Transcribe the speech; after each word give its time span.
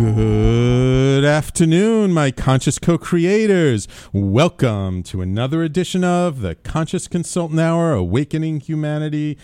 Good 0.00 1.26
afternoon, 1.26 2.14
my 2.14 2.30
conscious 2.30 2.78
co 2.78 2.96
creators. 2.96 3.86
Welcome 4.14 5.02
to 5.02 5.20
another 5.20 5.62
edition 5.62 6.04
of 6.04 6.40
the 6.40 6.54
Conscious 6.54 7.06
Consultant 7.06 7.60
Hour 7.60 7.92
Awakening 7.92 8.60
Humanity. 8.60 9.36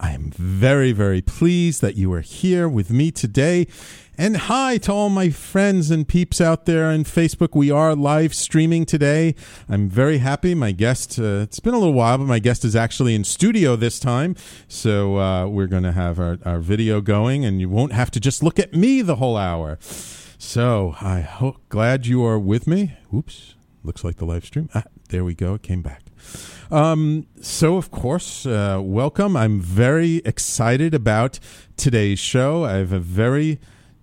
I 0.00 0.12
am 0.12 0.30
very, 0.30 0.92
very 0.92 1.20
pleased 1.20 1.80
that 1.82 1.96
you 1.96 2.12
are 2.12 2.20
here 2.20 2.68
with 2.68 2.90
me 2.90 3.10
today. 3.10 3.66
And 4.16 4.36
hi 4.36 4.78
to 4.78 4.92
all 4.92 5.10
my 5.10 5.30
friends 5.30 5.90
and 5.90 6.06
peeps 6.06 6.40
out 6.40 6.66
there 6.66 6.86
on 6.86 7.04
Facebook. 7.04 7.54
We 7.54 7.70
are 7.70 7.94
live 7.94 8.34
streaming 8.34 8.84
today. 8.84 9.34
I'm 9.68 9.88
very 9.88 10.18
happy. 10.18 10.54
My 10.54 10.72
guest, 10.72 11.18
uh, 11.18 11.42
it's 11.42 11.60
been 11.60 11.74
a 11.74 11.78
little 11.78 11.94
while, 11.94 12.18
but 12.18 12.24
my 12.24 12.38
guest 12.38 12.64
is 12.64 12.76
actually 12.76 13.14
in 13.14 13.24
studio 13.24 13.76
this 13.76 13.98
time. 13.98 14.36
So 14.68 15.18
uh, 15.18 15.46
we're 15.46 15.66
going 15.66 15.84
to 15.84 15.92
have 15.92 16.18
our, 16.18 16.38
our 16.44 16.58
video 16.60 17.00
going, 17.00 17.44
and 17.44 17.60
you 17.60 17.68
won't 17.68 17.92
have 17.92 18.10
to 18.12 18.20
just 18.20 18.42
look 18.42 18.58
at 18.58 18.74
me 18.74 19.02
the 19.02 19.16
whole 19.16 19.36
hour. 19.36 19.78
So 19.80 20.94
I 21.00 21.20
hope 21.20 21.68
glad 21.68 22.06
you 22.06 22.24
are 22.24 22.38
with 22.38 22.66
me. 22.66 22.96
Oops, 23.12 23.54
looks 23.82 24.04
like 24.04 24.16
the 24.16 24.24
live 24.24 24.44
stream. 24.44 24.68
Ah, 24.74 24.84
there 25.10 25.24
we 25.24 25.34
go. 25.34 25.54
It 25.54 25.62
came 25.62 25.82
back. 25.82 26.02
Um, 26.70 27.26
so, 27.40 27.76
of 27.76 27.90
course, 27.90 28.44
uh, 28.44 28.80
welcome. 28.82 29.36
I'm 29.36 29.60
very 29.60 30.16
excited 30.24 30.94
about 30.94 31.38
today's 31.76 32.18
show. 32.18 32.64
I 32.64 32.74
have 32.74 32.92
a 32.92 32.98
very 32.98 33.58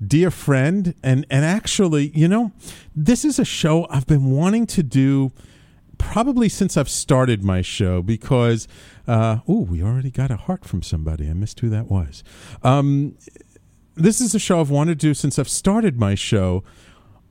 dear 0.06 0.32
friend, 0.32 0.96
and 1.04 1.26
and 1.30 1.46
actually, 1.46 2.12
you 2.16 2.28
know, 2.28 2.52
this 2.96 3.24
is 3.24 3.38
a 3.38 3.46
show 3.46 3.86
I've 3.90 4.08
been 4.08 4.32
wanting 4.32 4.66
to 4.68 4.84
do 4.84 5.32
probably 5.98 6.50
since 6.50 6.76
I've 6.76 6.90
started 6.90 7.44
my 7.44 7.62
show 7.62 8.02
because 8.02 8.68
uh, 9.08 9.40
oh, 9.48 9.62
we 9.62 9.84
already 9.84 10.12
got 10.12 10.32
a 10.32 10.38
heart 10.38 10.66
from 10.66 10.82
somebody. 10.82 11.30
I 11.30 11.34
missed 11.34 11.60
who 11.60 11.70
that 11.70 11.86
was. 11.86 12.24
Um, 12.64 13.18
this 13.94 14.20
is 14.20 14.34
a 14.36 14.40
show 14.40 14.60
I've 14.60 14.72
wanted 14.72 15.00
to 15.00 15.08
do 15.08 15.14
since 15.14 15.38
I've 15.38 15.50
started 15.50 16.00
my 16.00 16.16
show, 16.16 16.64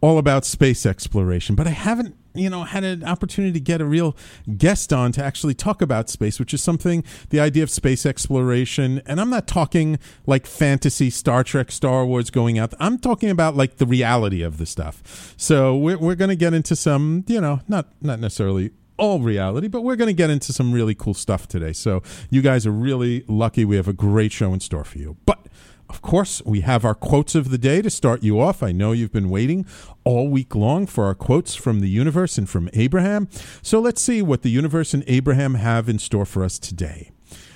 all 0.00 0.16
about 0.16 0.44
space 0.44 0.86
exploration, 0.86 1.56
but 1.56 1.66
I 1.66 1.70
haven't 1.70 2.16
you 2.34 2.50
know 2.50 2.64
had 2.64 2.84
an 2.84 3.04
opportunity 3.04 3.52
to 3.52 3.60
get 3.60 3.80
a 3.80 3.84
real 3.84 4.16
guest 4.56 4.92
on 4.92 5.12
to 5.12 5.24
actually 5.24 5.54
talk 5.54 5.80
about 5.80 6.10
space 6.10 6.38
which 6.38 6.52
is 6.52 6.62
something 6.62 7.04
the 7.30 7.40
idea 7.40 7.62
of 7.62 7.70
space 7.70 8.04
exploration 8.04 9.00
and 9.06 9.20
i'm 9.20 9.30
not 9.30 9.46
talking 9.46 9.98
like 10.26 10.46
fantasy 10.46 11.10
star 11.10 11.44
trek 11.44 11.70
star 11.70 12.04
wars 12.04 12.30
going 12.30 12.58
out 12.58 12.74
i'm 12.80 12.98
talking 12.98 13.30
about 13.30 13.56
like 13.56 13.76
the 13.76 13.86
reality 13.86 14.42
of 14.42 14.58
the 14.58 14.66
stuff 14.66 15.34
so 15.36 15.76
we're, 15.76 15.98
we're 15.98 16.14
going 16.14 16.28
to 16.28 16.36
get 16.36 16.52
into 16.52 16.74
some 16.74 17.24
you 17.28 17.40
know 17.40 17.60
not 17.68 17.86
not 18.02 18.18
necessarily 18.18 18.70
all 18.96 19.18
reality, 19.20 19.68
but 19.68 19.82
we're 19.82 19.96
going 19.96 20.08
to 20.08 20.14
get 20.14 20.30
into 20.30 20.52
some 20.52 20.72
really 20.72 20.94
cool 20.94 21.14
stuff 21.14 21.48
today. 21.48 21.72
So, 21.72 22.02
you 22.30 22.42
guys 22.42 22.66
are 22.66 22.72
really 22.72 23.24
lucky. 23.26 23.64
We 23.64 23.76
have 23.76 23.88
a 23.88 23.92
great 23.92 24.32
show 24.32 24.52
in 24.52 24.60
store 24.60 24.84
for 24.84 24.98
you. 24.98 25.16
But 25.26 25.48
of 25.94 26.02
course, 26.02 26.42
we 26.44 26.62
have 26.62 26.84
our 26.84 26.96
quotes 26.96 27.36
of 27.36 27.50
the 27.50 27.56
day 27.56 27.80
to 27.80 27.88
start 27.88 28.24
you 28.24 28.40
off. 28.40 28.64
I 28.64 28.72
know 28.72 28.90
you've 28.90 29.12
been 29.12 29.30
waiting 29.30 29.64
all 30.02 30.28
week 30.28 30.56
long 30.56 30.88
for 30.88 31.04
our 31.04 31.14
quotes 31.14 31.54
from 31.54 31.78
the 31.78 31.88
universe 31.88 32.36
and 32.36 32.50
from 32.50 32.68
Abraham. 32.72 33.28
So 33.62 33.78
let's 33.78 34.02
see 34.02 34.20
what 34.20 34.42
the 34.42 34.50
universe 34.50 34.92
and 34.92 35.04
Abraham 35.06 35.54
have 35.54 35.88
in 35.88 36.00
store 36.00 36.26
for 36.26 36.42
us 36.42 36.58
today. 36.58 37.12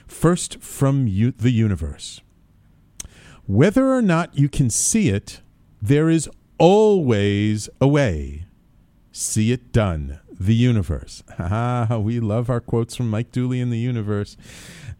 First, 0.06 0.60
from 0.62 1.08
you, 1.08 1.32
the 1.32 1.50
universe 1.50 2.20
Whether 3.46 3.92
or 3.92 4.02
not 4.02 4.38
you 4.38 4.48
can 4.48 4.70
see 4.70 5.08
it, 5.08 5.40
there 5.82 6.08
is 6.08 6.30
always 6.58 7.68
a 7.80 7.88
way. 7.88 8.44
See 9.10 9.50
it 9.50 9.72
done. 9.72 10.20
The 10.30 10.54
universe. 10.54 11.24
Ah, 11.40 11.98
we 11.98 12.20
love 12.20 12.48
our 12.50 12.60
quotes 12.60 12.94
from 12.94 13.10
Mike 13.10 13.32
Dooley 13.32 13.60
in 13.60 13.70
the 13.70 13.78
universe. 13.78 14.36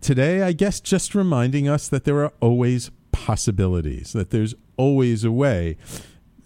Today, 0.00 0.42
I 0.42 0.50
guess 0.52 0.80
just 0.80 1.14
reminding 1.14 1.68
us 1.68 1.88
that 1.88 2.02
there 2.02 2.24
are 2.24 2.32
always 2.40 2.90
possibilities, 3.24 4.12
that 4.12 4.30
there's 4.30 4.54
always 4.76 5.24
a 5.24 5.32
way. 5.32 5.76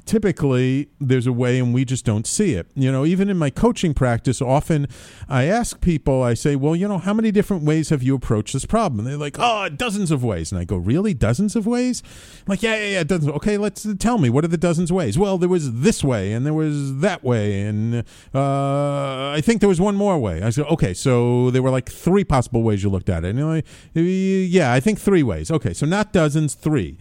Typically, 0.05 0.89
there's 1.01 1.27
a 1.27 1.33
way 1.33 1.59
and 1.59 1.73
we 1.73 1.85
just 1.85 2.05
don't 2.05 2.27
see 2.27 2.55
it. 2.55 2.67
You 2.75 2.91
know, 2.91 3.05
even 3.05 3.31
in 3.31 3.39
my 3.39 3.51
coaching 3.51 3.95
practice, 3.95 4.43
often 4.43 4.89
I 5.29 5.45
ask 5.45 5.81
people, 5.81 6.23
I 6.23 6.35
say, 6.35 6.57
well, 6.57 6.75
you 6.75 6.89
know, 6.89 6.99
how 6.99 7.15
many 7.15 7.31
different 7.31 7.63
ways 7.63 7.91
have 7.91 8.03
you 8.03 8.15
approached 8.15 8.53
this 8.53 8.67
problem? 8.67 9.01
And 9.01 9.09
they're 9.09 9.17
like, 9.17 9.37
oh, 9.39 9.69
dozens 9.69 10.11
of 10.11 10.25
ways. 10.25 10.51
And 10.51 10.61
I 10.61 10.65
go, 10.65 10.77
really? 10.77 11.15
Dozens 11.15 11.57
of 11.57 11.67
ways? 11.67 12.03
I'm 12.41 12.45
like, 12.49 12.63
yeah, 12.63 12.75
yeah, 12.75 12.89
yeah, 12.89 13.03
dozens. 13.05 13.33
Okay, 13.33 13.57
let's 13.57 13.87
tell 13.99 14.19
me, 14.19 14.29
what 14.29 14.45
are 14.45 14.49
the 14.49 14.57
dozens 14.57 14.91
of 14.91 14.97
ways? 14.97 15.19
Well, 15.19 15.39
there 15.39 15.49
was 15.49 15.81
this 15.81 16.03
way 16.03 16.33
and 16.33 16.45
there 16.45 16.55
was 16.55 16.99
that 16.99 17.23
way. 17.23 17.63
And 17.63 18.05
uh, 18.35 19.31
I 19.31 19.41
think 19.43 19.61
there 19.61 19.69
was 19.69 19.81
one 19.81 19.95
more 19.95 20.19
way. 20.19 20.43
I 20.43 20.51
said, 20.51 20.67
okay, 20.67 20.95
so 20.95 21.51
there 21.51 21.63
were 21.63 21.71
like 21.71 21.91
three 21.91 22.25
possible 22.25 22.63
ways 22.63 22.83
you 22.83 22.91
looked 22.91 23.09
at 23.09 23.25
it. 23.25 23.37
And 23.37 23.49
like, 23.49 23.67
yeah, 23.95 24.73
I 24.73 24.81
think 24.81 24.99
three 24.99 25.23
ways. 25.23 25.51
Okay, 25.51 25.73
so 25.73 25.87
not 25.87 26.13
dozens, 26.13 26.55
three. 26.55 26.99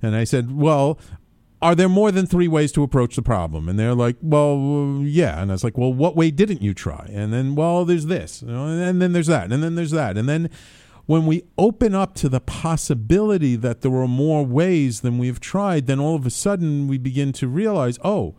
And 0.00 0.14
I 0.14 0.24
said, 0.24 0.56
well, 0.56 0.98
are 1.60 1.74
there 1.74 1.88
more 1.88 2.12
than 2.12 2.26
three 2.26 2.48
ways 2.48 2.72
to 2.72 2.82
approach 2.82 3.16
the 3.16 3.22
problem? 3.22 3.68
And 3.68 3.78
they're 3.78 3.94
like, 3.94 4.16
well, 4.22 5.00
yeah. 5.02 5.40
And 5.40 5.50
I 5.50 5.54
was 5.54 5.64
like, 5.64 5.76
well, 5.76 5.92
what 5.92 6.16
way 6.16 6.30
didn't 6.30 6.62
you 6.62 6.74
try? 6.74 7.10
And 7.12 7.32
then, 7.32 7.54
well, 7.54 7.84
there's 7.84 8.06
this, 8.06 8.42
and 8.42 9.02
then 9.02 9.12
there's 9.12 9.26
that, 9.26 9.52
and 9.52 9.62
then 9.62 9.74
there's 9.74 9.90
that. 9.90 10.16
And 10.16 10.28
then 10.28 10.50
when 11.06 11.26
we 11.26 11.42
open 11.56 11.94
up 11.94 12.14
to 12.16 12.28
the 12.28 12.40
possibility 12.40 13.56
that 13.56 13.80
there 13.80 13.94
are 13.94 14.06
more 14.06 14.44
ways 14.44 15.00
than 15.00 15.18
we've 15.18 15.40
tried, 15.40 15.86
then 15.86 15.98
all 15.98 16.14
of 16.14 16.26
a 16.26 16.30
sudden 16.30 16.86
we 16.86 16.98
begin 16.98 17.32
to 17.32 17.48
realize, 17.48 17.98
oh, 18.04 18.34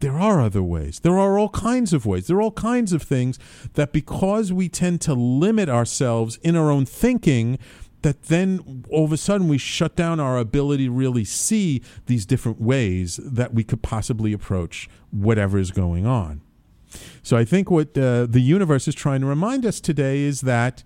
there 0.00 0.18
are 0.18 0.40
other 0.40 0.64
ways. 0.64 0.98
There 0.98 1.16
are 1.16 1.38
all 1.38 1.50
kinds 1.50 1.92
of 1.92 2.04
ways. 2.04 2.26
There 2.26 2.38
are 2.38 2.42
all 2.42 2.50
kinds 2.50 2.92
of 2.92 3.02
things 3.02 3.38
that 3.74 3.92
because 3.92 4.52
we 4.52 4.68
tend 4.68 5.00
to 5.02 5.14
limit 5.14 5.68
ourselves 5.68 6.40
in 6.42 6.56
our 6.56 6.72
own 6.72 6.86
thinking, 6.86 7.56
that 8.02 8.24
then 8.24 8.84
all 8.90 9.04
of 9.04 9.12
a 9.12 9.16
sudden 9.16 9.48
we 9.48 9.58
shut 9.58 9.96
down 9.96 10.20
our 10.20 10.38
ability 10.38 10.86
to 10.86 10.92
really 10.92 11.24
see 11.24 11.82
these 12.06 12.26
different 12.26 12.60
ways 12.60 13.18
that 13.22 13.54
we 13.54 13.64
could 13.64 13.82
possibly 13.82 14.32
approach 14.32 14.88
whatever 15.10 15.58
is 15.58 15.70
going 15.70 16.06
on. 16.06 16.40
So 17.22 17.36
I 17.36 17.44
think 17.44 17.70
what 17.70 17.96
uh, 17.96 18.26
the 18.26 18.40
universe 18.40 18.86
is 18.86 18.94
trying 18.94 19.20
to 19.22 19.26
remind 19.26 19.64
us 19.64 19.80
today 19.80 20.20
is 20.20 20.42
that 20.42 20.82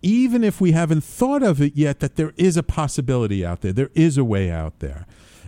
even 0.00 0.44
if 0.44 0.60
we 0.60 0.72
haven't 0.72 1.02
thought 1.02 1.42
of 1.42 1.60
it 1.60 1.76
yet, 1.76 2.00
that 2.00 2.16
there 2.16 2.32
is 2.36 2.56
a 2.56 2.62
possibility 2.62 3.44
out 3.44 3.60
there. 3.62 3.72
There 3.72 3.90
is 3.94 4.16
a 4.16 4.24
way 4.24 4.50
out 4.50 4.78
there. 4.78 5.06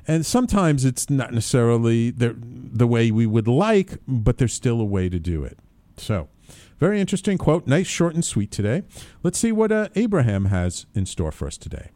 And 0.08 0.26
sometimes 0.26 0.84
it's 0.84 1.08
not 1.08 1.32
necessarily 1.32 2.10
the, 2.10 2.36
the 2.36 2.86
way 2.86 3.10
we 3.10 3.26
would 3.26 3.46
like, 3.46 3.98
but 4.08 4.38
there's 4.38 4.54
still 4.54 4.80
a 4.80 4.84
way 4.84 5.08
to 5.08 5.18
do 5.18 5.44
it. 5.44 5.58
So, 5.96 6.28
very 6.80 7.00
interesting 7.00 7.38
quote. 7.38 7.66
Nice, 7.66 7.86
short, 7.86 8.14
and 8.14 8.24
sweet 8.24 8.50
today. 8.50 8.82
Let's 9.22 9.38
see 9.38 9.52
what 9.52 9.70
uh, 9.70 9.88
Abraham 9.94 10.46
has 10.46 10.86
in 10.94 11.06
store 11.06 11.30
for 11.30 11.46
us 11.46 11.58
today. 11.58 11.90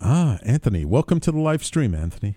Ah, 0.00 0.38
Anthony, 0.42 0.84
welcome 0.84 1.18
to 1.20 1.32
the 1.32 1.38
live 1.38 1.64
stream, 1.64 1.94
Anthony. 1.94 2.36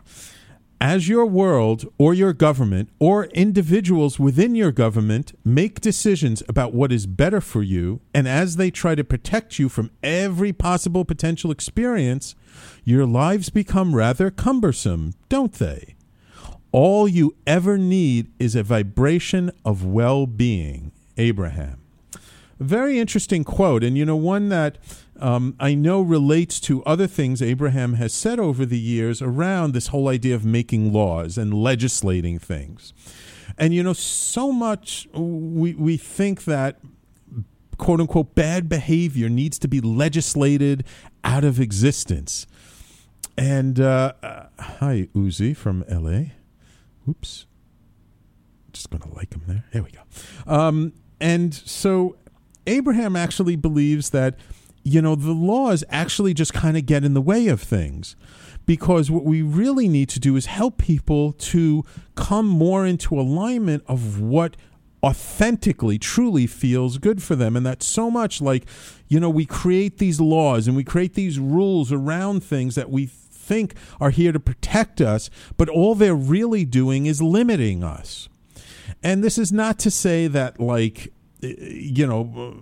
As 0.80 1.10
your 1.10 1.26
world 1.26 1.92
or 1.98 2.14
your 2.14 2.32
government 2.32 2.90
or 2.98 3.26
individuals 3.26 4.20
within 4.20 4.56
your 4.56 4.72
government 4.72 5.38
make 5.44 5.82
decisions 5.82 6.44
about 6.48 6.74
what 6.74 6.94
is 6.94 7.08
better 7.08 7.42
for 7.42 7.62
you, 7.62 8.00
and 8.14 8.26
as 8.26 8.56
they 8.56 8.72
try 8.72 8.96
to 8.96 9.04
protect 9.04 9.60
you 9.60 9.68
from 9.68 9.92
every 10.02 10.54
possible 10.54 11.04
potential 11.04 11.52
experience, 11.52 12.36
your 12.86 13.06
lives 13.06 13.50
become 13.50 13.96
rather 13.96 14.32
cumbersome, 14.32 15.14
don't 15.28 15.54
they? 15.54 15.97
All 16.72 17.08
you 17.08 17.36
ever 17.46 17.78
need 17.78 18.32
is 18.40 18.56
a 18.56 18.64
vibration 18.64 19.52
of 19.64 19.86
well 19.86 20.28
being. 20.28 20.92
Abraham. 21.18 21.82
Very 22.60 23.00
interesting 23.00 23.44
quote, 23.44 23.84
and 23.84 23.98
you 23.98 24.06
know, 24.06 24.16
one 24.16 24.50
that 24.50 24.78
um, 25.20 25.56
I 25.60 25.76
know 25.76 26.02
relates 26.02 26.60
to 26.62 26.84
other 26.86 27.08
things 27.08 27.42
Abraham 27.42 27.94
has 27.94 28.14
said 28.14 28.40
over 28.40 28.66
the 28.66 28.80
years 28.80 29.22
around 29.22 29.74
this 29.74 29.88
whole 29.88 30.08
idea 30.08 30.36
of 30.36 30.46
making 30.46 30.92
laws 30.92 31.38
and 31.38 31.54
legislating 31.54 32.40
things. 32.40 32.94
And 33.58 33.74
you 33.74 33.84
know, 33.84 33.94
so 33.94 34.52
much 34.52 35.08
we, 35.14 35.74
we 35.74 35.98
think 35.98 36.46
that 36.46 36.80
quote 37.78 38.00
unquote 38.00 38.34
bad 38.34 38.68
behavior 38.68 39.30
needs 39.30 39.60
to 39.60 39.68
be 39.68 39.80
legislated 39.80 40.84
out 41.24 41.44
of 41.44 41.60
existence. 41.60 42.48
And 43.38 43.80
uh, 43.80 44.14
uh, 44.24 44.46
hi, 44.60 45.10
Uzi 45.14 45.56
from 45.56 45.84
LA. 45.88 46.32
Oops. 47.08 47.46
Just 48.74 48.90
going 48.90 49.02
to 49.02 49.16
like 49.16 49.34
him 49.34 49.42
there. 49.48 49.66
There 49.72 49.84
we 49.84 49.92
go. 49.92 50.02
Um, 50.46 50.94
and 51.20 51.54
so 51.54 52.18
Abraham 52.66 53.16
actually 53.16 53.56
believes 53.56 54.12
that 54.12 54.36
you 54.88 55.02
know, 55.02 55.16
the 55.16 55.34
laws 55.34 55.84
actually 55.90 56.34
just 56.34 56.54
kind 56.54 56.78
of 56.78 56.86
get 56.86 57.04
in 57.04 57.14
the 57.14 57.22
way 57.22 57.48
of 57.48 57.62
things. 57.62 58.16
Because 58.66 59.12
what 59.12 59.26
we 59.26 59.42
really 59.42 59.88
need 59.90 60.08
to 60.10 60.20
do 60.20 60.36
is 60.38 60.46
help 60.46 60.78
people 60.78 61.34
to 61.34 61.84
come 62.16 62.48
more 62.48 62.86
into 62.86 63.20
alignment 63.20 63.84
of 63.88 64.22
what 64.22 64.56
authentically, 65.04 66.00
truly 66.00 66.48
feels 66.48 66.98
good 66.98 67.22
for 67.22 67.36
them. 67.36 67.56
And 67.58 67.66
that's 67.66 67.86
so 67.86 68.10
much 68.10 68.42
like, 68.42 68.66
you 69.10 69.20
know, 69.20 69.30
we 69.30 69.46
create 69.46 69.98
these 69.98 70.22
laws 70.22 70.68
and 70.68 70.76
we 70.76 70.86
create 70.86 71.16
these 71.16 71.38
rules 71.38 71.92
around 71.92 72.44
things 72.44 72.76
that 72.76 72.90
we 72.90 73.08
think 73.48 73.74
are 74.00 74.12
here 74.12 74.32
to 74.32 74.40
protect 74.40 75.02
us, 75.02 75.30
but 75.58 75.70
all 75.70 75.96
they're 75.96 76.16
really 76.16 76.66
doing 76.66 77.06
is 77.06 77.22
limiting 77.22 77.84
us. 77.84 78.30
And 79.02 79.24
this 79.24 79.38
is 79.38 79.52
not 79.52 79.80
to 79.80 79.92
say 79.92 80.28
that, 80.28 80.60
like, 80.60 81.14
eh, 81.42 81.54
you 81.60 82.06
know, 82.06 82.58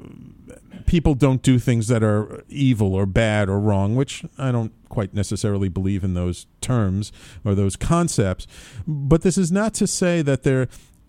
people 0.85 1.15
don't 1.15 1.41
do 1.41 1.59
things 1.59 1.87
that 1.87 2.03
are 2.03 2.43
evil 2.49 2.93
or 2.93 3.05
bad 3.05 3.49
or 3.49 3.59
wrong, 3.59 3.95
which 3.95 4.23
I 4.37 4.51
don't 4.51 4.71
quite 4.89 5.13
necessarily 5.13 5.69
believe 5.69 6.03
in 6.03 6.13
those 6.13 6.45
terms 6.61 7.11
or 7.43 7.55
those 7.55 7.75
concepts. 7.75 8.47
But 8.87 9.21
this 9.21 9.37
is 9.37 9.51
not 9.51 9.73
to 9.75 9.87
say 9.87 10.21
that 10.21 10.43
there 10.43 10.67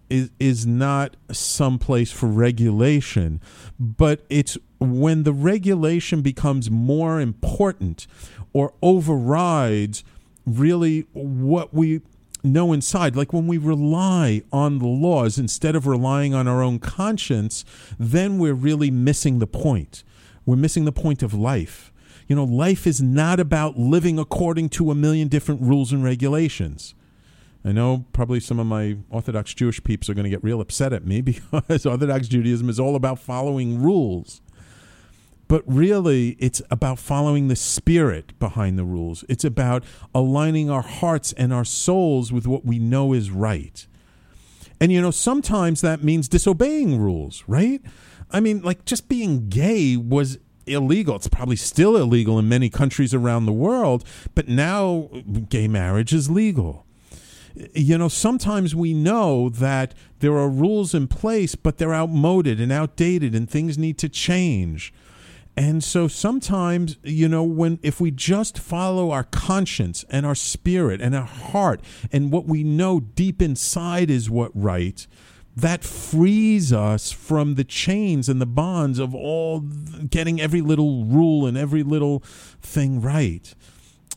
is, 0.09 0.31
is 0.39 0.67
not 0.67 1.17
some 1.31 1.79
place 1.79 2.11
for 2.11 2.27
regulation, 2.27 3.41
but 3.79 4.25
it's 4.29 4.59
when 4.79 5.23
the 5.23 5.33
regulation 5.33 6.23
becomes 6.23 6.71
more 6.71 7.21
important 7.21 8.07
or 8.53 8.75
overrides 8.83 10.05
really 10.47 11.07
what 11.13 11.75
we 11.75 12.03
know 12.43 12.73
inside. 12.73 13.17
Like 13.17 13.33
when 13.33 13.47
we 13.47 13.59
rely 13.59 14.43
on 14.53 14.79
the 14.79 14.87
laws 14.87 15.39
instead 15.39 15.75
of 15.75 15.87
relying 15.87 16.35
on 16.35 16.47
our 16.47 16.63
own 16.63 16.79
conscience, 16.79 17.65
then 17.99 18.39
we're 18.39 18.55
really 18.55 18.91
missing 18.91 19.39
the 19.39 19.47
point. 19.47 20.05
We're 20.45 20.57
missing 20.57 20.85
the 20.85 20.93
point 20.93 21.23
of 21.23 21.35
life. 21.35 21.93
You 22.29 22.37
know, 22.37 22.45
life 22.45 22.87
is 22.87 23.01
not 23.01 23.41
about 23.41 23.79
living 23.79 24.19
according 24.19 24.71
to 24.71 24.91
a 24.91 24.95
million 24.95 25.29
different 25.29 25.63
rules 25.63 25.93
and 25.93 26.03
regulations. 26.03 26.95
I 27.67 27.73
know 27.73 28.05
probably 28.13 28.41
some 28.41 28.61
of 28.61 28.67
my 28.67 28.97
Orthodox 29.11 29.53
Jewish 29.53 29.83
peeps 29.83 30.09
are 30.09 30.15
going 30.15 30.25
to 30.25 30.31
get 30.31 30.45
real 30.45 30.61
upset 30.61 30.93
at 30.93 31.05
me 31.05 31.21
because 31.23 31.85
Orthodox 31.85 32.29
Judaism 32.29 32.69
is 32.69 32.79
all 32.79 32.97
about 32.97 33.19
following 33.19 33.83
rules 33.83 34.41
but 35.49 35.63
really 35.67 36.31
it's 36.39 36.63
about 36.71 36.99
following 36.99 37.49
the 37.49 37.57
spirit 37.57 38.39
behind 38.39 38.79
the 38.79 38.85
rules. 38.85 39.25
It's 39.29 39.45
about 39.45 39.85
aligning 40.15 40.71
our 40.71 40.83
hearts 40.83 41.33
and 41.35 41.53
our 41.53 41.65
souls 41.65 42.33
with 42.33 42.47
what 42.47 42.65
we 42.65 42.79
know 42.79 43.13
is 43.13 43.31
right. 43.31 43.87
And 44.81 44.93
you 44.93 45.01
know, 45.01 45.11
sometimes 45.11 45.81
that 45.81 46.03
means 46.03 46.29
disobeying 46.29 46.99
rules, 46.99 47.45
right? 47.47 47.81
I 48.31 48.41
mean, 48.41 48.63
like 48.63 48.85
just 48.85 49.09
being 49.09 49.49
gay 49.49 49.97
was 49.97 50.39
illegal. 50.67 51.17
It's 51.17 51.29
probably 51.29 51.57
still 51.57 51.97
illegal 51.97 52.39
in 52.39 52.49
many 52.49 52.69
countries 52.69 53.15
around 53.15 53.47
the 53.47 53.53
world, 53.53 54.05
but 54.35 54.49
now 54.49 55.09
gay 55.49 55.69
marriage 55.69 56.13
is 56.13 56.29
legal. 56.29 56.86
You 57.75 57.97
know, 57.97 58.09
sometimes 58.09 58.75
we 58.75 58.93
know 58.93 59.49
that 59.49 59.95
there 60.19 60.37
are 60.37 60.49
rules 60.49 60.95
in 60.95 61.09
place, 61.09 61.55
but 61.55 61.79
they're 61.79 61.95
outmoded 61.95 62.61
and 62.61 62.71
outdated 62.71 63.35
and 63.35 63.49
things 63.49 63.79
need 63.79 63.99
to 63.99 64.09
change. 64.09 64.93
And 65.57 65.83
so 65.83 66.07
sometimes, 66.07 66.99
you 67.03 67.29
know, 67.29 67.43
when 67.43 67.79
if 67.83 67.99
we 67.99 68.11
just 68.11 68.59
follow 68.59 69.11
our 69.11 69.25
conscience 69.25 70.05
and 70.11 70.27
our 70.27 70.35
spirit 70.35 71.01
and 71.01 71.15
our 71.15 71.25
heart 71.25 71.81
and 72.13 72.31
what 72.31 72.45
we 72.45 72.63
know 72.63 73.01
deep 73.01 73.41
inside 73.41 74.11
is 74.11 74.29
what 74.29 74.53
right, 74.55 75.07
that 75.57 75.83
frees 75.83 76.75
us 76.75 77.11
from 77.11 77.55
the 77.55 77.65
chains 77.65 78.29
and 78.29 78.39
the 78.39 78.47
bonds 78.47 78.99
of 78.99 79.15
all 79.15 79.61
getting 79.61 80.39
every 80.39 80.61
little 80.61 81.07
rule 81.07 81.47
and 81.47 81.57
every 81.57 81.83
little 81.83 82.21
thing 82.61 83.01
right. 83.01 83.55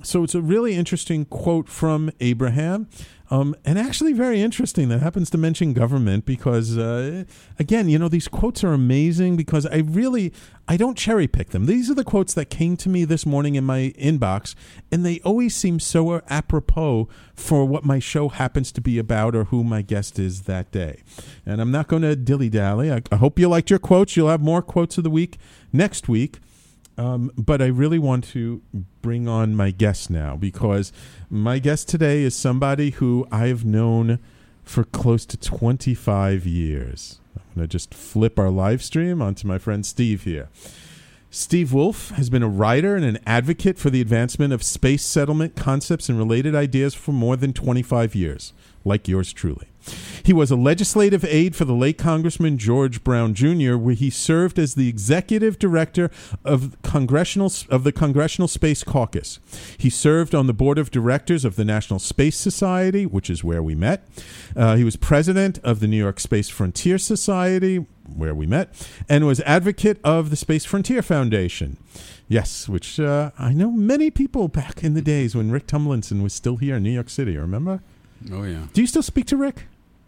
So 0.04 0.24
it's 0.24 0.36
a 0.36 0.42
really 0.42 0.76
interesting 0.76 1.24
quote 1.26 1.70
from 1.70 2.12
Abraham. 2.20 2.90
Um, 3.32 3.56
and 3.64 3.78
actually, 3.78 4.14
very 4.14 4.42
interesting 4.42 4.90
that 4.90 5.02
happens 5.02 5.30
to 5.32 5.38
mention 5.38 5.74
government 5.74 6.26
because, 6.26 6.78
uh, 6.78 7.26
again, 7.60 7.88
you 7.88 8.00
know, 8.00 8.08
these 8.08 8.28
quotes 8.28 8.64
are 8.64 8.74
amazing 8.74 9.38
because 9.38 9.68
I 9.68 9.78
really 9.78 10.34
I 10.68 10.78
don't 10.78 10.98
cherry 10.98 11.28
pick 11.28 11.50
them. 11.50 11.66
These 11.66 11.92
are 11.92 11.96
the 11.96 12.04
quotes 12.04 12.34
that 12.34 12.50
came 12.50 12.76
to 12.78 12.90
me 12.90 13.06
this 13.06 13.26
morning 13.26 13.56
in 13.56 13.66
my 13.66 13.94
inbox, 14.00 14.56
and 14.92 15.06
they 15.06 15.20
always 15.22 15.56
seem 15.56 15.80
so 15.80 16.22
apropos 16.28 17.08
for 17.36 17.66
what 17.66 17.84
my 17.84 18.00
show 18.00 18.30
happens 18.30 18.72
to 18.74 18.82
be 18.82 18.98
about 18.98 19.36
or 19.36 19.46
who 19.46 19.64
my 19.64 19.82
guest 19.84 20.18
is 20.18 20.44
that 20.44 20.72
day. 20.72 21.02
And 21.46 21.62
I'm 21.62 21.72
not 21.72 21.88
going 21.88 22.04
to 22.04 22.16
dilly 22.16 22.50
dally. 22.50 22.92
I, 22.92 23.02
I 23.12 23.16
hope 23.16 23.38
you 23.38 23.48
liked 23.48 23.70
your 23.70 23.80
quotes. 23.80 24.16
You'll 24.16 24.30
have 24.30 24.42
more 24.42 24.62
quotes 24.62 24.98
of 24.98 25.04
the 25.04 25.10
week 25.10 25.38
next 25.72 26.08
week. 26.08 26.40
Um, 27.00 27.32
but 27.38 27.62
I 27.62 27.68
really 27.68 27.98
want 27.98 28.26
to 28.26 28.62
bring 29.02 29.26
on 29.26 29.56
my 29.56 29.72
guest 29.72 30.10
now 30.10 30.36
because 30.36 30.92
my 31.30 31.58
guest 31.58 31.88
today 31.88 32.24
is 32.24 32.36
somebody 32.36 32.90
who 32.90 33.26
I've 33.32 33.64
known 33.64 34.20
for 34.66 34.84
close 34.84 35.26
to 35.28 35.38
25 35.38 36.46
years. 36.46 37.22
I'm 37.38 37.42
going 37.56 37.70
to 37.70 37.72
just 37.72 37.94
flip 37.94 38.38
our 38.38 38.50
live 38.50 38.84
stream 38.84 39.22
onto 39.22 39.48
my 39.48 39.58
friend 39.58 39.86
Steve 39.86 40.26
here. 40.26 40.50
Steve 41.32 41.72
Wolfe 41.72 42.10
has 42.18 42.30
been 42.30 42.44
a 42.44 42.50
writer 42.50 42.98
and 42.98 43.06
an 43.06 43.20
advocate 43.26 43.80
for 43.80 43.90
the 43.90 44.02
advancement 44.02 44.52
of 44.52 44.62
space 44.62 45.06
settlement 45.06 45.56
concepts 45.56 46.10
and 46.10 46.18
related 46.18 46.54
ideas 46.54 46.96
for 46.96 47.14
more 47.14 47.38
than 47.38 47.54
25 47.54 48.14
years, 48.14 48.52
like 48.84 49.08
yours 49.08 49.34
truly. 49.34 49.68
He 50.24 50.34
was 50.34 50.52
a 50.52 50.56
legislative 50.56 51.24
aide 51.26 51.56
for 51.56 51.66
the 51.66 51.74
late 51.74 51.98
Congressman 51.98 52.58
George 52.58 53.04
Brown 53.04 53.34
Jr., 53.34 53.78
where 53.78 53.96
he 53.96 54.10
served 54.10 54.60
as 54.60 54.76
the 54.76 54.90
executive 54.90 55.58
director 55.58 56.12
of 56.44 56.80
congressional 56.84 57.52
of 57.70 57.84
the 57.84 57.92
Congressional 57.92 58.48
Space 58.48 58.84
Caucus. 58.84 59.40
He 59.78 59.90
served 59.90 60.36
on 60.36 60.48
the 60.48 60.54
board 60.54 60.78
of 60.78 60.92
directors 60.92 61.46
of 61.46 61.56
the 61.56 61.66
National 61.66 62.00
Space 62.00 62.38
Society, 62.38 63.06
which 63.06 63.30
is 63.30 63.44
where 63.44 63.64
we 63.64 63.76
met. 63.76 64.08
Uh, 64.56 64.76
he 64.76 64.84
was 64.84 64.96
president 64.96 65.60
of 65.64 65.80
the 65.80 65.88
New 65.88 65.98
York 65.98 66.20
Space 66.20 66.50
Frontier 66.50 66.98
Society, 66.98 67.86
where 68.16 68.36
we 68.36 68.46
met, 68.46 68.70
and 69.08 69.26
was 69.26 69.40
advocate 69.42 70.00
of 70.04 70.30
the 70.30 70.36
Space 70.36 70.66
Frontier 70.66 71.02
Foundation. 71.02 71.78
Yes, 72.28 72.70
which 72.70 73.00
uh, 73.00 73.32
I 73.40 73.54
know 73.54 73.72
many 73.72 74.12
people 74.12 74.48
back 74.48 74.84
in 74.84 74.94
the 74.94 75.02
days 75.02 75.36
when 75.36 75.50
Rick 75.50 75.66
Tumlinson 75.66 76.22
was 76.22 76.34
still 76.34 76.58
here 76.58 76.76
in 76.76 76.84
New 76.84 76.92
York 76.92 77.10
City. 77.10 77.36
Remember? 77.38 77.82
Oh 78.32 78.44
yeah. 78.44 78.68
Do 78.74 78.82
you 78.82 78.88
still 78.88 79.04
speak 79.04 79.26
to 79.28 79.38
Rick? 79.38 79.66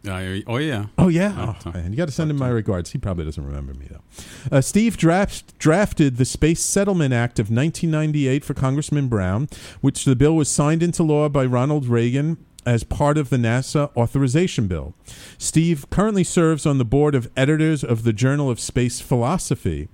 Uh, 0.07 0.39
oh 0.47 0.57
yeah. 0.57 0.85
Oh 0.97 1.09
yeah. 1.09 1.53
Oh, 1.65 1.71
man. 1.71 1.91
You 1.91 1.97
got 1.97 2.07
to 2.07 2.11
send 2.11 2.31
him 2.31 2.37
my 2.37 2.49
regards. 2.49 2.91
He 2.91 2.97
probably 2.97 3.25
doesn't 3.25 3.45
remember 3.45 3.73
me 3.75 3.87
though. 3.89 4.57
Uh, 4.57 4.61
Steve 4.61 4.97
draft, 4.97 5.57
drafted 5.59 6.17
the 6.17 6.25
Space 6.25 6.61
Settlement 6.61 7.13
Act 7.13 7.37
of 7.37 7.51
1998 7.51 8.43
for 8.43 8.55
Congressman 8.55 9.07
Brown, 9.09 9.47
which 9.81 10.05
the 10.05 10.15
bill 10.15 10.35
was 10.35 10.49
signed 10.49 10.81
into 10.81 11.03
law 11.03 11.29
by 11.29 11.45
Ronald 11.45 11.85
Reagan 11.85 12.43
as 12.65 12.83
part 12.83 13.17
of 13.17 13.29
the 13.29 13.37
NASA 13.37 13.95
authorization 13.95 14.67
bill. 14.67 14.93
Steve 15.37 15.89
currently 15.89 16.23
serves 16.23 16.65
on 16.65 16.77
the 16.77 16.85
board 16.85 17.15
of 17.15 17.29
editors 17.35 17.83
of 17.83 18.03
the 18.03 18.13
Journal 18.13 18.49
of 18.49 18.59
Space 18.59 19.01
Philosophy. 19.01 19.87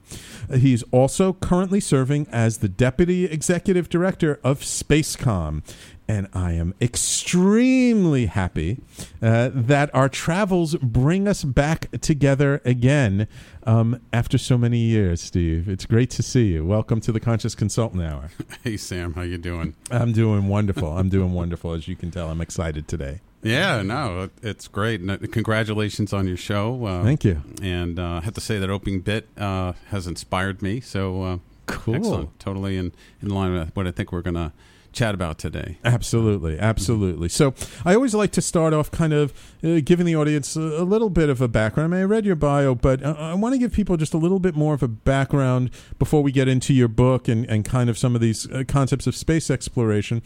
He's 0.54 0.84
also 0.92 1.34
currently 1.34 1.80
serving 1.80 2.28
as 2.32 2.58
the 2.58 2.70
deputy 2.70 3.26
executive 3.26 3.90
director 3.90 4.40
of 4.44 4.62
Spacecom. 4.62 5.64
And 6.10 6.30
I 6.34 6.54
am 6.54 6.74
extremely 6.80 8.28
happy 8.28 8.80
uh, 9.22 9.50
that 9.54 9.94
our 9.94 10.08
travels 10.08 10.76
bring 10.76 11.28
us 11.28 11.44
back 11.44 11.92
together 12.00 12.62
again 12.64 13.28
um, 13.66 14.00
after 14.14 14.38
so 14.38 14.58
many 14.58 14.78
years, 14.78 15.20
Steve. 15.20 15.68
It's 15.68 15.86
great 15.86 16.10
to 16.12 16.24
see 16.24 16.48
you. 16.54 16.66
Welcome 16.66 17.02
to 17.02 17.12
the 17.12 17.20
Conscious 17.20 17.56
Consultant 17.56 18.04
Hour. 18.04 18.30
Hey 18.64 18.78
Sam, 18.78 19.14
how 19.16 19.22
you 19.22 19.38
doing? 19.38 19.76
I'm 19.92 20.14
doing 20.14 20.48
wonderful. 20.48 20.98
I'm 20.98 21.10
doing 21.10 21.34
wonderful. 21.34 21.74
As 21.74 21.88
you 21.90 21.96
can 21.98 22.10
tell, 22.12 22.30
I'm 22.30 22.40
excited 22.42 22.88
today. 22.88 23.20
Yeah, 23.44 23.82
no, 23.82 24.30
it's 24.42 24.68
great. 24.68 25.02
And, 25.02 25.32
Congratulations 25.32 26.14
on 26.14 26.28
your 26.28 26.38
show. 26.38 26.86
Uh, 26.86 27.04
Thank 27.04 27.24
you. 27.26 27.42
And 27.62 28.00
uh, 28.00 28.14
I 28.14 28.22
have 28.22 28.34
to 28.36 28.42
say 28.42 28.60
that 28.60 28.70
opening 28.70 29.02
bit 29.02 29.28
uh, 29.38 29.74
has 29.90 30.08
inspired 30.08 30.62
me. 30.62 30.80
So 30.80 31.24
uh, 31.24 31.38
Cool. 31.66 31.96
excellent, 31.96 32.40
totally 32.40 32.78
in 32.78 32.94
in 33.22 33.30
line 33.30 33.54
with 33.54 33.76
what 33.76 33.86
I 33.88 33.92
think 33.92 34.14
we're 34.14 34.22
going 34.22 34.36
to 34.36 34.54
chat 34.98 35.14
about 35.14 35.38
today. 35.38 35.78
Absolutely, 35.84 36.58
absolutely. 36.58 37.30
So 37.30 37.54
I 37.86 37.94
always 37.94 38.16
like 38.16 38.32
to 38.32 38.42
start 38.42 38.74
off 38.74 38.90
kind 38.90 39.14
of 39.14 39.32
uh, 39.64 39.80
giving 39.84 40.06
the 40.06 40.16
audience 40.16 40.56
a, 40.56 40.62
a 40.62 40.84
little 40.84 41.12
bit 41.12 41.30
of 41.30 41.40
a 41.40 41.48
background. 41.48 41.94
I, 41.94 41.98
mean, 41.98 42.04
I 42.04 42.06
read 42.06 42.26
your 42.26 42.36
bio, 42.36 42.74
but 42.74 43.06
I, 43.06 43.12
I 43.12 43.34
want 43.36 43.54
to 43.54 43.60
give 43.60 43.72
people 43.72 43.96
just 43.96 44.16
a 44.16 44.18
little 44.18 44.40
bit 44.40 44.56
more 44.56 44.74
of 44.74 44.82
a 44.82 44.88
background 44.88 45.70
before 46.00 46.24
we 46.24 46.32
get 46.32 46.48
into 46.48 46.74
your 46.74 46.88
book 46.88 47.28
and, 47.28 47.46
and 47.46 47.64
kind 47.64 47.90
of 47.90 47.98
some 47.98 48.16
of 48.16 48.22
these 48.22 48.52
uh, 48.52 48.64
concepts 48.68 49.06
of 49.06 49.16
space 49.16 49.52
exploration. 49.52 50.24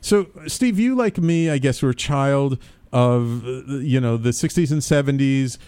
So, 0.00 0.28
Steve, 0.46 0.78
you 0.78 0.94
like 0.94 1.18
me, 1.18 1.50
I 1.50 1.58
guess, 1.58 1.82
were 1.82 1.90
a 1.90 1.94
child 1.94 2.58
of 2.92 3.44
uh, 3.44 3.78
you 3.78 4.00
know 4.00 4.16
the 4.16 4.30
'60s 4.30 4.70
and 4.70 4.80
'70s. 4.80 5.58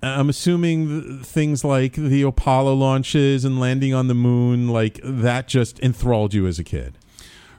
I'm 0.00 0.28
assuming 0.28 1.24
things 1.24 1.64
like 1.64 1.94
the 1.94 2.22
Apollo 2.22 2.74
launches 2.74 3.44
and 3.44 3.58
landing 3.58 3.92
on 3.92 4.06
the 4.06 4.14
moon, 4.14 4.68
like 4.68 5.00
that, 5.02 5.48
just 5.48 5.80
enthralled 5.80 6.32
you 6.34 6.46
as 6.46 6.58
a 6.58 6.64
kid. 6.64 6.96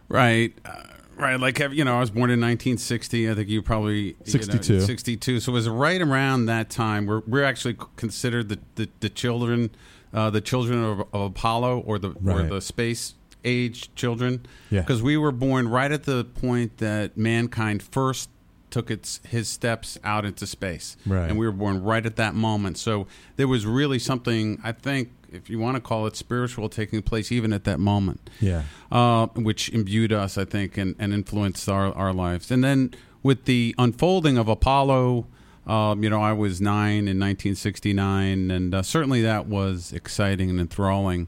Right. 0.10 0.54
Uh, 0.66 0.84
right. 1.16 1.40
Like, 1.40 1.60
you 1.60 1.86
know, 1.86 1.98
I 1.98 2.00
was 2.00 2.10
born 2.10 2.30
in 2.30 2.40
1960. 2.42 3.30
I 3.30 3.36
think 3.36 3.50
you 3.50 3.62
probably. 3.62 4.00
you 4.00 4.14
know, 4.14 4.26
62. 4.26 4.82
62. 4.82 5.40
So 5.40 5.52
it 5.52 5.54
was 5.54 5.70
right 5.70 6.02
around 6.02 6.48
that 6.48 6.70
time. 6.70 7.06
We're, 7.06 7.22
we're 7.26 7.44
actually 7.44 7.78
considered 7.96 8.50
the, 8.50 8.60
the, 8.76 8.90
the 9.00 9.10
children, 9.10 9.72
uh, 10.14 10.30
the 10.30 10.42
children 10.42 10.84
of, 10.84 11.00
of 11.14 11.22
Apollo 11.32 11.80
or 11.80 12.00
the, 12.00 12.12
or 12.26 12.44
the 12.44 12.62
space 12.62 13.14
age 13.46 13.94
children. 13.96 14.46
Yeah. 14.70 14.82
Because 14.82 15.02
we 15.02 15.18
were 15.18 15.32
born 15.32 15.68
right 15.70 15.92
at 15.92 16.04
the 16.04 16.26
point 16.26 16.78
that 16.80 17.18
mankind 17.18 17.84
first 17.84 18.30
took 18.70 18.92
its 18.92 19.20
his 19.28 19.48
steps 19.48 19.98
out 20.04 20.26
into 20.26 20.46
space. 20.46 20.96
Right. 21.06 21.30
And 21.30 21.38
we 21.38 21.46
were 21.46 21.52
born 21.52 21.84
right 21.84 22.06
at 22.06 22.16
that 22.18 22.36
moment. 22.36 22.78
So 22.78 23.08
there 23.36 23.48
was 23.48 23.66
really 23.66 24.00
something, 24.00 24.60
I 24.64 24.72
think, 24.72 25.12
if 25.32 25.50
you 25.50 25.60
want 25.60 25.76
to 25.76 25.82
call 25.82 26.06
it 26.08 26.16
spiritual, 26.16 26.70
taking 26.70 27.02
place 27.02 27.32
even 27.32 27.54
at 27.54 27.64
that 27.66 27.80
moment 27.80 28.30
Yeah. 28.42 28.64
uh, 28.92 29.28
which 29.36 29.70
imbued 29.70 30.12
us, 30.14 30.38
I 30.38 30.46
think, 30.46 30.78
and, 30.78 30.96
and 31.00 31.14
influenced 31.14 31.68
our, 31.70 31.94
our 31.94 32.14
lives. 32.14 32.52
And 32.52 32.64
then 32.64 32.94
with 33.24 33.46
the 33.46 33.76
unfolding 33.78 34.38
of 34.38 34.48
Apollo, 34.48 35.28
um, 35.68 36.04
you 36.04 36.10
know, 36.10 36.22
I 36.22 36.34
was 36.34 36.60
nine 36.60 37.08
in 37.08 37.20
1969, 37.20 38.50
and 38.52 38.74
uh, 38.74 38.82
certainly 38.82 39.22
that 39.22 39.46
was 39.48 39.94
exciting 39.94 40.50
and 40.50 40.60
enthralling. 40.60 41.28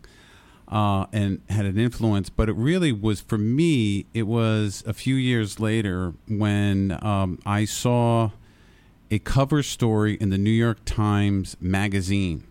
Uh, 0.67 1.05
and 1.11 1.41
had 1.49 1.65
an 1.65 1.77
influence, 1.77 2.29
but 2.29 2.47
it 2.47 2.55
really 2.55 2.93
was 2.93 3.19
for 3.19 3.37
me. 3.37 4.05
It 4.13 4.23
was 4.23 4.85
a 4.87 4.93
few 4.93 5.15
years 5.15 5.59
later 5.59 6.13
when 6.29 6.97
um, 7.03 7.39
I 7.45 7.65
saw 7.65 8.29
a 9.11 9.19
cover 9.19 9.63
story 9.63 10.13
in 10.13 10.29
the 10.29 10.37
New 10.37 10.49
York 10.49 10.77
Times 10.85 11.57
magazine 11.59 12.47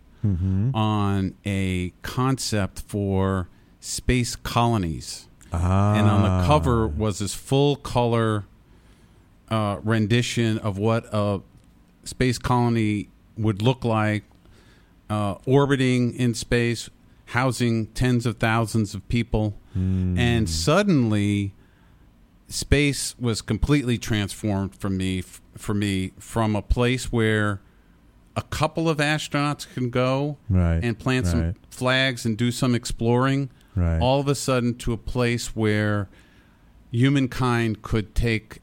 on 0.74 1.34
a 1.46 1.92
concept 2.02 2.82
for 2.86 3.48
space 3.80 4.36
colonies. 4.36 5.28
Ah. 5.52 5.94
And 5.94 6.08
on 6.08 6.22
the 6.22 6.46
cover 6.46 6.86
was 6.86 7.18
this 7.18 7.34
full 7.34 7.76
color 7.76 8.44
uh, 9.48 9.78
rendition 9.82 10.58
of 10.58 10.78
what 10.78 11.06
a 11.12 11.40
space 12.04 12.38
colony 12.38 13.08
would 13.36 13.62
look 13.62 13.84
like, 13.84 14.24
uh, 15.08 15.36
orbiting 15.46 16.14
in 16.14 16.34
space, 16.34 16.88
housing 17.26 17.86
tens 17.88 18.26
of 18.26 18.36
thousands 18.36 18.94
of 18.94 19.08
people. 19.08 19.54
And 20.18 20.50
suddenly, 20.50 21.52
space 22.48 23.14
was 23.18 23.40
completely 23.40 23.98
transformed 23.98 24.74
for 24.74 24.90
me 24.90 25.22
for 25.56 25.74
me 25.74 26.12
from 26.18 26.56
a 26.56 26.62
place 26.62 27.12
where 27.12 27.60
a 28.36 28.42
couple 28.42 28.88
of 28.88 28.98
astronauts 28.98 29.66
can 29.74 29.90
go 29.90 30.36
Right, 30.48 30.80
and 30.82 30.98
plant 30.98 31.26
right. 31.26 31.30
some 31.32 31.54
flags 31.70 32.24
and 32.24 32.36
do 32.36 32.50
some 32.52 32.74
exploring 32.74 33.50
Right. 33.76 34.00
all 34.00 34.20
of 34.20 34.28
a 34.28 34.34
sudden 34.34 34.74
to 34.78 34.92
a 34.92 34.96
place 34.96 35.54
where 35.56 36.08
humankind 36.90 37.82
could 37.82 38.14
take 38.14 38.60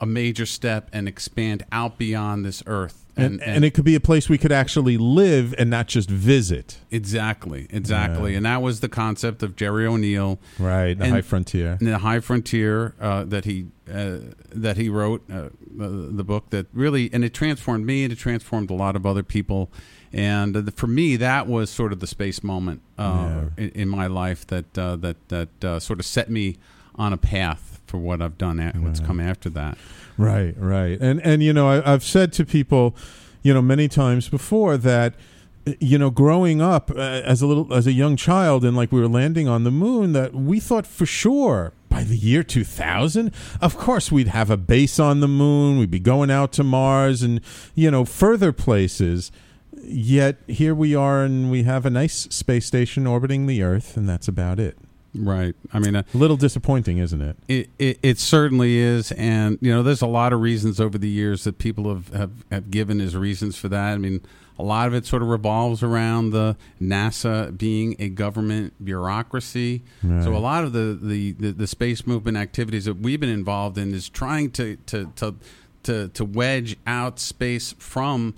a 0.00 0.06
major 0.06 0.46
step 0.46 0.88
and 0.92 1.08
expand 1.08 1.64
out 1.72 1.98
beyond 1.98 2.44
this 2.44 2.62
earth 2.66 3.04
and, 3.18 3.42
and 3.42 3.64
it 3.64 3.72
could 3.74 3.84
be 3.84 3.94
a 3.94 4.00
place 4.00 4.28
we 4.28 4.38
could 4.38 4.52
actually 4.52 4.96
live 4.96 5.54
and 5.58 5.68
not 5.70 5.88
just 5.88 6.08
visit. 6.08 6.78
exactly 6.90 7.66
exactly 7.70 8.30
Yeah. 8.32 8.38
and 8.38 8.46
that 8.46 8.62
was 8.62 8.80
the 8.80 8.88
concept 8.88 9.42
of 9.42 9.56
jerry 9.56 9.86
o'neill 9.86 10.38
Right, 10.58 10.96
the 10.96 11.04
And- 11.04 11.12
high 11.14 11.20
frontier. 11.22 11.76
and 11.80 11.88
the 11.88 11.98
high 11.98 12.20
frontier 12.20 12.94
uh, 13.00 13.24
that 13.24 13.44
he 13.44 13.66
uh, 13.92 14.18
that 14.54 14.76
he 14.76 14.88
wrote 14.88 15.22
uh, 15.30 15.48
the, 15.76 15.88
the 15.88 16.24
book 16.24 16.50
that 16.50 16.66
really 16.72 17.10
and 17.12 17.24
it 17.24 17.34
transformed 17.34 17.84
me 17.86 18.04
and 18.04 18.12
it 18.12 18.18
transformed 18.18 18.70
a 18.70 18.74
lot 18.74 18.96
of 18.96 19.04
other 19.06 19.22
people 19.22 19.70
and 20.12 20.56
uh, 20.56 20.62
for 20.74 20.86
me 20.86 21.16
that 21.16 21.46
was 21.46 21.70
sort 21.70 21.92
of 21.92 22.00
the 22.00 22.06
space 22.06 22.42
moment 22.42 22.80
uh, 22.98 23.42
in, 23.56 23.70
in 23.70 23.88
my 23.88 24.06
life 24.06 24.46
that 24.46 24.78
uh, 24.78 24.96
that 24.96 25.16
that 25.28 25.64
uh, 25.64 25.78
sort 25.80 25.98
of 26.00 26.06
set 26.06 26.30
me 26.30 26.56
on 26.96 27.12
a 27.12 27.16
path 27.16 27.80
for 27.86 27.96
what 27.98 28.20
I've 28.20 28.36
done 28.36 28.58
and 28.58 28.84
what's 28.84 29.00
come 29.00 29.20
after 29.20 29.48
that 29.50 29.78
Right, 30.18 30.54
right. 30.58 31.00
And 31.00 31.20
and 31.24 31.42
you 31.42 31.52
know, 31.52 31.68
I, 31.68 31.92
I've 31.92 32.04
said 32.04 32.32
to 32.34 32.44
people, 32.44 32.94
you 33.42 33.54
know, 33.54 33.62
many 33.62 33.88
times 33.88 34.28
before 34.28 34.76
that 34.76 35.14
you 35.80 35.98
know, 35.98 36.10
growing 36.10 36.60
up 36.60 36.90
uh, 36.90 36.94
as 36.98 37.42
a 37.42 37.46
little 37.46 37.72
as 37.72 37.86
a 37.86 37.92
young 37.92 38.16
child 38.16 38.64
and 38.64 38.76
like 38.76 38.92
we 38.92 39.00
were 39.00 39.08
landing 39.08 39.48
on 39.48 39.64
the 39.64 39.70
moon 39.70 40.12
that 40.12 40.34
we 40.34 40.60
thought 40.60 40.86
for 40.86 41.06
sure 41.06 41.72
by 41.88 42.02
the 42.02 42.16
year 42.16 42.42
2000 42.42 43.32
of 43.60 43.76
course 43.76 44.12
we'd 44.12 44.28
have 44.28 44.50
a 44.50 44.56
base 44.56 45.00
on 45.00 45.20
the 45.20 45.28
moon 45.28 45.78
we'd 45.78 45.90
be 45.90 45.98
going 45.98 46.30
out 46.30 46.52
to 46.52 46.62
mars 46.62 47.22
and 47.22 47.40
you 47.74 47.90
know 47.90 48.04
further 48.04 48.52
places 48.52 49.32
yet 49.82 50.36
here 50.46 50.74
we 50.74 50.94
are 50.94 51.22
and 51.24 51.50
we 51.50 51.62
have 51.62 51.86
a 51.86 51.90
nice 51.90 52.28
space 52.30 52.66
station 52.66 53.06
orbiting 53.06 53.46
the 53.46 53.62
earth 53.62 53.96
and 53.96 54.08
that's 54.08 54.28
about 54.28 54.60
it 54.60 54.76
right 55.26 55.54
I 55.72 55.78
mean 55.78 55.96
uh, 55.96 56.02
a 56.14 56.16
little 56.16 56.36
disappointing 56.36 56.98
isn't 56.98 57.20
it 57.20 57.36
It, 57.48 57.70
it 57.78 57.98
it 58.02 58.18
certainly 58.18 58.76
is, 58.78 59.12
and 59.12 59.58
you 59.60 59.72
know, 59.72 59.82
there's 59.82 60.02
a 60.02 60.06
lot 60.06 60.32
of 60.32 60.40
reasons 60.40 60.80
over 60.80 60.98
the 60.98 61.08
years 61.08 61.44
that 61.44 61.58
people 61.58 61.88
have, 61.88 62.08
have, 62.08 62.30
have 62.50 62.70
given 62.70 63.00
as 63.00 63.16
reasons 63.16 63.56
for 63.56 63.68
that. 63.68 63.94
I 63.94 63.98
mean, 63.98 64.20
a 64.58 64.62
lot 64.62 64.88
of 64.88 64.94
it 64.94 65.06
sort 65.06 65.22
of 65.22 65.28
revolves 65.28 65.82
around 65.82 66.30
the 66.30 66.56
NASA 66.80 67.56
being 67.56 67.96
a 67.98 68.08
government 68.08 68.74
bureaucracy. 68.84 69.82
Right. 70.02 70.24
So 70.24 70.34
a 70.34 70.38
lot 70.38 70.64
of 70.64 70.72
the, 70.72 70.98
the, 71.00 71.32
the, 71.32 71.52
the 71.52 71.66
space 71.66 72.06
movement 72.06 72.36
activities 72.36 72.86
that 72.86 72.98
we've 72.98 73.20
been 73.20 73.28
involved 73.28 73.78
in 73.78 73.94
is 73.94 74.08
trying 74.08 74.50
to 74.52 74.76
to 74.86 75.12
to 75.16 75.34
to, 75.84 76.08
to 76.08 76.24
wedge 76.24 76.76
out 76.86 77.18
space 77.18 77.74
from 77.78 78.34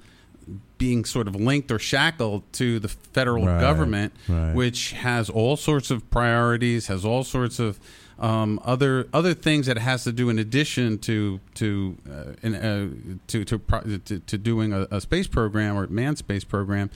being 0.78 1.04
sort 1.04 1.28
of 1.28 1.34
linked 1.36 1.70
or 1.70 1.78
shackled 1.78 2.42
to 2.54 2.78
the 2.80 2.88
federal 2.88 3.46
Right, 3.46 3.60
government, 3.60 4.12
right. 4.28 4.54
which 4.54 4.92
has 4.92 5.28
all 5.28 5.56
sorts 5.56 5.90
of 5.90 6.08
priorities, 6.10 6.86
has 6.86 7.04
all 7.04 7.22
sorts 7.24 7.58
of 7.58 7.78
um, 8.18 8.60
other 8.64 9.08
other 9.14 9.32
things 9.34 9.66
that 9.66 9.76
it 9.78 9.80
has 9.80 10.04
to 10.04 10.12
do 10.12 10.28
in 10.28 10.38
addition 10.38 10.98
to 10.98 11.40
to 11.54 11.96
uh, 12.10 12.32
in, 12.42 12.54
uh, 12.54 12.88
to, 13.28 13.44
to, 13.44 13.58
pro- 13.58 13.80
to 13.80 14.18
to 14.20 14.38
doing 14.38 14.72
a, 14.72 14.86
a 14.90 15.00
space 15.00 15.26
program 15.26 15.76
or 15.76 15.86
manned 15.86 16.18
space 16.18 16.44
program. 16.44 16.90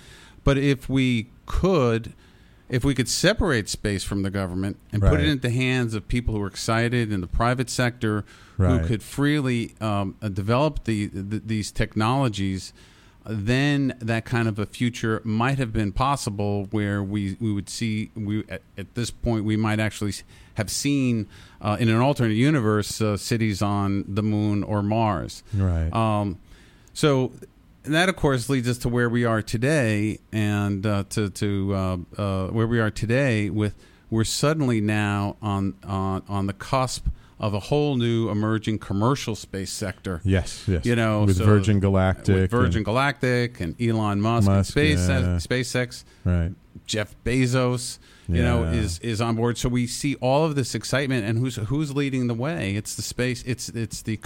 But 0.44 0.58
if 0.58 0.88
we 0.90 1.28
could, 1.46 2.12
if 2.68 2.84
we 2.84 2.94
could 2.94 3.08
separate 3.08 3.70
space 3.70 4.04
from 4.04 4.22
the 4.22 4.30
government 4.30 4.76
and 4.92 5.00
put 5.00 5.20
it 5.20 5.26
into 5.28 5.40
the 5.48 5.50
hands 5.54 5.94
of 5.94 6.06
people 6.08 6.34
who 6.34 6.42
are 6.42 6.46
excited 6.46 7.10
in 7.12 7.20
the 7.22 7.26
private 7.26 7.70
sector 7.70 8.24
Right. 8.56 8.80
who 8.82 8.86
could 8.86 9.02
freely 9.02 9.74
um, 9.80 10.14
uh, 10.22 10.28
develop 10.28 10.84
the, 10.84 11.06
the 11.06 11.40
these 11.44 11.72
technologies, 11.72 12.72
then 13.26 13.96
that 14.00 14.24
kind 14.24 14.48
of 14.48 14.58
a 14.58 14.66
future 14.66 15.20
might 15.24 15.58
have 15.58 15.72
been 15.72 15.92
possible 15.92 16.66
where 16.70 17.02
we, 17.02 17.36
we 17.40 17.52
would 17.52 17.68
see 17.68 18.10
we 18.14 18.44
at, 18.48 18.62
at 18.76 18.94
this 18.94 19.10
point 19.10 19.44
we 19.44 19.56
might 19.56 19.80
actually 19.80 20.12
have 20.54 20.70
seen 20.70 21.26
uh, 21.60 21.76
in 21.80 21.88
an 21.88 21.96
alternate 21.96 22.34
universe 22.34 23.00
uh, 23.00 23.16
cities 23.16 23.62
on 23.62 24.04
the 24.06 24.22
moon 24.22 24.62
or 24.62 24.82
Mars. 24.82 25.42
right 25.54 25.92
Um, 25.92 26.38
so 26.92 27.32
that, 27.84 28.08
of 28.08 28.16
course, 28.16 28.48
leads 28.48 28.68
us 28.68 28.78
to 28.78 28.88
where 28.88 29.08
we 29.08 29.24
are 29.24 29.42
today, 29.42 30.18
and 30.32 30.86
uh, 30.86 31.04
to 31.10 31.28
to 31.30 31.74
uh, 31.74 31.96
uh, 32.16 32.46
where 32.48 32.66
we 32.66 32.80
are 32.80 32.90
today 32.90 33.50
with 33.50 33.74
we're 34.10 34.24
suddenly 34.24 34.80
now 34.80 35.36
on 35.42 35.74
on 35.84 36.22
on 36.28 36.46
the 36.46 36.52
cusp 36.52 37.06
of 37.44 37.52
a 37.52 37.60
whole 37.60 37.96
new 37.96 38.30
emerging 38.30 38.78
commercial 38.78 39.34
space 39.34 39.70
sector. 39.70 40.22
Yes, 40.24 40.64
yes. 40.66 40.86
You 40.86 40.96
know, 40.96 41.24
with 41.24 41.36
so- 41.36 41.44
Virgin 41.44 41.78
Galactic, 41.78 42.34
with 42.34 42.50
Virgin 42.50 42.76
and- 42.78 42.84
Galactic 42.86 43.60
and 43.60 43.78
Elon 43.78 44.18
Musk, 44.22 44.46
Musk, 44.46 44.56
and 44.56 44.66
Space, 44.66 45.08
yeah. 45.08 45.36
SpaceX, 45.36 46.04
right? 46.24 46.52
Jeff 46.86 47.14
Bezos, 47.22 47.98
you 48.28 48.42
know, 48.42 48.64
is 48.64 48.98
is 49.00 49.20
on 49.20 49.36
board. 49.36 49.58
So 49.58 49.68
we 49.68 49.86
see 49.86 50.14
all 50.16 50.44
of 50.44 50.54
this 50.54 50.74
excitement, 50.74 51.24
and 51.26 51.38
who's 51.38 51.56
who's 51.56 51.94
leading 51.94 52.26
the 52.26 52.34
way? 52.34 52.74
It's 52.74 52.94
the 52.94 53.02
space. 53.02 53.42
It's 53.44 53.68
it's 53.68 54.02
the 54.02 54.16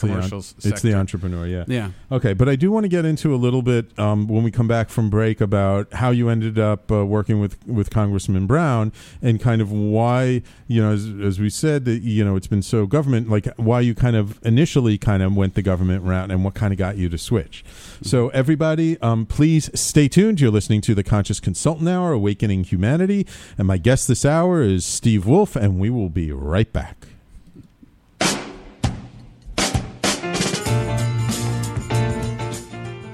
It's 0.56 0.62
the 0.62 0.68
It's 0.70 0.82
the 0.82 0.94
entrepreneur, 0.94 1.46
yeah. 1.46 1.64
yeah. 1.66 1.90
Okay, 2.12 2.32
but 2.32 2.48
I 2.48 2.56
do 2.56 2.70
want 2.70 2.84
to 2.84 2.88
get 2.88 3.04
into 3.04 3.34
a 3.34 3.36
little 3.36 3.62
bit 3.62 3.98
um, 3.98 4.28
when 4.28 4.42
we 4.42 4.50
come 4.50 4.68
back 4.68 4.88
from 4.90 5.10
break 5.10 5.40
about 5.40 5.92
how 5.94 6.10
you 6.10 6.28
ended 6.28 6.58
up 6.58 6.90
uh, 6.90 7.04
working 7.04 7.40
with 7.40 7.56
with 7.66 7.90
Congressman 7.90 8.46
Brown 8.46 8.92
and 9.22 9.40
kind 9.40 9.60
of 9.60 9.72
why 9.72 10.42
you 10.68 10.82
know, 10.82 10.92
as, 10.92 11.08
as 11.22 11.40
we 11.40 11.50
said, 11.50 11.86
that 11.86 12.02
you 12.02 12.24
know 12.24 12.36
it's 12.36 12.46
been 12.46 12.62
so 12.62 12.86
government 12.86 13.28
like 13.28 13.46
why 13.56 13.80
you 13.80 13.94
kind 13.94 14.16
of 14.16 14.38
initially 14.44 14.98
kind 14.98 15.22
of 15.22 15.34
went 15.34 15.54
the 15.54 15.62
government 15.62 16.04
route 16.04 16.30
and 16.30 16.44
what 16.44 16.54
kind 16.54 16.72
of 16.72 16.78
got 16.78 16.96
you 16.96 17.08
to 17.08 17.18
switch. 17.18 17.64
So 18.02 18.28
everybody, 18.28 19.00
um, 19.00 19.26
please 19.26 19.70
stay 19.78 20.08
tuned. 20.08 20.40
You're 20.40 20.50
listening 20.50 20.82
to 20.82 20.94
the 20.94 21.02
Conscious 21.02 21.40
Consultant 21.40 21.88
Hour, 21.88 22.12
Awakening 22.12 22.64
Humanity, 22.64 23.26
and 23.56 23.66
my 23.66 23.78
guest 23.88 24.06
this 24.06 24.26
hour 24.26 24.60
is 24.60 24.84
Steve 24.84 25.24
Wolfe, 25.24 25.56
and 25.56 25.78
we 25.78 25.88
will 25.88 26.10
be 26.10 26.30
right 26.30 26.70
back. 26.74 27.06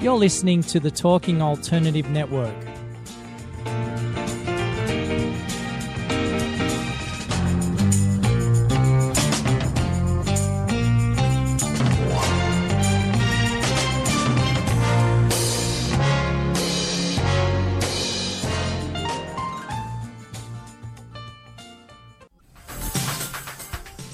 You're 0.01 0.19
listening 0.19 0.63
to 0.63 0.81
the 0.81 0.91
Talking 0.91 1.41
Alternative 1.41 2.11
Network. 2.11 2.74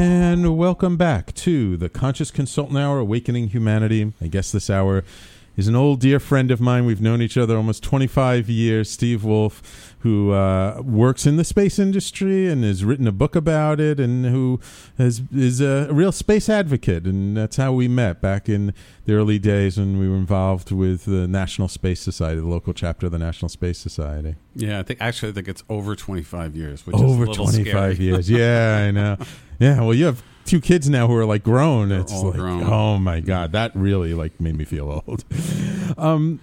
And 0.00 0.56
welcome 0.56 0.96
back 0.96 1.34
to 1.34 1.76
the 1.76 1.90
Conscious 1.90 2.30
Consultant 2.30 2.78
Hour, 2.78 3.00
Awakening 3.00 3.48
Humanity. 3.48 4.14
I 4.18 4.28
guess 4.28 4.50
this 4.50 4.70
hour 4.70 5.04
is 5.58 5.68
an 5.68 5.76
old 5.76 6.00
dear 6.00 6.18
friend 6.18 6.50
of 6.50 6.58
mine. 6.58 6.86
We've 6.86 7.02
known 7.02 7.20
each 7.20 7.36
other 7.36 7.54
almost 7.54 7.82
25 7.82 8.48
years, 8.48 8.90
Steve 8.90 9.24
Wolfe, 9.24 9.89
who 10.00 10.32
uh, 10.32 10.80
works 10.84 11.26
in 11.26 11.36
the 11.36 11.44
space 11.44 11.78
industry 11.78 12.48
and 12.48 12.64
has 12.64 12.84
written 12.84 13.06
a 13.06 13.12
book 13.12 13.36
about 13.36 13.80
it 13.80 14.00
and 14.00 14.24
who 14.24 14.58
has, 14.96 15.22
is 15.34 15.60
a 15.60 15.88
real 15.92 16.10
space 16.12 16.48
advocate. 16.48 17.04
And 17.04 17.36
that's 17.36 17.56
how 17.56 17.72
we 17.72 17.86
met 17.86 18.20
back 18.22 18.48
in 18.48 18.72
the 19.04 19.14
early 19.14 19.38
days 19.38 19.76
when 19.78 19.98
we 19.98 20.08
were 20.08 20.16
involved 20.16 20.70
with 20.72 21.04
the 21.04 21.28
National 21.28 21.68
Space 21.68 22.00
Society, 22.00 22.40
the 22.40 22.46
local 22.46 22.72
chapter 22.72 23.06
of 23.06 23.12
the 23.12 23.18
National 23.18 23.48
Space 23.50 23.78
Society. 23.78 24.36
Yeah, 24.54 24.78
I 24.78 24.82
think 24.82 25.00
actually 25.02 25.30
I 25.30 25.34
think 25.34 25.48
it's 25.48 25.64
over 25.68 25.94
25 25.94 26.56
years, 26.56 26.86
which 26.86 26.96
over 26.96 27.24
is 27.24 27.30
a 27.30 27.34
25 27.34 27.66
scary. 27.66 27.94
years 27.98 28.30
yeah 28.30 28.84
i 28.88 28.90
know 28.90 29.16
yeah 29.58 29.80
well 29.80 29.94
you 29.94 30.04
have 30.06 30.22
two 30.44 30.60
kids 30.60 30.88
now 30.88 31.06
who 31.06 31.14
are 31.14 31.24
like 31.24 31.42
grown 31.44 31.88
They're 31.90 32.00
it's 32.00 32.12
all 32.12 32.26
like 32.30 32.36
grown. 32.38 32.62
oh 32.64 32.98
my 32.98 33.20
god 33.20 33.52
that 33.52 33.74
really 33.76 34.14
like 34.14 34.40
made 34.40 34.56
me 34.56 34.64
feel 34.64 35.02
old 35.06 35.24
um 35.98 36.40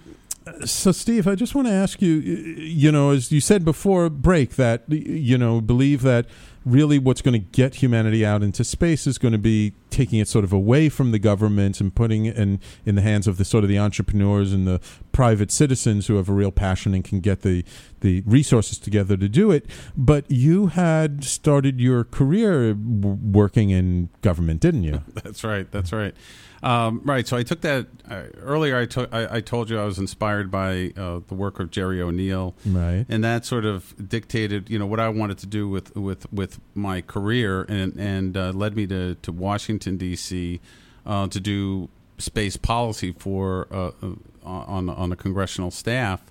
so 0.64 0.92
steve 0.92 1.26
i 1.26 1.34
just 1.34 1.54
want 1.54 1.66
to 1.66 1.72
ask 1.72 2.00
you 2.02 2.14
you 2.14 2.90
know 2.92 3.10
as 3.10 3.30
you 3.32 3.40
said 3.40 3.64
before 3.64 4.08
break 4.08 4.56
that 4.56 4.82
you 4.88 5.38
know 5.38 5.60
believe 5.60 6.02
that 6.02 6.26
really 6.64 6.98
what's 6.98 7.22
going 7.22 7.32
to 7.32 7.38
get 7.38 7.76
humanity 7.76 8.26
out 8.26 8.42
into 8.42 8.62
space 8.62 9.06
is 9.06 9.16
going 9.16 9.32
to 9.32 9.38
be 9.38 9.72
taking 9.90 10.18
it 10.18 10.28
sort 10.28 10.44
of 10.44 10.52
away 10.52 10.88
from 10.88 11.12
the 11.12 11.18
government 11.18 11.80
and 11.80 11.94
putting 11.94 12.26
it 12.26 12.36
in 12.36 12.60
in 12.84 12.94
the 12.94 13.00
hands 13.00 13.26
of 13.26 13.38
the 13.38 13.44
sort 13.44 13.64
of 13.64 13.68
the 13.68 13.78
entrepreneurs 13.78 14.52
and 14.52 14.66
the 14.66 14.80
private 15.12 15.50
citizens 15.50 16.08
who 16.08 16.16
have 16.16 16.28
a 16.28 16.32
real 16.32 16.50
passion 16.52 16.94
and 16.94 17.04
can 17.04 17.20
get 17.20 17.40
the 17.42 17.64
the 18.00 18.22
resources 18.26 18.78
together 18.78 19.16
to 19.16 19.28
do 19.28 19.50
it 19.50 19.66
but 19.96 20.30
you 20.30 20.66
had 20.66 21.24
started 21.24 21.80
your 21.80 22.04
career 22.04 22.74
working 22.74 23.70
in 23.70 24.10
government 24.20 24.60
didn't 24.60 24.82
you 24.82 25.02
That's 25.24 25.44
right. 25.44 25.70
That's 25.70 25.92
right. 25.92 26.14
Um, 26.62 27.02
right. 27.04 27.26
So 27.26 27.36
I 27.36 27.42
took 27.42 27.60
that 27.60 27.86
uh, 28.10 28.22
earlier. 28.40 28.76
I 28.76 28.86
took. 28.86 29.12
I, 29.12 29.36
I 29.36 29.40
told 29.40 29.70
you 29.70 29.78
I 29.78 29.84
was 29.84 29.98
inspired 29.98 30.50
by 30.50 30.92
uh, 30.96 31.20
the 31.26 31.34
work 31.34 31.60
of 31.60 31.70
Jerry 31.70 32.02
O'Neill, 32.02 32.54
right 32.66 33.06
and 33.08 33.22
that 33.22 33.44
sort 33.44 33.64
of 33.64 33.94
dictated, 34.08 34.68
you 34.68 34.78
know, 34.78 34.86
what 34.86 35.00
I 35.00 35.08
wanted 35.08 35.38
to 35.38 35.46
do 35.46 35.68
with 35.68 35.94
with 35.96 36.30
with 36.32 36.58
my 36.74 37.00
career, 37.00 37.62
and 37.68 37.96
and 37.96 38.36
uh, 38.36 38.50
led 38.50 38.76
me 38.76 38.86
to 38.88 39.14
to 39.16 39.32
Washington 39.32 39.96
D.C. 39.96 40.60
Uh, 41.06 41.28
to 41.28 41.40
do 41.40 41.88
space 42.18 42.56
policy 42.56 43.12
for 43.12 43.68
uh, 43.70 43.90
uh, 44.02 44.14
on 44.44 44.88
on 44.88 45.10
the 45.10 45.16
congressional 45.16 45.70
staff. 45.70 46.22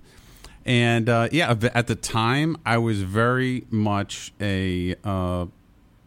And 0.65 1.07
uh, 1.07 1.29
yeah, 1.31 1.55
at 1.73 1.87
the 1.87 1.95
time, 1.95 2.57
I 2.65 2.77
was 2.77 3.01
very 3.01 3.65
much 3.69 4.33
a 4.41 4.95
uh, 5.03 5.45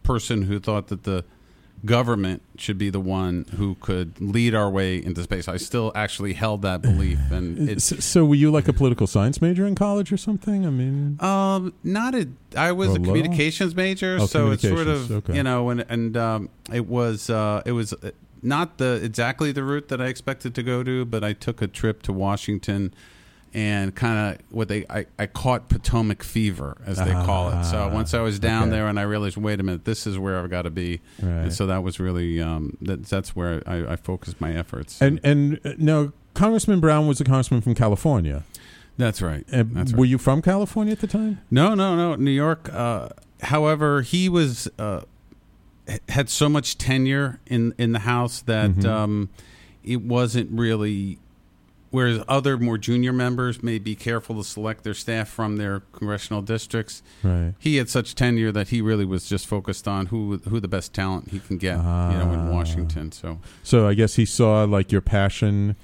person 0.03 0.43
who 0.43 0.59
thought 0.59 0.87
that 0.89 1.03
the 1.03 1.25
government 1.85 2.41
should 2.57 2.77
be 2.77 2.89
the 2.89 2.99
one 2.99 3.45
who 3.57 3.75
could 3.75 4.19
lead 4.21 4.53
our 4.53 4.69
way 4.69 5.03
into 5.03 5.23
space. 5.23 5.47
I 5.47 5.57
still 5.57 5.91
actually 5.95 6.33
held 6.33 6.61
that 6.61 6.81
belief, 6.81 7.19
and 7.31 7.69
it's 7.69 8.03
so, 8.05 8.23
were 8.25 8.35
you 8.35 8.51
like 8.51 8.67
a 8.67 8.73
political 8.73 9.07
science 9.07 9.41
major 9.41 9.65
in 9.65 9.75
college 9.75 10.11
or 10.11 10.17
something 10.17 10.65
i 10.65 10.69
mean 10.69 11.17
um 11.19 11.73
not 11.83 12.13
a. 12.15 12.27
I 12.55 12.71
was 12.73 12.89
Or 12.89 12.97
a 12.97 12.99
communications 12.99 13.75
major, 13.75 14.17
Oh, 14.19 14.25
so 14.25 14.51
it's 14.51 14.61
sort 14.61 14.87
of 14.87 15.09
okay. 15.09 15.35
you 15.37 15.43
know, 15.43 15.69
and 15.69 15.85
and 15.87 16.17
um, 16.17 16.49
it 16.71 16.85
was 16.87 17.29
uh, 17.29 17.61
it 17.65 17.71
was 17.71 17.93
not 18.41 18.77
the 18.77 18.99
exactly 19.03 19.51
the 19.51 19.63
route 19.63 19.87
that 19.87 20.01
I 20.01 20.07
expected 20.07 20.53
to 20.55 20.63
go 20.63 20.83
to, 20.83 21.05
but 21.05 21.23
I 21.23 21.33
took 21.33 21.61
a 21.61 21.67
trip 21.67 22.01
to 22.03 22.13
Washington. 22.13 22.93
And 23.53 23.93
kind 23.93 24.35
of 24.35 24.41
what 24.49 24.69
they, 24.69 24.85
I, 24.89 25.07
I 25.19 25.25
caught 25.27 25.67
Potomac 25.67 26.23
fever, 26.23 26.77
as 26.85 26.97
they 26.97 27.11
call 27.11 27.49
it. 27.49 27.65
So 27.65 27.79
Ah, 27.79 27.93
once 27.93 28.13
I 28.13 28.21
was 28.21 28.39
down 28.39 28.63
okay. 28.63 28.71
there, 28.71 28.87
and 28.87 28.97
I 28.97 29.01
realized, 29.03 29.35
wait 29.35 29.59
a 29.59 29.63
minute, 29.63 29.83
this 29.83 30.07
is 30.07 30.17
where 30.17 30.39
I've 30.39 30.49
got 30.49 30.61
to 30.61 30.69
be. 30.69 31.01
Right. 31.21 31.29
And 31.43 31.53
so 31.53 31.67
that 31.67 31.83
was 31.83 31.99
really 31.99 32.41
um, 32.41 32.77
that, 32.81 33.05
that's 33.07 33.35
where 33.35 33.61
I, 33.67 33.93
I 33.93 33.95
focused 33.97 34.39
my 34.39 34.53
efforts. 34.53 35.01
and 35.01 35.19
and 35.23 35.59
uh, 35.65 35.73
no 35.77 36.13
congressman 36.33 36.79
brown 36.79 37.07
was 37.07 37.19
a 37.19 37.25
congressman 37.25 37.59
from 37.59 37.75
california 37.75 38.43
that's 38.97 39.21
right. 39.21 39.43
Uh, 39.51 39.63
That's 39.67 39.91
right. 39.91 39.99
were 39.99 40.05
you 40.05 40.17
from 40.17 40.41
california 40.41 40.93
at 40.93 40.99
the 41.01 41.07
time 41.07 41.39
No, 41.51 41.73
no, 41.75 41.95
no. 41.97 42.15
New 42.15 42.31
York. 42.31 42.69
Uh, 42.73 43.09
however, 43.41 44.01
he 44.01 44.29
was 44.29 44.69
uh, 44.79 45.01
had 46.07 46.29
so 46.29 46.47
much 46.47 46.77
tenure 46.77 47.39
in 47.47 47.73
in 47.77 47.91
the 47.91 47.99
House 47.99 48.41
that 48.43 48.71
Mhm. 48.71 48.85
um, 48.85 49.29
it 49.83 50.01
wasn't 50.01 50.51
really. 50.51 51.17
Whereas 51.91 52.23
other 52.27 52.57
more 52.57 52.77
junior 52.77 53.11
members 53.13 53.61
may 53.61 53.77
be 53.77 53.95
careful 53.95 54.37
to 54.37 54.43
select 54.43 54.83
their 54.85 54.93
staff 54.93 55.27
from 55.29 55.57
their 55.57 55.81
congressional 55.91 56.41
districts, 56.41 57.03
right 57.21 57.53
he 57.59 57.75
had 57.75 57.89
such 57.89 58.15
tenure 58.15 58.51
that 58.53 58.69
he 58.69 58.81
really 58.81 59.03
was 59.05 59.27
just 59.27 59.45
focused 59.45 59.87
on 59.87 60.05
who 60.07 60.37
who 60.47 60.59
the 60.61 60.69
best 60.69 60.93
talent 60.93 61.29
he 61.31 61.39
can 61.39 61.57
get, 61.57 61.75
you 61.77 61.83
know, 61.83 62.31
in 62.33 62.39
Ah. 62.47 62.49
Washington. 62.51 63.11
So 63.11 63.39
So 63.63 63.87
I 63.87 63.93
guess 63.93 64.15
he 64.15 64.25
saw 64.25 64.63
like 64.63 64.91
your 64.91 65.01
passion 65.01 65.75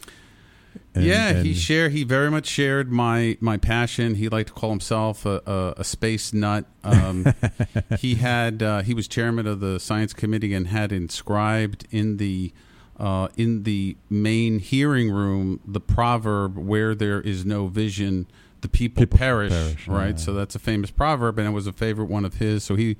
And- 0.96 1.04
yeah, 1.06 1.34
he 1.44 1.50
and- 1.50 1.58
shared. 1.58 1.92
He 1.92 2.04
very 2.04 2.32
much 2.32 2.46
shared 2.48 2.92
my 2.92 3.38
my 3.42 3.58
passion. 3.58 4.16
He 4.16 4.30
liked 4.30 4.48
to 4.48 4.54
call 4.54 4.70
himself 4.70 5.26
a, 5.26 5.42
a, 5.46 5.82
a 5.82 5.84
space 5.84 6.34
nut. 6.34 6.66
Um, 6.84 7.34
he 8.00 8.16
had 8.16 8.64
uh, 8.64 8.82
he 8.82 8.94
was 8.94 9.08
chairman 9.10 9.46
of 9.46 9.60
the 9.60 9.78
science 9.80 10.14
committee 10.14 10.54
and 10.54 10.68
had 10.68 10.92
inscribed 10.94 11.86
in 11.92 12.16
the 12.18 12.54
uh, 13.00 13.28
in 13.38 13.64
the 13.64 13.96
main 14.10 14.60
hearing 14.60 15.12
room 15.12 15.60
the 15.66 15.80
proverb 15.80 16.58
"Where 16.58 16.96
there 16.96 17.22
is 17.22 17.46
no 17.46 17.68
vision, 17.68 18.28
the 18.62 18.68
people, 18.70 19.02
People 19.04 19.18
perish." 19.18 19.52
perish, 19.52 19.88
right. 19.88 20.10
yeah. 20.10 20.16
So 20.16 20.34
that's 20.34 20.56
a 20.56 20.60
famous 20.60 20.92
proverb, 20.92 21.38
and 21.40 21.48
it 21.48 21.52
was 21.52 21.68
a 21.68 21.74
favorite 21.74 22.10
one 22.10 22.26
of 22.26 22.36
his. 22.36 22.64
So 22.64 22.76
he 22.76 22.98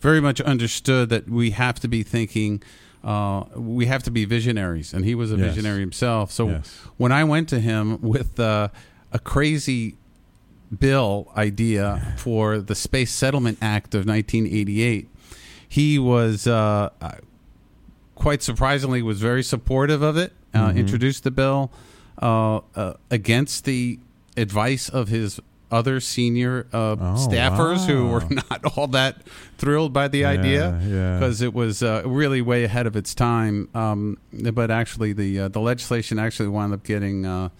very 0.00 0.20
much 0.20 0.40
understood 0.40 1.08
that 1.10 1.28
we 1.30 1.50
have 1.52 1.80
to 1.80 1.88
be 1.88 2.02
thinking. 2.02 2.62
Uh, 3.04 3.44
we 3.54 3.86
have 3.86 4.02
to 4.02 4.10
be 4.10 4.24
visionaries, 4.24 4.92
and 4.92 5.04
he 5.04 5.14
was 5.14 5.30
a 5.32 5.36
Yes. 5.36 5.54
visionary 5.54 5.78
himself. 5.80 6.32
So 6.32 6.48
Yes. 6.48 6.80
when 6.96 7.12
I 7.12 7.22
went 7.22 7.48
to 7.50 7.60
him 7.60 8.00
with 8.02 8.40
uh, 8.40 8.68
a 9.12 9.18
crazy 9.20 9.96
bill 10.76 11.30
idea 11.36 12.14
for 12.16 12.58
the 12.58 12.74
Space 12.74 13.12
Settlement 13.12 13.58
Act 13.62 13.94
of 13.94 14.04
1988, 14.06 15.08
he 15.68 15.98
was 16.00 16.48
uh, 16.48 16.90
uh, 17.00 17.12
quite 18.16 18.42
surprisingly 18.42 19.00
was 19.02 19.20
very 19.20 19.42
supportive 19.44 20.02
of 20.02 20.16
it. 20.16 20.32
Uh, 20.52 20.68
Mm-hmm. 20.70 20.78
Introduced 20.78 21.22
the 21.24 21.30
bill 21.30 21.70
uh, 22.20 22.60
uh, 22.74 22.94
against 23.10 23.64
the 23.66 23.98
advice 24.36 24.88
of 24.88 25.08
his 25.08 25.38
other 25.70 25.98
senior 26.00 26.66
uh, 26.72 26.92
Oh, 26.92 26.96
staffers 27.28 27.86
who 27.86 28.08
were 28.08 28.22
not 28.30 28.64
all 28.76 28.86
that 28.88 29.16
thrilled 29.58 29.92
by 29.92 30.08
the 30.08 30.24
idea 30.24 30.78
Yeah, 30.82 30.88
yeah. 30.88 31.18
because 31.18 31.42
it 31.42 31.52
was 31.52 31.82
uh, 31.82 32.02
really 32.06 32.40
way 32.40 32.64
ahead 32.64 32.86
of 32.86 32.96
its 32.96 33.14
time. 33.14 33.68
Um, 33.74 34.16
but 34.32 34.70
actually, 34.70 35.12
the 35.12 35.40
uh, 35.40 35.48
the 35.48 35.60
legislation 35.60 36.18
actually 36.18 36.48
wound 36.48 36.72
up 36.72 36.84
getting 36.84 37.50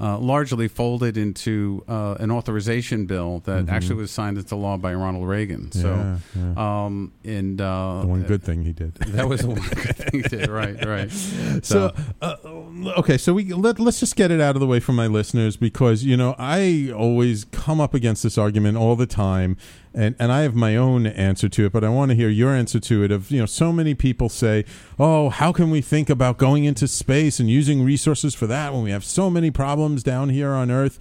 uh, 0.00 0.16
largely 0.18 0.68
folded 0.68 1.16
into 1.16 1.84
uh, 1.88 2.14
an 2.20 2.30
authorization 2.30 3.06
bill 3.06 3.40
that 3.40 3.68
actually 3.68 3.96
was 3.96 4.10
signed 4.10 4.38
into 4.38 4.54
law 4.54 4.76
by 4.76 4.94
Ronald 4.94 5.26
Reagan. 5.28 5.72
So, 5.72 5.88
Mm-hmm. 5.88 6.52
Yeah, 6.56 6.84
um, 6.84 7.12
and 7.24 7.60
uh, 7.60 8.00
the 8.02 8.06
one 8.06 8.22
good 8.22 8.42
thing 8.42 8.62
he 8.62 8.72
did. 8.72 8.94
that 9.16 9.28
was 9.28 9.40
the 9.40 9.48
one 9.48 9.60
good 9.60 9.96
thing 9.96 10.22
he 10.22 10.28
did. 10.28 10.48
Right, 10.48 10.84
right. 10.84 11.10
So, 11.64 11.92
uh, 12.22 12.36
okay, 12.98 13.18
so 13.18 13.34
we 13.34 13.52
let, 13.52 13.78
let's 13.80 14.00
just 14.00 14.16
get 14.16 14.30
it 14.30 14.40
out 14.40 14.54
of 14.56 14.60
the 14.60 14.66
way 14.66 14.80
for 14.80 14.92
my 14.92 15.06
listeners 15.06 15.56
because 15.56 16.04
you 16.04 16.16
know 16.16 16.34
I 16.38 16.92
always 16.96 17.44
come 17.46 17.80
up 17.80 17.94
against 17.94 18.22
this 18.22 18.38
argument 18.38 18.76
all 18.78 18.94
the 18.96 19.06
time, 19.06 19.56
and 19.98 20.14
and 20.18 20.30
I 20.30 20.42
have 20.42 20.54
my 20.54 20.76
own 20.76 21.06
answer 21.06 21.48
to 21.48 21.66
it, 21.66 21.72
but 21.72 21.82
I 21.82 21.88
want 21.88 22.10
to 22.10 22.14
hear 22.14 22.28
your 22.28 22.54
answer 22.54 22.78
to 22.78 23.02
it. 23.02 23.10
Of 23.10 23.32
you 23.32 23.40
know, 23.40 23.46
so 23.46 23.72
many 23.72 23.94
people 23.94 24.28
say, 24.28 24.64
"Oh, 24.98 25.28
how 25.28 25.52
can 25.52 25.70
we 25.70 25.80
think 25.80 26.08
about 26.08 26.38
going 26.38 26.64
into 26.64 26.86
space 26.86 27.40
and 27.40 27.50
using 27.50 27.82
resources 27.82 28.32
for 28.34 28.46
that 28.46 28.72
when 28.72 28.84
we 28.84 28.92
have 28.92 29.04
so 29.04 29.28
many 29.28 29.50
problems 29.50 30.04
down 30.04 30.28
here 30.28 30.52
on 30.52 30.70
Earth?" 30.70 30.98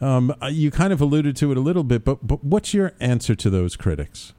Um, 0.00 0.34
uh, 0.42 0.48
you 0.48 0.72
kind 0.72 0.92
of 0.92 1.00
alluded 1.00 1.36
to 1.36 1.52
it 1.52 1.56
a 1.56 1.60
little 1.60 1.84
bit, 1.84 2.04
but 2.04 2.26
but 2.26 2.42
what's 2.42 2.74
your 2.74 2.92
answer 2.98 3.36
to 3.36 3.50
those 3.50 3.76
critics? 3.76 4.32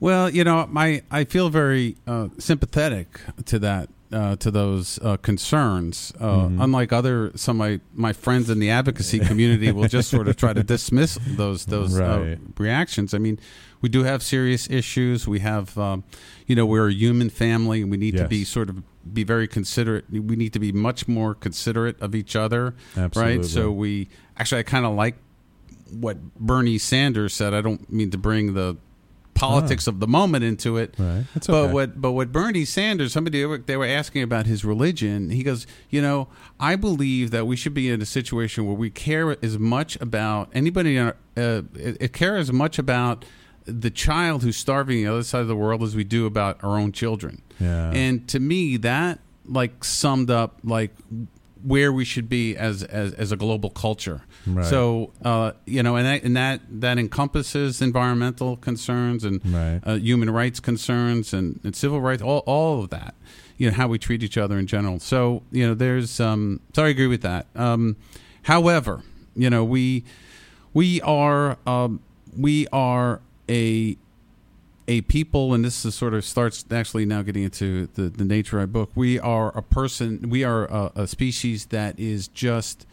Well, 0.00 0.30
you 0.30 0.42
know, 0.42 0.66
my 0.70 1.02
I 1.10 1.24
feel 1.24 1.50
very 1.50 1.98
uh, 2.06 2.28
sympathetic 2.38 3.20
to 3.44 3.58
that. 3.58 3.90
Uh, 4.12 4.34
to 4.34 4.50
those 4.50 4.98
uh, 5.02 5.16
concerns, 5.18 6.12
uh, 6.18 6.26
Mm-hmm. 6.26 6.60
unlike 6.60 6.92
other 6.92 7.30
some 7.36 7.60
of 7.60 7.68
my, 7.70 7.80
my 7.94 8.12
friends 8.12 8.50
in 8.50 8.58
the 8.58 8.68
advocacy 8.68 9.20
community 9.20 9.70
will 9.70 9.86
just 9.86 10.10
sort 10.10 10.26
of 10.26 10.34
try 10.36 10.52
to 10.52 10.64
dismiss 10.64 11.16
those 11.36 11.66
those 11.66 11.96
uh, 11.96 12.02
Right. 12.20 12.38
reactions. 12.58 13.14
I 13.14 13.18
mean, 13.18 13.38
we 13.80 13.88
do 13.88 14.02
have 14.02 14.20
serious 14.24 14.68
issues. 14.68 15.28
We 15.28 15.38
have, 15.40 15.78
um, 15.78 16.02
you 16.48 16.56
know, 16.56 16.66
we're 16.66 16.88
a 16.88 16.92
human 16.92 17.30
family, 17.30 17.82
and 17.82 17.88
we 17.90 17.96
need 17.98 18.16
to 18.16 18.26
be 18.26 18.42
sort 18.44 18.68
of 18.68 18.82
be 19.14 19.22
very 19.22 19.46
considerate. 19.46 20.06
We 20.10 20.34
need 20.34 20.52
to 20.54 20.58
be 20.58 20.72
much 20.72 21.06
more 21.06 21.32
considerate 21.36 21.96
of 22.02 22.14
each 22.16 22.34
other, 22.34 22.74
Absolutely. 22.96 23.36
right? 23.38 23.46
So 23.46 23.70
we 23.70 24.08
actually, 24.36 24.58
I 24.58 24.64
kind 24.64 24.86
of 24.86 24.94
like 24.96 25.14
what 25.92 26.16
Bernie 26.34 26.78
Sanders 26.78 27.32
said. 27.32 27.54
I 27.54 27.60
don't 27.60 27.88
mean 27.92 28.10
to 28.10 28.18
bring 28.18 28.54
the 28.54 28.76
politics 29.40 29.86
of 29.86 30.00
the 30.00 30.06
moment 30.06 30.44
into 30.44 30.76
it, 30.76 30.94
Right. 30.98 31.24
That's 31.34 31.46
but 31.46 31.54
okay. 31.64 31.72
what 31.72 32.00
but 32.00 32.12
what 32.12 32.30
Bernie 32.32 32.64
Sanders, 32.64 33.12
somebody 33.12 33.40
they 33.40 33.46
were, 33.46 33.58
they 33.58 33.76
were 33.76 33.86
asking 33.86 34.22
about 34.22 34.46
his 34.46 34.64
religion. 34.64 35.30
He 35.30 35.42
goes, 35.42 35.66
you 35.88 36.00
know, 36.02 36.28
I 36.58 36.76
believe 36.76 37.30
that 37.30 37.46
we 37.46 37.56
should 37.56 37.74
be 37.74 37.88
in 37.90 38.00
a 38.02 38.06
situation 38.06 38.66
where 38.66 38.76
we 38.76 38.90
care 38.90 39.36
as 39.44 39.58
much 39.58 39.96
about 40.00 40.50
anybody, 40.54 40.96
in 40.96 41.06
our- 41.06 41.16
uh, 41.36 41.62
care 42.12 42.36
as 42.36 42.52
much 42.52 42.78
about 42.78 43.24
the 43.64 43.90
child 43.90 44.42
who's 44.42 44.56
starving 44.56 44.98
on 44.98 45.04
the 45.04 45.10
other 45.12 45.22
side 45.22 45.42
of 45.42 45.48
the 45.48 45.56
world 45.56 45.82
as 45.82 45.94
we 45.94 46.02
do 46.04 46.26
about 46.26 46.62
our 46.64 46.78
own 46.78 46.92
children. 46.92 47.42
Yeah. 47.60 47.90
And 47.92 48.26
to 48.28 48.40
me, 48.40 48.76
that 48.78 49.20
like 49.46 49.84
summed 49.84 50.30
up 50.30 50.58
like 50.64 50.92
where 51.62 51.92
we 51.92 52.04
should 52.04 52.28
be 52.28 52.56
as 52.56 52.82
as, 52.84 53.12
as 53.14 53.32
a 53.32 53.36
global 53.36 53.70
culture. 53.70 54.22
Right. 54.46 54.64
So 54.66 55.12
uh, 55.24 55.52
you 55.66 55.82
know, 55.82 55.96
and 55.96 56.06
that, 56.06 56.22
and 56.22 56.36
that 56.36 56.60
that 56.80 56.98
encompasses 56.98 57.82
environmental 57.82 58.56
concerns 58.56 59.24
and 59.24 59.40
Right. 59.44 59.80
uh, 59.84 59.94
human 59.96 60.30
rights 60.30 60.60
concerns 60.60 61.32
and, 61.34 61.60
and 61.64 61.74
civil 61.76 62.00
rights, 62.00 62.22
all 62.22 62.42
all 62.46 62.82
of 62.84 62.90
that. 62.90 63.14
You 63.58 63.68
know 63.70 63.76
how 63.76 63.88
we 63.88 63.98
treat 63.98 64.22
each 64.22 64.38
other 64.38 64.58
in 64.58 64.66
general. 64.66 64.98
So 65.00 65.42
you 65.52 65.66
know, 65.66 65.74
there's 65.74 66.18
um, 66.20 66.60
so 66.74 66.84
I 66.84 66.88
agree 66.88 67.06
with 67.08 67.22
that. 67.22 67.46
Um, 67.54 67.96
however, 68.42 69.02
you 69.36 69.50
know 69.50 69.64
we 69.64 70.04
we 70.72 71.00
are 71.02 71.58
um, 71.66 72.00
we 72.36 72.66
are 72.72 73.20
a 73.48 73.96
a 74.90 75.00
people, 75.02 75.54
and 75.54 75.64
this 75.64 75.84
is 75.84 75.94
sort 75.94 76.14
of 76.14 76.24
starts 76.24 76.64
actually 76.70 77.06
now 77.06 77.22
getting 77.22 77.44
into 77.44 77.86
the, 77.94 78.08
the 78.20 78.24
nature 78.24 78.58
of 78.58 78.62
my 78.68 78.72
book. 78.80 78.90
We 78.96 79.20
are 79.20 79.56
a 79.56 79.62
person, 79.62 80.28
we 80.28 80.42
are 80.42 80.64
a, 80.66 80.92
a 81.02 81.06
species 81.06 81.66
that 81.66 81.98
is 81.98 82.26
just 82.28 82.86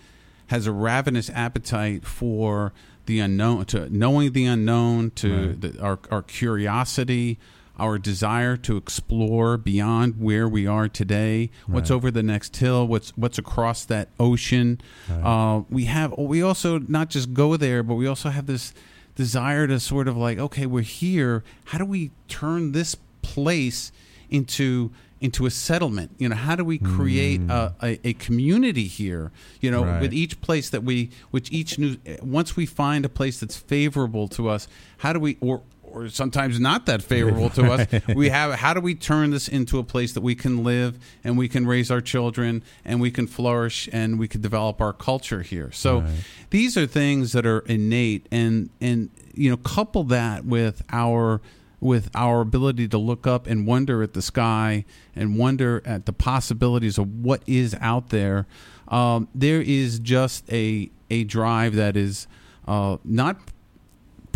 has 0.48 0.68
a 0.68 0.72
ravenous 0.72 1.30
appetite 1.32 2.06
for 2.06 2.72
the 3.08 3.20
unknown, 3.20 3.66
to 3.66 3.90
knowing 3.90 4.34
the 4.34 4.46
unknown, 4.46 5.12
to 5.12 5.54
the, 5.54 5.82
our 5.82 5.98
our 6.12 6.22
curiosity, 6.22 7.40
our 7.80 7.98
desire 7.98 8.58
to 8.58 8.78
explore 8.78 9.58
beyond 9.58 10.20
where 10.20 10.48
we 10.48 10.68
are 10.68 10.88
today. 10.90 11.50
What's 11.68 11.90
over 11.96 12.12
the 12.12 12.24
next 12.24 12.56
hill? 12.58 12.86
What's 12.88 13.10
what's 13.18 13.40
across 13.40 13.86
that 13.86 14.10
ocean? 14.20 14.80
Uh, 15.24 15.62
we 15.70 15.86
have. 15.86 16.14
We 16.18 16.44
also 16.44 16.80
not 16.80 17.10
just 17.10 17.34
go 17.34 17.58
there, 17.58 17.82
but 17.82 17.96
we 17.96 18.08
also 18.08 18.30
have 18.30 18.46
this 18.46 18.74
desire 19.18 19.66
to 19.66 19.80
sort 19.80 20.08
of 20.08 20.16
like, 20.16 20.38
okay, 20.38 20.68
we're 20.68 20.82
here. 20.84 21.44
How 21.66 21.80
do 21.80 21.86
we 21.86 22.12
turn 22.30 22.72
this 22.72 22.96
place 23.24 23.92
into 24.30 24.92
into 25.20 25.48
a 25.48 25.50
settlement? 25.50 26.12
You 26.20 26.30
know, 26.30 26.36
how 26.36 26.56
do 26.56 26.64
we 26.64 26.78
create 26.78 27.42
a, 27.42 27.74
mm. 27.74 27.74
a, 27.82 28.08
a 28.10 28.14
community 28.14 28.86
here? 28.86 29.32
You 29.60 29.72
know, 29.72 29.84
Right. 29.84 30.00
with 30.00 30.14
each 30.14 30.40
place 30.42 30.70
that 30.70 30.84
we, 30.84 31.10
which 31.32 31.52
each 31.52 31.80
new, 31.80 31.98
once 32.22 32.56
we 32.56 32.68
find 32.68 33.04
a 33.04 33.10
place 33.10 33.40
that's 33.40 33.58
favorable 33.58 34.28
to 34.30 34.48
us, 34.48 34.68
how 35.00 35.14
do 35.14 35.20
we, 35.20 35.38
or 35.42 35.64
or 35.98 36.10
sometimes 36.10 36.60
not 36.60 36.86
that 36.86 37.02
favorable 37.02 37.50
to 37.52 37.72
us, 37.72 37.88
we 38.16 38.30
have. 38.30 38.54
How 38.56 38.74
do 38.74 38.82
we 38.82 38.96
turn 38.96 39.32
this 39.32 39.48
into 39.48 39.80
a 39.80 39.84
place 39.84 40.14
that 40.14 40.22
we 40.22 40.36
can 40.36 40.64
live 40.64 40.98
and 41.24 41.38
we 41.38 41.48
can 41.48 41.66
raise 41.66 41.90
our 41.92 42.02
children 42.02 42.64
and 42.86 43.02
we 43.02 43.12
can 43.12 43.28
flourish 43.28 43.90
and 43.92 44.20
we 44.20 44.28
can 44.28 44.42
develop 44.42 44.82
our 44.82 44.94
culture 44.94 45.42
here? 45.42 45.72
So 45.72 46.06
these 46.50 46.78
are 46.78 46.86
things 46.86 47.32
that 47.34 47.46
are 47.46 47.60
innate 47.60 48.28
and 48.32 48.70
and 48.80 49.10
you 49.34 49.50
know 49.50 49.58
couple 49.58 50.04
that 50.06 50.46
with 50.46 50.84
our 50.92 51.42
with 51.80 52.10
our 52.16 52.42
ability 52.42 52.88
to 52.88 52.98
look 52.98 53.28
up 53.28 53.46
and 53.46 53.68
wonder 53.68 54.02
at 54.02 54.14
the 54.14 54.22
sky 54.22 54.84
and 55.16 55.38
wonder 55.38 55.82
at 55.86 56.06
the 56.06 56.14
possibilities 56.14 56.98
of 56.98 57.24
what 57.24 57.44
is 57.46 57.76
out 57.80 58.10
there 58.10 58.48
um, 58.88 59.28
there 59.36 59.62
is 59.62 60.00
just 60.00 60.52
a 60.52 60.90
a 61.10 61.24
drive 61.24 61.76
that 61.76 61.96
is 61.96 62.28
uh, 62.68 62.98
not 63.04 63.40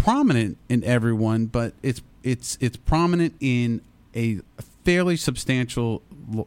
prominent 0.03 0.57
in 0.69 0.83
everyone 0.83 1.45
but 1.45 1.73
it's 1.83 2.01
it's 2.23 2.57
it's 2.61 2.77
prominent 2.77 3.33
in 3.39 3.81
a 4.15 4.39
fairly 4.83 5.15
substantial 5.17 6.01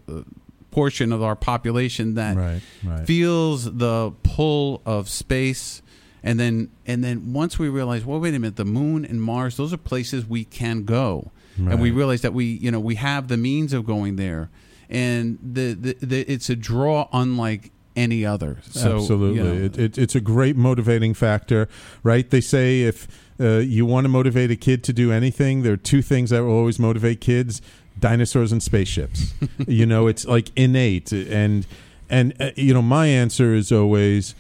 uh, 0.09 0.23
portion 0.71 1.13
of 1.13 1.23
our 1.23 1.37
population 1.37 2.15
that 2.15 2.37
Right, 2.37 2.61
right. 2.85 3.07
feels 3.07 3.65
the 3.65 4.13
pull 4.23 4.83
of 4.85 5.09
space. 5.09 5.83
And 6.23 6.41
then 6.41 6.71
and 6.87 7.05
then 7.05 7.33
once 7.33 7.59
we 7.59 7.69
realize 7.69 8.05
well 8.05 8.19
wait 8.19 8.35
a 8.35 8.39
minute 8.39 8.57
the 8.57 8.65
moon 8.65 9.05
and 9.05 9.21
mars 9.23 9.57
those 9.57 9.73
are 9.73 9.77
places 9.79 10.27
we 10.27 10.45
can 10.45 10.85
go. 10.85 11.31
And 11.57 11.81
we 11.81 11.93
realize 11.93 12.23
that 12.23 12.33
we 12.35 12.47
you 12.47 12.71
know 12.73 12.81
we 12.81 12.97
have 12.97 13.29
the 13.29 13.37
means 13.37 13.73
of 13.73 13.87
going 13.87 14.17
there. 14.17 14.49
And 14.91 15.39
the, 15.43 15.75
the, 15.75 15.97
the 16.01 16.21
it's 16.23 16.51
a 16.51 16.57
draw 16.57 17.09
unlike 17.13 17.71
any 17.95 18.25
other. 18.27 18.59
So 18.71 18.97
Absolutely, 18.97 19.37
you 19.39 19.45
know, 19.45 19.65
it, 19.67 19.79
it, 19.79 19.99
it's 19.99 20.15
a 20.17 20.21
great 20.21 20.57
motivating 20.57 21.15
factor, 21.15 21.69
right? 22.03 22.29
They 22.29 22.41
say 22.41 22.83
if 22.83 23.07
uh, 23.41 23.59
you 23.59 23.85
want 23.87 24.05
to 24.05 24.09
motivate 24.09 24.51
a 24.51 24.57
kid 24.57 24.85
to 24.85 24.93
do 24.93 25.11
anything, 25.11 25.63
there 25.63 25.73
are 25.73 25.79
two 25.79 26.03
things 26.03 26.31
that 26.31 26.41
will 26.43 26.53
always 26.53 26.79
motivate 26.79 27.21
kids: 27.21 27.61
dinosaurs 27.99 28.53
and 28.53 28.63
spaceships. 28.63 29.35
you 29.67 29.87
know, 29.87 30.07
it's 30.07 30.25
like 30.25 30.51
innate, 30.57 31.13
and 31.13 31.67
and 32.09 32.35
uh, 32.41 32.51
you 32.57 32.75
know, 32.75 32.83
my 32.83 33.07
answer 33.07 33.55
is 33.55 33.73
always 33.73 34.35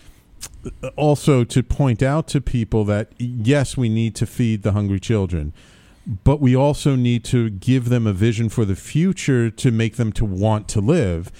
uh, 0.82 0.88
also 0.96 1.44
to 1.44 1.62
point 1.62 2.02
out 2.02 2.28
to 2.28 2.40
people 2.40 2.84
that 2.84 3.12
yes, 3.18 3.76
we 3.76 3.88
need 3.88 4.14
to 4.16 4.26
feed 4.26 4.62
the 4.62 4.72
hungry 4.72 5.00
children. 5.00 5.52
But 6.06 6.38
we 6.38 6.54
also 6.54 6.96
need 6.96 7.24
to 7.24 7.48
give 7.48 7.88
them 7.88 8.06
a 8.06 8.12
vision 8.12 8.50
for 8.50 8.66
the 8.66 8.76
future 8.76 9.48
to 9.48 9.70
make 9.70 9.96
them 9.96 10.12
to 10.12 10.24
want 10.26 10.68
to 10.68 10.80
live 10.80 11.32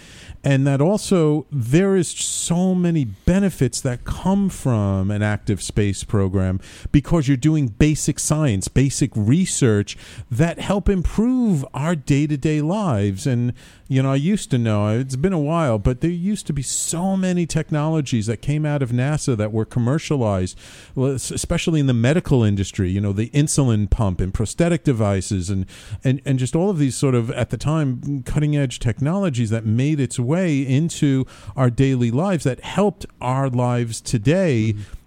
and 0.44 0.66
that 0.66 0.82
also 0.82 1.46
there 1.50 1.96
is 1.96 2.08
so 2.08 2.74
many 2.74 3.04
benefits 3.04 3.80
that 3.80 4.04
come 4.04 4.50
from 4.50 5.10
an 5.10 5.22
active 5.22 5.62
space 5.62 6.04
program 6.04 6.60
because 6.92 7.26
you're 7.26 7.36
doing 7.38 7.68
basic 7.68 8.18
science, 8.18 8.68
basic 8.68 9.10
research 9.16 9.96
that 10.30 10.58
help 10.58 10.90
improve 10.90 11.64
our 11.72 11.96
day-to-day 11.96 12.60
lives. 12.60 13.26
And 13.26 13.54
you 13.88 14.02
know, 14.02 14.12
I 14.12 14.16
used 14.16 14.50
to 14.50 14.58
know 14.58 14.88
it's 14.88 15.16
been 15.16 15.32
a 15.32 15.38
while, 15.38 15.78
but 15.78 16.00
there 16.00 16.10
used 16.10 16.46
to 16.46 16.52
be 16.52 16.62
so 16.62 17.16
many 17.16 17.46
technologies 17.46 18.26
that 18.26 18.42
came 18.42 18.66
out 18.66 18.82
of 18.82 18.90
NASA 18.90 19.36
that 19.36 19.52
were 19.52 19.64
commercialized, 19.64 20.58
especially 20.96 21.80
in 21.80 21.86
the 21.86 21.94
medical 21.94 22.42
industry. 22.42 22.90
You 22.90 23.00
know, 23.00 23.12
the 23.12 23.30
insulin 23.30 23.88
pump 23.88 24.20
and 24.20 24.32
prosthetic 24.32 24.84
devices, 24.84 25.50
and 25.50 25.66
and 26.02 26.20
and 26.24 26.38
just 26.38 26.56
all 26.56 26.70
of 26.70 26.78
these 26.78 26.96
sort 26.96 27.14
of 27.14 27.30
at 27.32 27.50
the 27.50 27.58
time 27.58 28.22
cutting 28.24 28.56
edge 28.56 28.78
technologies 28.78 29.50
that 29.50 29.66
made 29.66 30.00
its 30.00 30.18
way 30.18 30.33
into 30.42 31.26
our 31.56 31.70
daily 31.70 32.10
lives 32.10 32.44
that 32.44 32.60
helped 32.60 33.06
our 33.20 33.48
lives 33.48 34.00
today. 34.00 34.72
Mm-hmm 34.72 35.00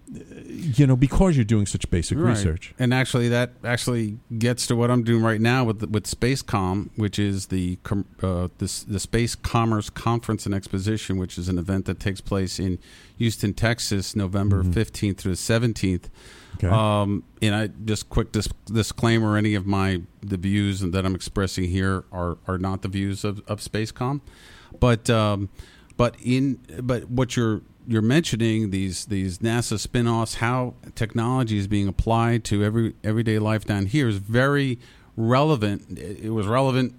you 0.47 0.87
know, 0.87 0.95
because 0.95 1.35
you're 1.35 1.45
doing 1.45 1.65
such 1.65 1.89
basic 1.89 2.17
right. 2.17 2.29
research. 2.29 2.73
And 2.79 2.93
actually, 2.93 3.29
that 3.29 3.51
actually 3.63 4.17
gets 4.37 4.65
to 4.67 4.75
what 4.75 4.89
I'm 4.89 5.03
doing 5.03 5.21
right 5.21 5.41
now 5.41 5.65
with 5.65 5.83
with 5.83 6.05
SpaceCom, 6.05 6.89
which 6.95 7.19
is 7.19 7.47
the 7.47 7.77
uh, 7.91 8.47
the, 8.57 8.83
the 8.87 8.99
Space 8.99 9.35
Commerce 9.35 9.89
Conference 9.89 10.45
and 10.45 10.55
Exposition, 10.55 11.17
which 11.17 11.37
is 11.37 11.49
an 11.49 11.57
event 11.57 11.85
that 11.85 11.99
takes 11.99 12.21
place 12.21 12.59
in 12.59 12.79
Houston, 13.17 13.53
Texas, 13.53 14.15
November 14.15 14.63
mm-hmm. 14.63 14.71
15th 14.71 15.17
through 15.17 15.35
the 15.35 15.37
17th. 15.37 16.05
Okay. 16.55 16.67
Um, 16.67 17.23
and 17.41 17.53
I 17.53 17.67
just 17.67 18.09
quick 18.09 18.31
dis- 18.31 18.49
disclaimer: 18.65 19.37
any 19.37 19.55
of 19.55 19.67
my 19.67 20.01
the 20.21 20.37
views 20.37 20.79
that 20.79 21.05
I'm 21.05 21.15
expressing 21.15 21.65
here 21.65 22.05
are 22.11 22.37
are 22.47 22.57
not 22.57 22.81
the 22.81 22.87
views 22.87 23.23
of 23.23 23.41
of 23.47 23.59
SpaceCom, 23.59 24.21
but 24.79 25.09
um, 25.09 25.49
but 25.95 26.15
in 26.23 26.59
but 26.81 27.09
what 27.09 27.35
you're 27.35 27.61
you're 27.87 28.01
mentioning 28.01 28.69
these 28.71 29.05
these 29.05 29.39
NASA 29.39 29.79
spin-offs, 29.79 30.35
how 30.35 30.73
technology 30.95 31.57
is 31.57 31.67
being 31.67 31.87
applied 31.87 32.43
to 32.45 32.63
every 32.63 32.93
everyday 33.03 33.39
life 33.39 33.65
down 33.65 33.85
here 33.85 34.07
is 34.07 34.17
very 34.17 34.79
relevant. 35.15 35.97
It 35.97 36.31
was 36.31 36.47
relevant 36.47 36.93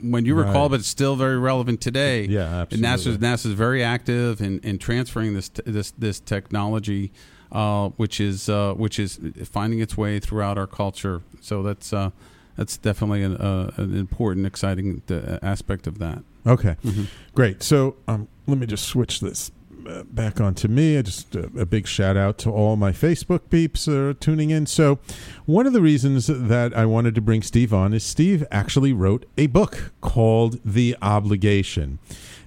when 0.00 0.24
you 0.24 0.34
recall, 0.34 0.62
right. 0.62 0.70
but 0.70 0.80
it's 0.80 0.88
still 0.88 1.16
very 1.16 1.38
relevant 1.38 1.80
today. 1.80 2.24
Yeah, 2.24 2.42
absolutely. 2.42 2.88
And 2.88 2.98
NASA's 2.98 3.18
NASA's 3.18 3.52
very 3.52 3.82
active 3.82 4.40
in, 4.40 4.60
in 4.60 4.78
transferring 4.78 5.34
this 5.34 5.48
this 5.48 5.90
this 5.92 6.20
technology, 6.20 7.10
uh, 7.50 7.88
which 7.90 8.20
is 8.20 8.48
uh, 8.48 8.74
which 8.74 8.98
is 8.98 9.18
finding 9.44 9.80
its 9.80 9.96
way 9.96 10.20
throughout 10.20 10.56
our 10.56 10.66
culture. 10.66 11.22
So 11.40 11.62
that's 11.62 11.92
uh, 11.92 12.10
that's 12.56 12.76
definitely 12.76 13.22
an, 13.22 13.36
uh, 13.36 13.72
an 13.76 13.96
important, 13.96 14.46
exciting 14.46 15.02
uh, 15.10 15.38
aspect 15.42 15.86
of 15.86 15.98
that. 15.98 16.22
Okay, 16.48 16.76
mm-hmm. 16.84 17.04
great. 17.34 17.62
So 17.62 17.96
um, 18.08 18.28
let 18.46 18.58
me 18.58 18.66
just 18.66 18.86
switch 18.86 19.20
this 19.20 19.50
uh, 19.86 20.02
back 20.04 20.40
onto 20.40 20.68
me. 20.68 21.00
Just 21.02 21.34
a, 21.34 21.44
a, 21.58 21.66
big 21.66 21.86
shout 21.86 22.16
out 22.16 22.38
to 22.38 22.50
all 22.50 22.76
my 22.76 22.90
Facebook 22.90 23.50
peeps 23.50 23.84
that 23.84 23.96
are 23.96 24.14
tuning 24.14 24.50
in. 24.50 24.66
So, 24.66 24.98
one 25.46 25.66
of 25.66 25.72
the 25.72 25.80
reasons 25.80 26.26
that 26.26 26.76
I 26.76 26.84
wanted 26.84 27.14
to 27.14 27.20
bring 27.20 27.42
Steve 27.42 27.72
on 27.72 27.94
is 27.94 28.04
Steve 28.04 28.44
actually 28.50 28.92
wrote 28.92 29.24
a 29.36 29.46
book 29.46 29.92
called 30.00 30.58
The 30.64 30.96
Obligation. 31.00 31.98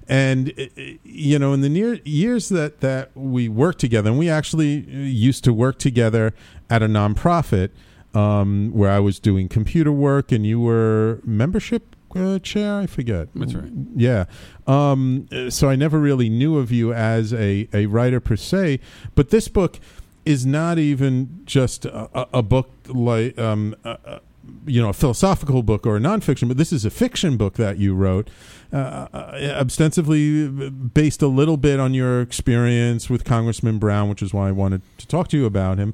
And 0.07 0.53
uh, 0.57 0.81
you 1.03 1.39
know, 1.39 1.53
in 1.53 1.61
the 1.61 1.69
near 1.69 1.95
years 2.03 2.49
that 2.49 2.81
that 2.81 3.11
we 3.15 3.47
worked 3.47 3.79
together, 3.79 4.09
and 4.09 4.19
we 4.19 4.29
actually 4.29 4.85
uh, 4.87 4.97
used 4.97 5.43
to 5.45 5.53
work 5.53 5.79
together 5.79 6.33
at 6.69 6.83
a 6.83 6.87
nonprofit 6.87 7.69
um, 8.13 8.71
where 8.73 8.91
I 8.91 8.99
was 8.99 9.19
doing 9.19 9.47
computer 9.47 9.91
work, 9.91 10.31
and 10.31 10.45
you 10.45 10.59
were 10.59 11.21
membership 11.23 11.90
uh, 12.15 12.39
chair. 12.39 12.79
I 12.79 12.85
forget. 12.85 13.29
That's 13.35 13.53
right. 13.53 13.71
Yeah. 13.95 14.25
Um, 14.67 15.27
so 15.49 15.69
I 15.69 15.75
never 15.75 15.99
really 15.99 16.29
knew 16.29 16.57
of 16.57 16.71
you 16.71 16.93
as 16.93 17.33
a, 17.33 17.67
a 17.73 17.85
writer 17.87 18.19
per 18.19 18.35
se, 18.35 18.79
but 19.15 19.29
this 19.29 19.47
book 19.47 19.79
is 20.25 20.45
not 20.45 20.77
even 20.77 21.41
just 21.45 21.85
a, 21.85 22.27
a 22.37 22.43
book 22.43 22.69
like 22.87 23.37
um, 23.39 23.75
a, 23.83 24.21
you 24.65 24.81
know 24.81 24.89
a 24.89 24.93
philosophical 24.93 25.63
book 25.63 25.85
or 25.85 25.97
a 25.97 25.99
nonfiction, 25.99 26.47
but 26.47 26.57
this 26.57 26.71
is 26.71 26.85
a 26.85 26.89
fiction 26.89 27.37
book 27.37 27.55
that 27.55 27.77
you 27.77 27.93
wrote, 27.93 28.29
uh, 28.71 29.07
uh, 29.13 29.55
ostensibly 29.59 30.49
based 30.69 31.21
a 31.21 31.27
little 31.27 31.57
bit 31.57 31.79
on 31.79 31.93
your 31.93 32.21
experience 32.21 33.09
with 33.09 33.23
Congressman 33.23 33.79
Brown, 33.79 34.09
which 34.09 34.21
is 34.21 34.33
why 34.33 34.49
I 34.49 34.51
wanted 34.51 34.81
to 34.97 35.07
talk 35.07 35.27
to 35.29 35.37
you 35.37 35.45
about 35.45 35.77
him. 35.77 35.93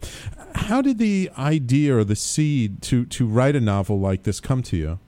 How 0.56 0.82
did 0.82 0.97
the 0.97 1.30
idea 1.38 1.97
or 1.97 2.03
the 2.03 2.15
seed 2.15 2.82
to 2.84 3.06
to 3.06 3.25
write 3.25 3.56
a 3.56 3.62
novel 3.62 3.99
like 3.99 4.23
this 4.23 4.39
come 4.39 4.62
to 4.63 4.77
you? 4.77 4.99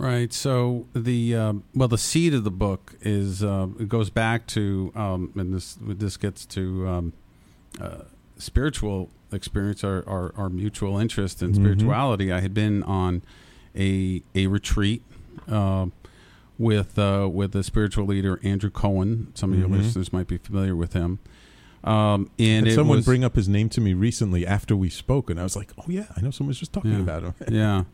Right. 0.00 0.32
So 0.32 0.86
the 0.94 1.36
um, 1.36 1.64
well, 1.74 1.86
the 1.88 1.98
seed 1.98 2.32
of 2.32 2.42
the 2.42 2.50
book 2.50 2.94
is 3.02 3.44
uh, 3.44 3.66
it 3.78 3.90
goes 3.90 4.08
back 4.08 4.46
to 4.48 4.90
um, 4.94 5.30
and 5.36 5.52
this 5.52 5.76
this 5.78 6.16
gets 6.16 6.46
to 6.46 6.88
um, 6.88 7.12
uh, 7.78 8.04
spiritual 8.38 9.10
experience, 9.30 9.84
our, 9.84 10.02
our, 10.08 10.32
our 10.36 10.48
mutual 10.48 10.96
interest 10.96 11.42
in 11.42 11.52
mm-hmm. 11.52 11.62
spirituality. 11.62 12.32
I 12.32 12.40
had 12.40 12.54
been 12.54 12.82
on 12.84 13.20
a 13.76 14.22
a 14.34 14.46
retreat. 14.46 15.02
Uh, 15.46 15.86
with 16.58 16.98
uh, 16.98 17.28
with 17.30 17.52
the 17.52 17.62
spiritual 17.62 18.04
leader 18.04 18.38
Andrew 18.42 18.70
Cohen, 18.70 19.32
some 19.34 19.52
of 19.52 19.58
mm-hmm. 19.58 19.72
your 19.72 19.82
listeners 19.82 20.12
might 20.12 20.28
be 20.28 20.36
familiar 20.36 20.76
with 20.76 20.92
him, 20.92 21.18
um, 21.82 22.30
and 22.38 22.70
someone 22.72 22.98
was, 22.98 23.06
bring 23.06 23.24
up 23.24 23.36
his 23.36 23.48
name 23.48 23.70
to 23.70 23.80
me 23.80 23.94
recently 23.94 24.46
after 24.46 24.76
we 24.76 24.90
spoke, 24.90 25.30
and 25.30 25.40
I 25.40 25.42
was 25.42 25.56
like, 25.56 25.72
"Oh 25.78 25.84
yeah, 25.86 26.06
I 26.16 26.20
know 26.20 26.30
someone's 26.30 26.58
just 26.58 26.72
talking 26.72 26.92
yeah, 26.92 27.00
about 27.00 27.22
him." 27.22 27.34
yeah, 27.48 27.84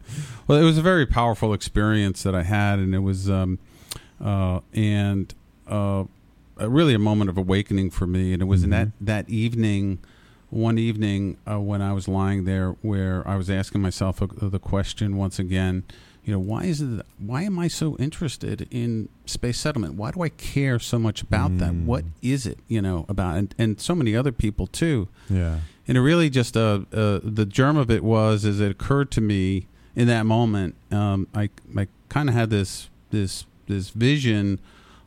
well, 0.46 0.59
it 0.59 0.64
was 0.64 0.77
a 0.77 0.83
very 0.83 1.07
powerful 1.07 1.53
experience 1.53 2.22
that 2.25 2.35
I 2.35 2.42
had, 2.42 2.81
and 2.81 2.94
it 2.94 3.01
was, 3.01 3.31
um, 3.31 3.61
uh, 4.22 4.61
and 4.72 5.33
uh, 5.68 6.05
really 6.59 6.94
a 6.94 6.99
moment 6.99 7.31
of 7.31 7.38
awakening 7.38 7.90
for 7.90 8.09
me. 8.09 8.33
And 8.33 8.42
it 8.42 8.46
was 8.46 8.62
mm-hmm. 8.62 8.64
in 8.64 8.70
that 8.70 8.87
mm-hmm. 8.88 9.05
that 9.05 9.31
evening, 9.31 9.99
one 10.51 10.79
evening 10.79 11.37
uh, 11.49 11.61
when 11.61 11.81
I 11.81 11.92
was 11.92 12.09
lying 12.09 12.44
there, 12.44 12.70
where 12.83 13.27
I 13.27 13.37
was 13.37 13.49
asking 13.49 13.83
myself 13.83 14.20
the 14.20 14.59
question 14.59 15.16
once 15.16 15.38
again 15.38 15.85
you 16.26 16.32
know 16.32 16.40
why 16.40 16.64
is 16.64 16.80
it 16.82 17.06
why 17.18 17.42
am 17.42 17.56
i 17.56 17.68
so 17.68 17.96
interested 17.98 18.66
in 18.72 19.08
space 19.26 19.58
settlement? 19.58 19.94
Why 19.94 20.10
do 20.10 20.22
i 20.22 20.28
care 20.28 20.78
so 20.80 20.98
much 20.98 21.22
about 21.22 21.52
mm. 21.52 21.58
that 21.60 21.72
what 21.72 22.04
is 22.20 22.46
it 22.46 22.58
you 22.66 22.82
know 22.82 23.06
about 23.08 23.36
and, 23.36 23.54
and 23.56 23.80
so 23.80 23.94
many 23.94 24.14
other 24.14 24.32
people 24.32 24.66
too. 24.66 25.08
Yeah. 25.30 25.60
And 25.88 25.96
it 25.96 26.00
really 26.00 26.28
just 26.28 26.56
uh, 26.56 26.80
uh 26.92 27.20
the 27.22 27.46
germ 27.46 27.76
of 27.76 27.92
it 27.92 28.02
was 28.02 28.44
as 28.44 28.60
it 28.60 28.70
occurred 28.72 29.12
to 29.12 29.20
me 29.20 29.68
in 29.94 30.08
that 30.08 30.26
moment 30.26 30.74
um 30.90 31.28
i 31.32 31.48
i 31.76 31.86
kind 32.08 32.28
of 32.28 32.34
had 32.34 32.50
this 32.50 32.90
this 33.10 33.46
this 33.68 33.90
vision 33.90 34.58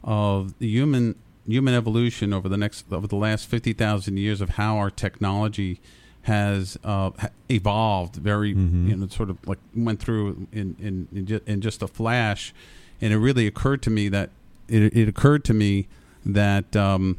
of 0.05 0.57
the 0.59 0.67
human 0.67 1.15
human 1.45 1.73
evolution 1.73 2.31
over 2.31 2.47
the 2.47 2.57
next 2.57 2.85
over 2.93 3.07
the 3.07 3.17
last 3.17 3.45
50,000 3.45 4.15
years 4.15 4.39
of 4.39 4.51
how 4.51 4.77
our 4.77 4.89
technology 4.89 5.81
has 6.23 6.77
uh, 6.83 7.11
evolved 7.49 8.15
very, 8.15 8.53
mm-hmm. 8.53 8.89
you 8.89 8.95
know, 8.95 9.07
sort 9.07 9.29
of 9.29 9.37
like 9.47 9.59
went 9.75 9.99
through 9.99 10.47
in 10.51 10.75
in 10.79 11.07
in 11.13 11.25
just, 11.25 11.47
in 11.47 11.61
just, 11.61 11.81
a 11.81 11.87
flash, 11.87 12.53
and 13.01 13.13
it 13.13 13.17
really 13.17 13.47
occurred 13.47 13.81
to 13.83 13.89
me 13.89 14.09
that 14.09 14.29
it, 14.67 14.95
it 14.95 15.07
occurred 15.07 15.43
to 15.45 15.53
me 15.53 15.87
that 16.25 16.75
um, 16.75 17.17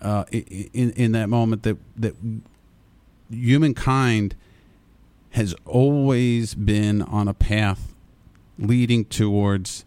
uh, 0.00 0.24
in 0.30 0.90
in 0.92 1.12
that 1.12 1.28
moment 1.28 1.64
that 1.64 1.76
that 1.96 2.14
humankind 3.30 4.34
has 5.30 5.54
always 5.64 6.54
been 6.54 7.02
on 7.02 7.28
a 7.28 7.34
path 7.34 7.94
leading 8.58 9.04
towards 9.04 9.84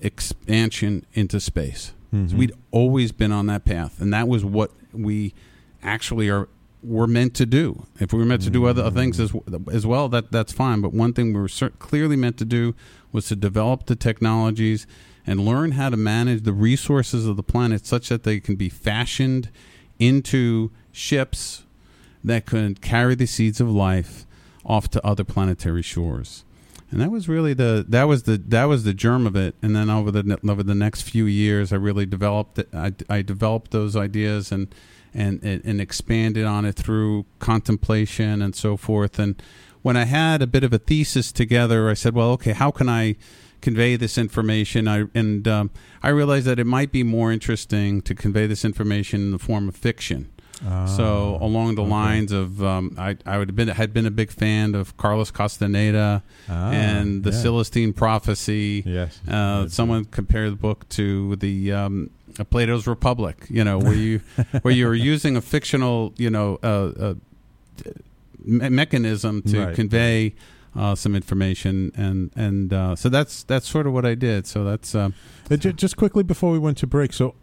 expansion 0.00 1.04
into 1.14 1.40
space. 1.40 1.92
Mm-hmm. 2.14 2.28
So 2.28 2.36
we'd 2.36 2.52
always 2.70 3.12
been 3.12 3.32
on 3.32 3.46
that 3.46 3.64
path, 3.64 4.00
and 4.00 4.12
that 4.12 4.28
was 4.28 4.44
what 4.44 4.70
we 4.92 5.34
actually 5.82 6.28
are 6.28 6.48
we're 6.82 7.06
meant 7.06 7.34
to 7.34 7.46
do. 7.46 7.86
If 7.98 8.12
we 8.12 8.18
were 8.18 8.24
meant 8.24 8.42
to 8.42 8.50
do 8.50 8.66
other 8.66 8.82
mm. 8.82 8.94
things 8.94 9.18
as 9.18 9.32
as 9.70 9.86
well, 9.86 10.08
that 10.08 10.30
that's 10.30 10.52
fine. 10.52 10.80
But 10.80 10.92
one 10.92 11.12
thing 11.12 11.32
we 11.32 11.40
were 11.40 11.70
clearly 11.78 12.16
meant 12.16 12.38
to 12.38 12.44
do 12.44 12.74
was 13.12 13.26
to 13.26 13.36
develop 13.36 13.86
the 13.86 13.96
technologies 13.96 14.86
and 15.26 15.44
learn 15.44 15.72
how 15.72 15.90
to 15.90 15.96
manage 15.96 16.42
the 16.42 16.52
resources 16.52 17.26
of 17.26 17.36
the 17.36 17.42
planet 17.42 17.84
such 17.84 18.08
that 18.08 18.22
they 18.22 18.38
can 18.38 18.54
be 18.54 18.68
fashioned 18.68 19.50
into 19.98 20.70
ships 20.92 21.64
that 22.22 22.46
could 22.46 22.80
carry 22.80 23.14
the 23.14 23.26
seeds 23.26 23.60
of 23.60 23.70
life 23.70 24.26
off 24.64 24.88
to 24.90 25.04
other 25.06 25.24
planetary 25.24 25.82
shores. 25.82 26.44
And 26.90 27.00
that 27.00 27.10
was 27.10 27.28
really 27.28 27.54
the 27.54 27.84
that 27.88 28.04
was 28.04 28.24
the 28.24 28.36
that 28.36 28.64
was 28.64 28.84
the 28.84 28.94
germ 28.94 29.26
of 29.26 29.34
it. 29.34 29.56
And 29.60 29.74
then 29.74 29.90
over 29.90 30.10
the 30.10 30.38
over 30.48 30.62
the 30.62 30.74
next 30.74 31.02
few 31.02 31.24
years, 31.26 31.72
I 31.72 31.76
really 31.76 32.06
developed 32.06 32.60
it. 32.60 32.68
I, 32.72 32.92
I 33.10 33.22
developed 33.22 33.72
those 33.72 33.96
ideas 33.96 34.52
and 34.52 34.72
and, 35.16 35.42
and, 35.42 35.80
expanded 35.80 36.44
on 36.44 36.64
it 36.64 36.74
through 36.76 37.24
contemplation 37.38 38.42
and 38.42 38.54
so 38.54 38.76
forth. 38.76 39.18
And 39.18 39.42
when 39.82 39.96
I 39.96 40.04
had 40.04 40.42
a 40.42 40.46
bit 40.46 40.62
of 40.64 40.72
a 40.72 40.78
thesis 40.78 41.32
together, 41.32 41.88
I 41.88 41.94
said, 41.94 42.14
well, 42.14 42.30
okay, 42.32 42.52
how 42.52 42.70
can 42.70 42.88
I 42.88 43.16
convey 43.62 43.96
this 43.96 44.18
information? 44.18 44.86
I, 44.88 45.04
and 45.14 45.46
um, 45.48 45.70
I 46.02 46.10
realized 46.10 46.46
that 46.46 46.58
it 46.58 46.66
might 46.66 46.92
be 46.92 47.02
more 47.02 47.32
interesting 47.32 48.02
to 48.02 48.14
convey 48.14 48.46
this 48.46 48.64
information 48.64 49.20
in 49.22 49.30
the 49.32 49.38
form 49.38 49.68
of 49.68 49.76
fiction. 49.76 50.30
so 50.86 51.38
Oh, 51.40 51.46
along 51.46 51.74
the 51.76 51.82
okay. 51.82 51.90
lines 51.90 52.32
of 52.32 52.62
um, 52.62 52.94
I, 52.98 53.16
I 53.26 53.38
would 53.38 53.48
have 53.50 53.56
been 53.56 53.68
had 53.68 53.92
been 53.92 54.06
a 54.06 54.10
big 54.10 54.30
fan 54.30 54.74
of 54.74 54.96
Carlos 54.96 55.30
Castaneda 55.30 56.22
Ah, 56.48 56.70
and 56.70 57.24
the 57.24 57.30
yeah. 57.30 57.42
Celestine 57.42 57.92
Prophecy. 57.92 58.82
Yes. 58.86 59.20
Uh, 59.28 59.68
someone 59.68 60.04
compared 60.06 60.52
the 60.52 60.56
book 60.56 60.88
to 60.90 61.36
the 61.36 61.72
um, 61.72 62.10
uh, 62.38 62.44
Plato's 62.44 62.86
Republic. 62.86 63.46
You 63.48 63.64
know, 63.64 63.78
where 63.78 63.94
you 63.94 64.20
where 64.62 64.74
you 64.74 64.86
were 64.86 64.94
using 64.94 65.36
a 65.36 65.40
fictional, 65.40 66.12
you 66.16 66.30
know, 66.30 66.58
uh, 66.62 66.66
uh, 66.66 67.14
me- 68.44 68.68
mechanism 68.68 69.42
to 69.42 69.66
Right. 69.66 69.74
convey 69.74 70.34
uh, 70.74 70.94
some 70.94 71.14
information, 71.16 71.90
and 71.96 72.30
and 72.36 72.72
uh, 72.72 72.94
so 72.96 73.08
that's 73.08 73.42
that's 73.44 73.68
sort 73.68 73.86
of 73.86 73.92
what 73.92 74.04
I 74.04 74.14
did. 74.14 74.46
So 74.46 74.64
that's 74.64 74.94
uh, 74.94 75.10
Uh, 75.50 75.56
ju- 75.56 75.72
just 75.72 75.96
quickly 75.96 76.22
before 76.22 76.52
we 76.52 76.58
went 76.58 76.76
to 76.78 76.86
break, 76.86 77.12
so 77.12 77.34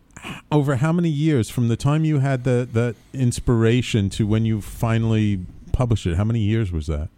over 0.52 0.76
how 0.78 0.94
many 0.94 1.10
years 1.10 1.50
from 1.50 1.68
the 1.68 1.76
time 1.76 2.06
you 2.06 2.20
had 2.20 2.44
the 2.44 2.68
the 2.72 2.96
inspiration 3.14 4.10
to 4.12 4.28
when 4.28 4.46
you 4.46 4.62
finally 4.62 5.40
published 5.72 6.06
it? 6.06 6.16
How 6.18 6.24
many 6.24 6.42
years 6.42 6.72
was 6.72 6.86
that? 6.88 7.10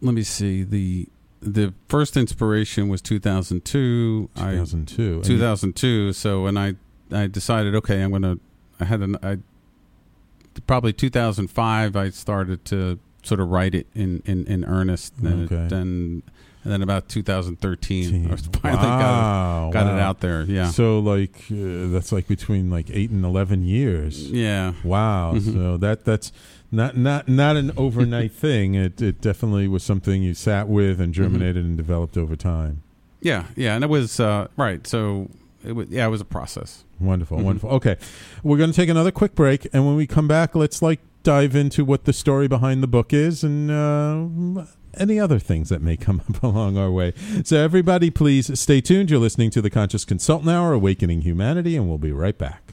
let 0.00 0.14
me 0.14 0.22
see 0.22 0.62
the 0.62 1.08
the 1.40 1.72
first 1.88 2.16
inspiration 2.16 2.88
was 2.88 3.00
2002. 3.02 4.30
I 4.36 4.50
2002. 4.52 5.02
And 5.02 5.14
you- 5.16 5.22
2002. 5.36 6.12
So 6.12 6.42
when 6.44 6.56
I 6.56 6.74
I 7.12 7.26
decided, 7.26 7.74
okay, 7.76 8.02
I'm 8.02 8.10
gonna 8.12 8.38
I 8.80 8.84
had 8.84 9.00
an 9.00 9.16
I 9.22 9.38
probably 10.66 10.92
2005. 10.92 11.96
I 11.96 12.10
started 12.10 12.64
to 12.66 12.98
sort 13.22 13.40
of 13.40 13.48
write 13.48 13.74
it 13.74 13.86
in 13.94 14.22
in, 14.26 14.46
in 14.46 14.64
earnest. 14.64 15.14
And 15.22 15.44
Okay. 15.50 15.66
then 15.68 16.22
and 16.64 16.72
then 16.72 16.82
about 16.82 17.08
2013, 17.08 18.30
I 18.32 18.36
finally 18.36 18.82
wow, 18.86 19.70
got 19.72 19.82
it, 19.82 19.84
got 19.90 19.94
it 19.96 20.00
out 20.00 20.20
there. 20.20 20.42
Yeah, 20.42 20.70
So 20.70 20.98
like 20.98 21.36
uh, 21.50 21.88
that's 21.88 22.10
like 22.12 22.26
between 22.26 22.68
like 22.68 22.90
eight 22.90 23.10
and 23.10 23.24
eleven 23.24 23.64
years. 23.64 24.28
yeah. 24.30 24.72
Wow. 24.82 25.34
Mhm. 25.34 25.52
So 25.54 25.76
that 25.78 26.04
that's 26.04 26.32
not 26.70 26.96
not 26.96 27.28
not 27.28 27.56
an 27.56 27.72
overnight 27.76 28.32
thing. 28.46 28.74
It 28.74 29.00
it 29.00 29.20
definitely 29.20 29.68
was 29.68 29.82
something 29.82 30.22
you 30.22 30.34
sat 30.34 30.68
with 30.68 31.00
and 31.00 31.12
germinated 31.14 31.64
and 31.64 31.76
developed 31.76 32.16
over 32.16 32.36
time. 32.36 32.82
Yeah, 33.20 33.44
yeah, 33.56 33.74
and 33.74 33.82
it 33.82 33.90
was 33.90 34.20
uh, 34.20 34.46
right. 34.56 34.86
So 34.86 35.28
it 35.64 35.72
was, 35.72 35.88
yeah, 35.88 36.06
it 36.06 36.10
was 36.10 36.20
a 36.20 36.24
process. 36.24 36.84
Wonderful, 37.00 37.38
Mhm. 37.38 37.42
wonderful. 37.44 37.70
Okay, 37.70 37.96
we're 38.42 38.58
going 38.58 38.70
to 38.70 38.76
take 38.76 38.88
another 38.88 39.10
quick 39.10 39.34
break, 39.34 39.66
and 39.72 39.86
when 39.86 39.96
we 39.96 40.06
come 40.06 40.28
back, 40.28 40.54
let's 40.54 40.80
like 40.82 41.00
dive 41.24 41.56
into 41.56 41.84
what 41.84 42.04
the 42.04 42.12
story 42.12 42.46
behind 42.48 42.82
the 42.82 42.86
book 42.86 43.12
is 43.12 43.42
and 43.42 43.70
uh, 43.70 44.64
any 44.94 45.18
other 45.18 45.38
things 45.40 45.68
that 45.68 45.82
may 45.82 45.96
come 45.96 46.22
up 46.28 46.42
along 46.44 46.76
our 46.78 46.90
way. 46.92 47.12
So, 47.44 47.56
everybody, 47.56 48.08
please 48.10 48.58
stay 48.58 48.80
tuned. 48.80 49.10
You're 49.10 49.18
listening 49.20 49.50
to 49.50 49.60
the 49.60 49.68
Conscious 49.70 50.04
Consultant 50.04 50.50
Hour, 50.50 50.72
Awakening 50.72 51.22
Humanity, 51.22 51.76
and 51.76 51.88
we'll 51.88 51.98
be 51.98 52.12
right 52.12 52.38
back. 52.38 52.72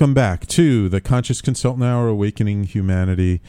Welcome 0.00 0.14
back 0.14 0.46
to 0.46 0.88
the 0.88 1.02
Conscious 1.02 1.42
Consultant 1.42 1.84
Hour, 1.84 2.08
Awakening 2.08 2.64
Humanity. 2.64 3.42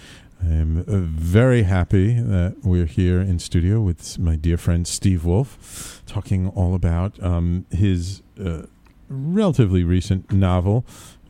I'm 0.44 0.80
uh, 0.80 0.98
very 0.98 1.64
happy 1.64 2.20
that 2.20 2.58
we're 2.62 2.88
here 2.88 3.22
in 3.22 3.40
studio 3.40 3.80
with 3.80 4.20
my 4.20 4.36
dear 4.36 4.58
friend 4.58 4.86
Steve 4.86 5.24
Wolfe, 5.24 6.04
talking 6.06 6.50
all 6.50 6.76
about 6.76 7.18
um, 7.24 7.66
his 7.72 8.22
uh, 8.38 8.64
relatively 9.08 9.86
recent 9.86 10.30
novel, 10.34 10.84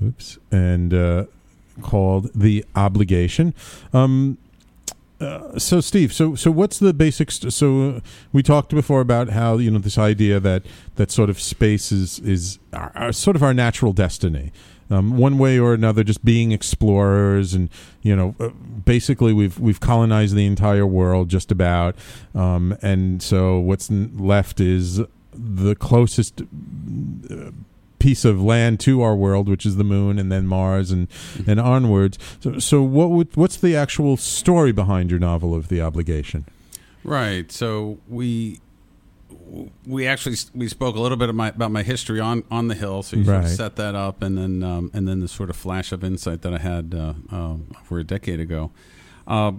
oops, 0.04 0.40
and 0.52 0.92
uh, 0.92 1.26
called 1.84 2.32
"The 2.34 2.66
Obligation." 2.76 3.54
Um, 3.94 4.40
uh, 5.20 5.60
so 5.60 5.82
Steve, 5.82 6.12
so 6.12 6.34
so 6.34 6.50
what's 6.50 6.80
the 6.80 6.96
basics? 6.96 7.42
So 7.50 7.90
uh, 7.90 8.00
we 8.34 8.42
talked 8.42 8.74
before 8.74 9.02
about 9.02 9.30
how 9.30 9.58
you 9.58 9.70
know 9.70 9.78
this 9.78 10.00
idea 10.00 10.40
that 10.40 10.64
that 10.96 11.12
sort 11.12 11.30
of 11.30 11.40
space 11.40 11.92
is 11.92 12.18
is 12.18 12.58
our, 12.74 12.92
our- 12.96 13.14
sort 13.14 13.36
of 13.36 13.44
our 13.44 13.54
natural 13.54 13.94
destiny, 13.94 14.52
um, 14.92 15.18
one 15.18 15.38
way 15.38 15.58
or 15.58 15.74
another, 15.74 16.04
just 16.04 16.24
being 16.24 16.52
explorers, 16.52 17.54
and 17.54 17.70
you 18.02 18.16
know, 18.16 18.36
uh, 18.40 18.50
basically 18.50 19.34
we've 19.34 19.58
we've 19.60 19.80
colonized 19.80 20.36
the 20.36 20.46
entire 20.46 20.86
world 20.86 21.30
just 21.30 21.52
about, 21.52 21.96
um, 22.36 22.78
and 22.82 23.24
so 23.24 23.58
what's 23.60 23.90
left 23.90 24.60
is 24.60 25.02
the 25.34 25.76
closest 25.76 26.42
uh, 26.42 27.52
piece 28.00 28.26
of 28.26 28.42
land 28.42 28.80
to 28.82 29.02
our 29.02 29.16
world, 29.16 29.48
which 29.48 29.66
is 29.66 29.78
the 29.78 29.84
moon, 29.84 30.20
and 30.20 30.32
then 30.32 30.46
Mars, 30.46 30.92
and 30.92 31.08
and 31.48 31.60
onwards. 31.60 32.18
So, 32.42 32.60
so 32.60 32.82
what 32.82 33.12
would 33.12 33.36
what's 33.38 33.58
the 33.58 33.76
actual 33.76 34.18
story 34.18 34.72
behind 34.72 35.10
your 35.10 35.20
novel 35.20 35.56
of 35.56 35.70
the 35.70 35.82
obligation? 35.82 36.46
Right. 37.04 37.52
So 37.52 38.00
we 38.08 38.60
we 39.86 40.08
actually 40.08 40.38
we 40.56 40.68
spoke 40.68 40.96
a 40.96 41.00
little 41.00 41.18
bit 41.18 41.30
of 41.30 41.36
my, 41.36 41.50
about 41.50 41.72
my 41.72 41.84
history 41.84 42.20
on, 42.20 42.44
on 42.50 42.68
the 42.68 42.76
hill. 42.76 43.04
So 43.04 43.18
you 43.18 43.26
sort 43.26 43.44
of 43.44 43.50
set 43.50 43.76
that 43.76 43.96
up, 43.96 44.22
and 44.22 44.38
then 44.38 44.64
um, 44.64 44.92
and 44.94 45.08
then 45.08 45.20
the 45.20 45.28
sort 45.28 45.50
of 45.50 45.56
flash 45.56 45.92
of 45.92 46.04
insight 46.04 46.42
that 46.44 46.54
I 46.54 46.58
had 46.58 46.96
uh, 46.96 47.14
uh, 47.32 47.56
over 47.82 48.00
a 48.00 48.04
decade 48.04 48.40
ago, 48.40 48.72
uh, 49.28 49.52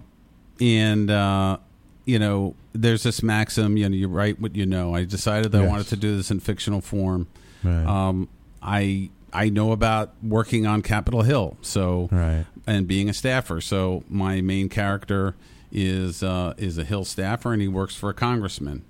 and 0.61 1.11
uh, 1.11 1.59
you 2.05 2.19
know, 2.19 2.55
there's 2.73 3.03
this 3.03 3.23
maxim. 3.23 3.77
You 3.77 3.89
know, 3.89 3.97
you 3.97 4.09
write 4.09 4.41
what 4.41 4.57
you 4.57 4.65
know. 4.65 4.95
I 4.95 5.05
decided 5.05 5.53
that 5.53 5.63
I 5.63 5.67
wanted 5.67 5.89
to 5.89 5.97
do 5.97 6.17
this 6.17 6.31
in 6.31 6.41
fictional 6.41 6.81
form. 6.81 7.27
Right. 7.63 7.85
Um, 7.85 8.29
I 8.63 9.11
I 9.33 9.51
know 9.51 9.73
about 9.73 10.15
working 10.23 10.67
on 10.67 10.83
Capitol 10.83 11.23
Hill, 11.23 11.59
so 11.61 12.09
right. 12.11 12.47
and 12.67 12.89
being 12.89 13.09
a 13.09 13.15
staffer. 13.15 13.61
So 13.61 14.05
my 14.09 14.41
main 14.41 14.69
character 14.69 15.35
is 15.71 16.23
uh, 16.23 16.55
is 16.57 16.79
a 16.79 16.85
Hill 16.85 17.05
staffer, 17.05 17.53
and 17.53 17.61
he 17.61 17.69
works 17.69 17.95
for 17.95 18.09
a 18.09 18.15
congressman. 18.15 18.85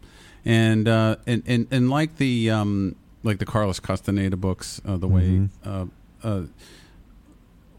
And 0.45 0.89
uh, 0.89 1.17
and, 1.27 1.43
and 1.47 1.67
and 1.71 1.89
like 1.91 2.17
the 2.17 2.51
um, 2.51 2.97
like 3.23 3.39
the 3.39 3.47
Carlos 3.47 3.79
Castaneda 3.81 4.37
books, 4.37 4.81
uh, 4.85 4.97
the 4.97 5.07
way 5.09 5.23
Mhm. 5.23 5.49
uh, 5.65 5.87
uh, 6.27 6.43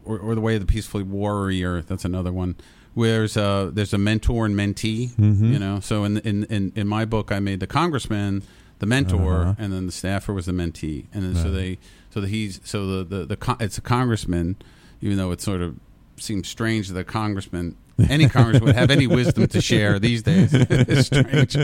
or, 0.04 0.18
or 0.18 0.34
the 0.34 0.40
way 0.40 0.54
of 0.54 0.60
the 0.60 0.66
peaceful 0.66 1.02
warrior. 1.02 1.82
That's 1.82 2.04
another 2.04 2.32
one. 2.32 2.56
Where 2.94 3.18
there's 3.18 3.36
a 3.36 3.70
there's 3.72 3.92
a 3.92 3.98
mentor 3.98 4.46
and 4.46 4.54
mentee. 4.54 5.10
Mhm. 5.16 5.52
You 5.52 5.58
know, 5.58 5.80
so 5.80 6.04
in, 6.04 6.18
in 6.18 6.44
in 6.44 6.72
in 6.74 6.86
my 6.88 7.04
book, 7.04 7.32
I 7.32 7.40
made 7.40 7.60
the 7.60 7.66
congressman 7.66 8.42
the 8.78 8.86
mentor, 8.86 9.42
Uh-huh. 9.42 9.54
and 9.58 9.72
then 9.72 9.86
the 9.86 9.92
staffer 9.92 10.32
was 10.32 10.46
the 10.46 10.52
mentee, 10.52 11.06
and 11.12 11.22
then 11.24 11.34
so 11.34 11.50
they 11.50 11.78
so 12.10 12.20
that 12.20 12.28
he's 12.28 12.60
so 12.64 12.86
the 12.86 13.04
the, 13.18 13.26
the 13.26 13.36
con- 13.36 13.56
it's 13.60 13.78
a 13.78 13.80
congressman, 13.82 14.56
even 15.00 15.16
though 15.16 15.32
it 15.32 15.40
sort 15.40 15.60
of 15.60 15.76
seems 16.16 16.48
strange 16.48 16.88
that 16.88 16.98
a 16.98 17.04
congressman 17.04 17.76
any 18.08 18.28
Congress 18.28 18.60
would 18.60 18.74
have 18.74 18.90
any 18.90 19.06
wisdom 19.06 19.46
to 19.46 19.60
share 19.60 19.98
these 19.98 20.22
days. 20.22 20.50
it's 20.54 21.06
strange. 21.06 21.56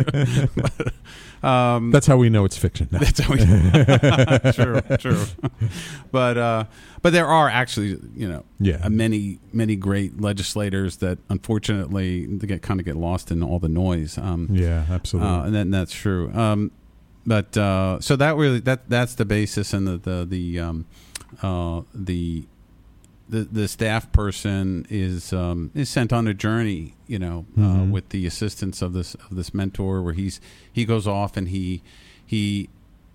But, 0.55 0.95
um, 1.49 1.91
That's 1.91 2.07
how 2.07 2.17
we 2.17 2.29
know 2.31 2.45
it's 2.45 2.57
fiction. 2.57 2.89
No. 2.91 2.99
that's 2.99 3.19
how 3.21 3.33
we. 3.33 3.45
know. 3.45 4.39
true, 4.53 4.81
true. 4.99 5.25
But 6.13 6.39
uh, 6.39 6.65
but 7.03 7.13
there 7.13 7.27
are 7.27 7.49
actually 7.49 7.99
you 8.15 8.29
know 8.29 8.45
Yeah. 8.59 8.81
uh, 8.83 8.89
many 8.91 9.41
many 9.53 9.77
great 9.77 10.21
legislators 10.21 10.97
that 10.99 11.19
unfortunately 11.29 12.27
they 12.27 12.47
get 12.47 12.63
kind 12.63 12.81
of 12.81 12.87
get 12.87 12.97
lost 12.97 13.31
in 13.31 13.43
all 13.43 13.59
the 13.59 13.69
noise. 13.69 14.19
Um, 14.19 14.49
yeah, 14.51 14.85
absolutely. 14.91 15.31
uh, 15.31 15.43
and 15.45 15.55
then 15.55 15.71
that's 15.71 15.93
true. 15.93 16.33
Um, 16.33 16.71
but 17.27 17.57
uh, 17.57 18.01
so 18.01 18.17
that 18.17 18.37
really 18.37 18.61
that 18.61 18.89
that's 18.89 19.15
the 19.15 19.25
basis, 19.25 19.73
and 19.73 19.87
the 19.87 19.97
the 19.99 20.25
the 20.29 20.59
um, 20.61 20.87
uh, 21.43 21.83
the, 21.95 22.47
the 23.31 23.41
the 23.51 23.69
staff 23.69 24.11
person 24.13 24.87
is 24.91 25.33
um, 25.33 25.71
is 25.75 25.89
sent 25.89 26.13
on 26.13 26.27
a 26.27 26.35
journey, 26.35 26.95
you 27.07 27.19
know, 27.19 27.47
uh, 27.57 27.61
Mhm. 27.61 27.91
with 27.91 28.09
the 28.11 28.27
assistance 28.27 28.83
of 28.83 28.93
this 28.93 29.15
of 29.15 29.37
this 29.37 29.55
mentor, 29.55 30.03
where 30.03 30.15
he's 30.15 30.41
he 30.73 30.85
goes 30.85 31.07
off 31.07 31.37
and 31.37 31.49
he 31.49 31.83
he 32.27 32.69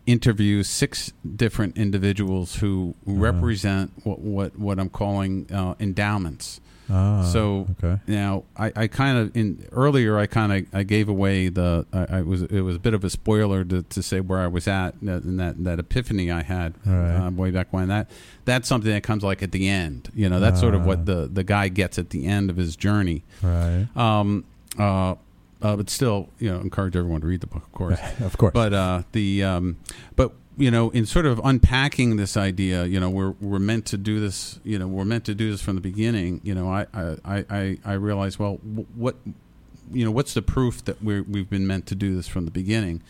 interviews 0.06 0.68
six 0.68 1.12
different 1.36 1.76
individuals 1.78 2.58
who 2.58 2.94
represent 3.06 3.92
what 4.04 4.20
what 4.20 4.58
what 4.58 4.80
I'm 4.80 4.90
calling 4.90 5.48
uh, 5.52 5.76
endowments. 5.80 6.62
Ah, 6.90 7.24
so 7.24 7.68
okay. 7.84 8.00
now 8.08 8.44
I, 8.58 8.72
I 8.76 8.88
kind 8.88 9.18
of 9.18 9.36
in 9.36 9.68
earlier 9.72 10.18
I 10.18 10.26
kind 10.28 10.52
of 10.54 10.66
I 10.76 10.84
gave 10.84 11.10
away 11.10 11.50
the 11.50 11.86
I, 11.94 12.18
I 12.18 12.22
was 12.22 12.44
it 12.44 12.62
was 12.62 12.76
a 12.76 12.80
bit 12.80 12.94
of 12.94 13.04
a 13.04 13.10
spoiler 13.10 13.64
to, 13.64 13.84
to 13.84 14.04
say 14.04 14.20
where 14.20 14.40
I 14.40 14.48
was 14.48 14.68
at 14.68 14.96
in 15.02 15.38
that 15.38 15.64
that 15.64 15.80
epiphany 15.80 16.32
I 16.32 16.44
had 16.44 16.74
Right. 16.86 17.16
uh, 17.28 17.32
way 17.32 17.52
back 17.52 17.72
when 17.72 17.88
that 17.90 18.10
that's 18.46 18.68
something 18.68 18.92
that 18.92 19.04
comes 19.04 19.24
like 19.24 19.42
at 19.44 19.52
the 19.52 19.68
end 19.68 20.10
you 20.16 20.30
know 20.30 20.40
that's 20.40 20.60
sort 20.60 20.76
of 20.76 20.82
Ah. 20.82 20.86
what 20.86 21.06
the 21.06 21.28
the 21.32 21.44
guy 21.44 21.68
gets 21.70 21.98
at 21.98 22.10
the 22.12 22.26
end 22.26 22.50
of 22.50 22.58
his 22.58 22.76
journey 22.76 23.24
Right. 23.42 23.88
um 23.96 24.44
uh, 24.78 25.16
uh 25.62 25.76
but 25.78 25.90
still 25.90 26.30
you 26.40 26.52
know 26.52 26.60
encourage 26.60 26.96
everyone 26.96 27.22
to 27.22 27.28
read 27.28 27.42
the 27.42 27.48
book 27.48 27.64
of 27.64 27.72
course 27.72 28.00
of 28.22 28.38
course. 28.38 28.54
but 28.54 28.74
uh, 28.74 29.04
the 29.14 29.44
um, 29.44 29.78
but 30.16 30.34
you 30.58 30.72
know, 30.72 30.90
in 30.92 31.06
sort 31.06 31.26
of 31.26 31.42
unpacking 31.44 32.16
this 32.16 32.38
idea, 32.38 32.86
you 32.86 33.00
know, 33.00 33.10
we're 33.10 33.32
we're 33.42 33.60
meant 33.60 33.86
to 33.88 33.98
do 33.98 34.20
this. 34.20 34.60
You 34.64 34.80
know, 34.80 34.88
we're 34.88 35.06
meant 35.06 35.26
to 35.26 35.36
do 35.36 35.52
this 35.52 35.62
from 35.62 35.76
the 35.76 35.82
beginning. 35.82 36.42
You 36.44 36.56
know, 36.56 36.70
I 36.70 36.86
I 36.94 37.46
I, 37.50 37.78
I 37.84 37.94
realize 37.94 38.40
well, 38.40 38.56
wh- 38.56 38.98
what 38.98 39.16
you 39.92 40.06
know, 40.06 40.12
what's 40.12 40.34
the 40.34 40.42
proof 40.42 40.84
that 40.86 41.04
we're 41.04 41.24
we've 41.24 41.50
been 41.50 41.68
meant 41.68 41.86
to 41.88 41.96
do 41.96 42.16
this 42.16 42.28
from 42.28 42.46
the 42.46 42.52
beginning? 42.52 43.02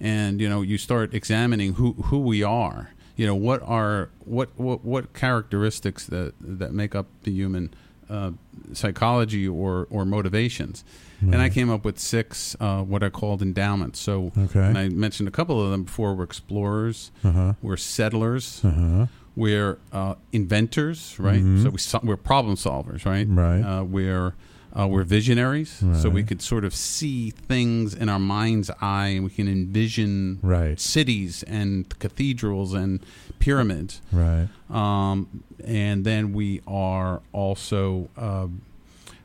And 0.00 0.40
you 0.40 0.48
know, 0.48 0.62
you 0.62 0.78
start 0.78 1.14
examining 1.14 1.74
who 1.74 1.92
who 1.94 2.18
we 2.18 2.42
are. 2.42 2.90
You 3.16 3.26
know, 3.26 3.34
what 3.34 3.62
are 3.62 4.10
what 4.24 4.50
what 4.56 4.84
what 4.84 5.12
characteristics 5.14 6.06
that 6.06 6.34
that 6.40 6.72
make 6.72 6.94
up 6.94 7.06
the 7.22 7.32
human 7.32 7.72
uh, 8.10 8.30
psychology 8.72 9.46
or 9.48 9.86
or 9.90 10.04
motivations. 10.04 10.84
And 11.22 11.36
I 11.36 11.50
came 11.50 11.68
up 11.68 11.84
with 11.84 11.98
six 11.98 12.56
uh, 12.60 12.80
what 12.82 13.02
I 13.02 13.10
called 13.10 13.42
endowments. 13.42 14.00
So, 14.00 14.32
Okay. 14.38 14.58
and 14.68 14.78
I 14.78 14.88
mentioned 14.88 15.28
a 15.28 15.30
couple 15.30 15.62
of 15.62 15.70
them 15.70 15.82
before. 15.84 16.14
We're 16.14 16.24
explorers, 16.24 17.10
Uh-huh. 17.22 17.52
we're 17.60 17.76
settlers, 17.76 18.62
Uh-huh. 18.64 19.06
we're 19.36 19.76
uh, 19.92 20.14
inventors, 20.32 21.16
right? 21.18 21.42
Mhm. 21.44 21.62
So 21.62 21.70
we 21.70 21.78
so- 21.78 22.00
we're 22.02 22.16
problem 22.16 22.56
solvers, 22.56 23.04
right? 23.04 23.26
Right. 23.28 23.60
Uh, 23.60 23.84
we're 23.84 24.32
uh, 24.72 24.86
we're 24.86 25.02
visionaries, 25.04 25.82
so 26.00 26.08
we 26.08 26.22
could 26.22 26.40
sort 26.40 26.64
of 26.64 26.72
see 26.74 27.30
things 27.48 27.92
in 27.92 28.08
our 28.08 28.20
mind's 28.20 28.70
eye, 28.80 29.08
and 29.16 29.24
we 29.24 29.30
can 29.30 29.48
envision 29.48 30.38
Right. 30.42 30.78
cities 30.80 31.42
and 31.42 31.86
cathedrals 31.98 32.72
and 32.72 33.00
pyramids. 33.40 34.00
Right. 34.12 34.48
Um, 34.70 35.42
and 35.64 36.04
then 36.04 36.32
we 36.32 36.60
are 36.68 37.20
also 37.32 38.08
uh, 38.16 38.46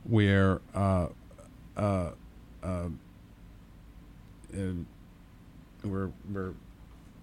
we're 0.06 0.60
uh, 0.74 1.08
uh, 1.78 2.10
uh, 2.64 2.68
uh, 2.68 2.88
we're 5.84 6.10
we're 6.32 6.54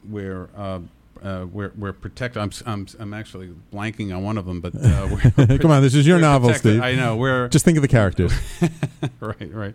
we're 0.08 0.48
uh, 0.56 0.80
uh, 1.22 1.46
we're 1.52 1.72
we're 1.76 1.92
protected. 1.92 2.40
I'm, 2.42 2.50
I'm 2.66 2.86
I'm 3.00 3.14
actually 3.14 3.50
blanking 3.72 4.14
on 4.16 4.22
one 4.22 4.38
of 4.38 4.46
them, 4.46 4.60
but 4.60 4.74
uh, 4.76 5.08
we're, 5.36 5.58
Come 5.58 5.70
on, 5.70 5.82
this 5.82 5.94
is 5.94 6.06
your 6.06 6.18
novel, 6.20 6.48
protected. 6.50 6.72
Steve. 6.74 6.82
I 6.82 6.94
know 6.94 7.16
we're 7.16 7.48
Just 7.48 7.64
think 7.64 7.76
of 7.78 7.82
the 7.82 7.88
characters. 7.88 8.32
right, 9.20 9.52
right. 9.52 9.74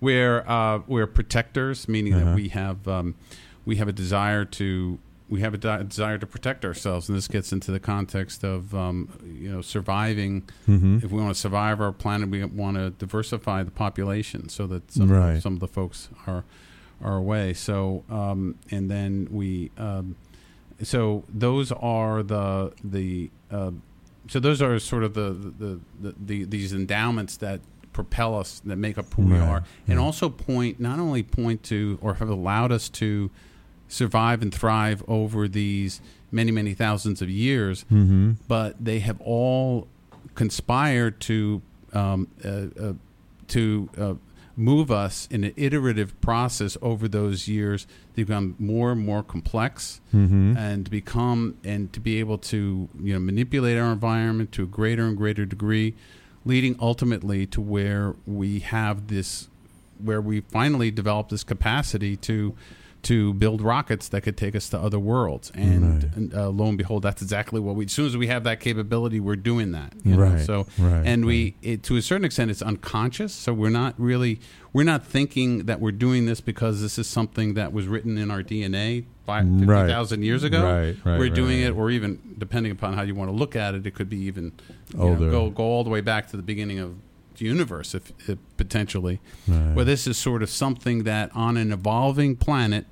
We're 0.00 0.44
uh, 0.46 0.80
we're 0.86 1.06
protectors, 1.06 1.88
meaning 1.88 2.14
Uh-huh. 2.14 2.24
that 2.26 2.34
we 2.36 2.48
have 2.50 2.86
um, 2.86 3.14
we 3.64 3.76
have 3.76 3.88
a 3.88 3.92
desire 3.92 4.44
to 4.44 4.98
we 5.28 5.40
have 5.42 5.52
a 5.54 5.58
di- 5.58 5.82
desire 5.82 6.16
to 6.18 6.26
protect 6.26 6.64
ourselves, 6.64 7.08
and 7.08 7.16
this 7.18 7.28
gets 7.28 7.52
into 7.52 7.70
the 7.70 7.80
context 7.80 8.44
of 8.44 8.74
um, 8.74 9.08
you 9.24 9.50
know 9.50 9.60
surviving. 9.60 10.42
Mhm. 10.66 11.04
If 11.04 11.10
we 11.10 11.20
want 11.20 11.34
to 11.34 11.40
survive 11.40 11.80
our 11.80 11.92
planet, 11.92 12.28
we 12.30 12.44
want 12.44 12.76
to 12.76 12.90
diversify 12.90 13.62
the 13.62 13.70
population 13.70 14.48
so 14.48 14.66
that 14.68 14.90
some 14.92 15.10
Right. 15.10 15.42
some 15.42 15.54
of 15.54 15.60
the 15.60 15.68
folks 15.68 16.08
are 16.26 16.44
are 17.02 17.16
away. 17.16 17.52
So 17.54 18.04
um, 18.10 18.54
and 18.70 18.90
then 18.90 19.28
we 19.30 19.70
um, 19.78 20.16
so 20.82 21.24
those 21.28 21.72
are 21.72 22.22
the 22.22 22.72
the 22.82 23.30
uh, 23.50 23.72
so 24.28 24.40
those 24.40 24.62
are 24.62 24.78
sort 24.78 25.04
of 25.04 25.14
the 25.14 25.30
the, 25.32 25.80
the, 26.00 26.14
the 26.18 26.44
these 26.44 26.72
endowments 26.72 27.36
that 27.38 27.60
propel 27.92 28.36
us 28.38 28.60
that 28.64 28.76
make 28.76 28.96
up 28.96 29.12
who 29.14 29.22
we 29.22 29.36
are 29.38 29.64
and 29.88 29.98
also 29.98 30.28
point 30.28 30.78
not 30.78 31.00
only 31.00 31.20
point 31.22 31.64
to 31.64 31.98
or 32.00 32.14
have 32.14 32.28
allowed 32.28 32.70
us 32.70 32.88
to 32.88 33.28
survive 33.88 34.42
and 34.42 34.54
thrive 34.54 35.02
over 35.08 35.48
these 35.48 36.00
many 36.30 36.50
many 36.52 36.74
thousands 36.74 37.22
of 37.22 37.28
years 37.30 37.84
Mhm. 37.90 38.36
but 38.46 38.76
they 38.84 38.98
have 39.00 39.20
all 39.20 39.88
conspired 40.34 41.20
to 41.20 41.62
um, 41.94 42.28
uh, 42.44 42.48
uh, 42.80 42.92
to 43.48 43.88
uh, 43.98 44.14
move 44.56 44.90
us 44.90 45.26
in 45.30 45.42
an 45.44 45.52
iterative 45.56 46.20
process 46.20 46.76
over 46.82 47.08
those 47.08 47.48
years 47.48 47.86
to 48.14 48.24
become 48.26 48.54
more 48.58 48.92
and 48.92 49.04
more 49.06 49.22
complex 49.22 50.00
Mhm. 50.14 50.56
and 50.56 50.84
to 50.84 50.90
become 50.90 51.54
and 51.64 51.90
to 51.94 52.00
be 52.00 52.18
able 52.20 52.36
to 52.38 52.88
you 53.02 53.12
know 53.14 53.20
manipulate 53.20 53.78
our 53.78 53.90
environment 53.92 54.52
to 54.52 54.64
a 54.64 54.66
greater 54.66 55.06
and 55.06 55.16
greater 55.16 55.46
degree 55.46 55.94
leading 56.44 56.76
ultimately 56.80 57.46
to 57.46 57.60
where 57.60 58.14
we 58.26 58.58
have 58.60 59.06
this 59.08 59.48
where 59.98 60.20
we 60.20 60.40
finally 60.40 60.90
develop 60.90 61.28
this 61.30 61.42
capacity 61.44 62.16
to 62.16 62.54
to 63.02 63.32
build 63.34 63.62
rockets 63.62 64.08
that 64.08 64.22
could 64.22 64.36
take 64.36 64.56
us 64.56 64.68
to 64.70 64.78
other 64.78 64.98
worlds 64.98 65.52
and, 65.54 66.02
Right. 66.04 66.16
and 66.16 66.34
uh, 66.34 66.48
lo 66.48 66.66
and 66.66 66.76
behold 66.76 67.02
that's 67.02 67.22
exactly 67.22 67.60
what 67.60 67.76
we 67.76 67.84
as 67.84 67.92
soon 67.92 68.06
as 68.06 68.16
we 68.16 68.26
have 68.26 68.42
that 68.44 68.58
capability 68.60 69.20
we're 69.20 69.36
doing 69.36 69.72
that 69.72 69.92
you 70.04 70.16
know? 70.16 70.22
Right, 70.24 70.40
so 70.44 70.66
right, 70.78 71.06
and 71.06 71.24
we 71.24 71.54
it, 71.62 71.82
to 71.84 71.96
a 71.96 72.02
certain 72.02 72.24
extent 72.24 72.50
it's 72.50 72.60
unconscious 72.62 73.32
so 73.32 73.52
we're 73.52 73.70
not 73.70 73.94
really 73.98 74.40
we're 74.72 74.84
not 74.84 75.06
thinking 75.06 75.66
that 75.66 75.80
we're 75.80 75.92
doing 75.92 76.26
this 76.26 76.40
because 76.40 76.80
this 76.82 76.98
is 76.98 77.06
something 77.06 77.54
that 77.54 77.72
was 77.72 77.86
written 77.86 78.18
in 78.18 78.30
our 78.30 78.42
DNA 78.42 79.04
five, 79.24 79.46
Right. 79.46 79.82
50,000 79.86 80.22
years 80.22 80.42
ago 80.42 80.62
Right, 80.64 80.96
right, 81.04 81.18
we're 81.18 81.30
doing 81.30 81.60
right. 81.62 81.70
it 81.70 81.76
or 81.76 81.90
even 81.90 82.18
depending 82.36 82.72
upon 82.72 82.94
how 82.94 83.02
you 83.02 83.14
want 83.14 83.30
to 83.30 83.36
look 83.36 83.54
at 83.54 83.74
it 83.74 83.86
it 83.86 83.94
could 83.94 84.08
be 84.10 84.18
even 84.22 84.52
know, 84.94 85.14
go 85.16 85.50
go 85.50 85.62
all 85.64 85.84
the 85.84 85.90
way 85.90 86.00
back 86.00 86.28
to 86.28 86.36
the 86.36 86.42
beginning 86.42 86.78
of 86.80 86.94
universe 87.40 87.94
if, 87.94 88.12
if 88.28 88.38
potentially 88.56 89.20
Right. 89.46 89.74
where 89.74 89.84
this 89.84 90.06
is 90.06 90.16
sort 90.18 90.42
of 90.42 90.50
something 90.50 91.04
that 91.04 91.30
on 91.34 91.56
an 91.56 91.72
evolving 91.72 92.36
planet 92.36 92.86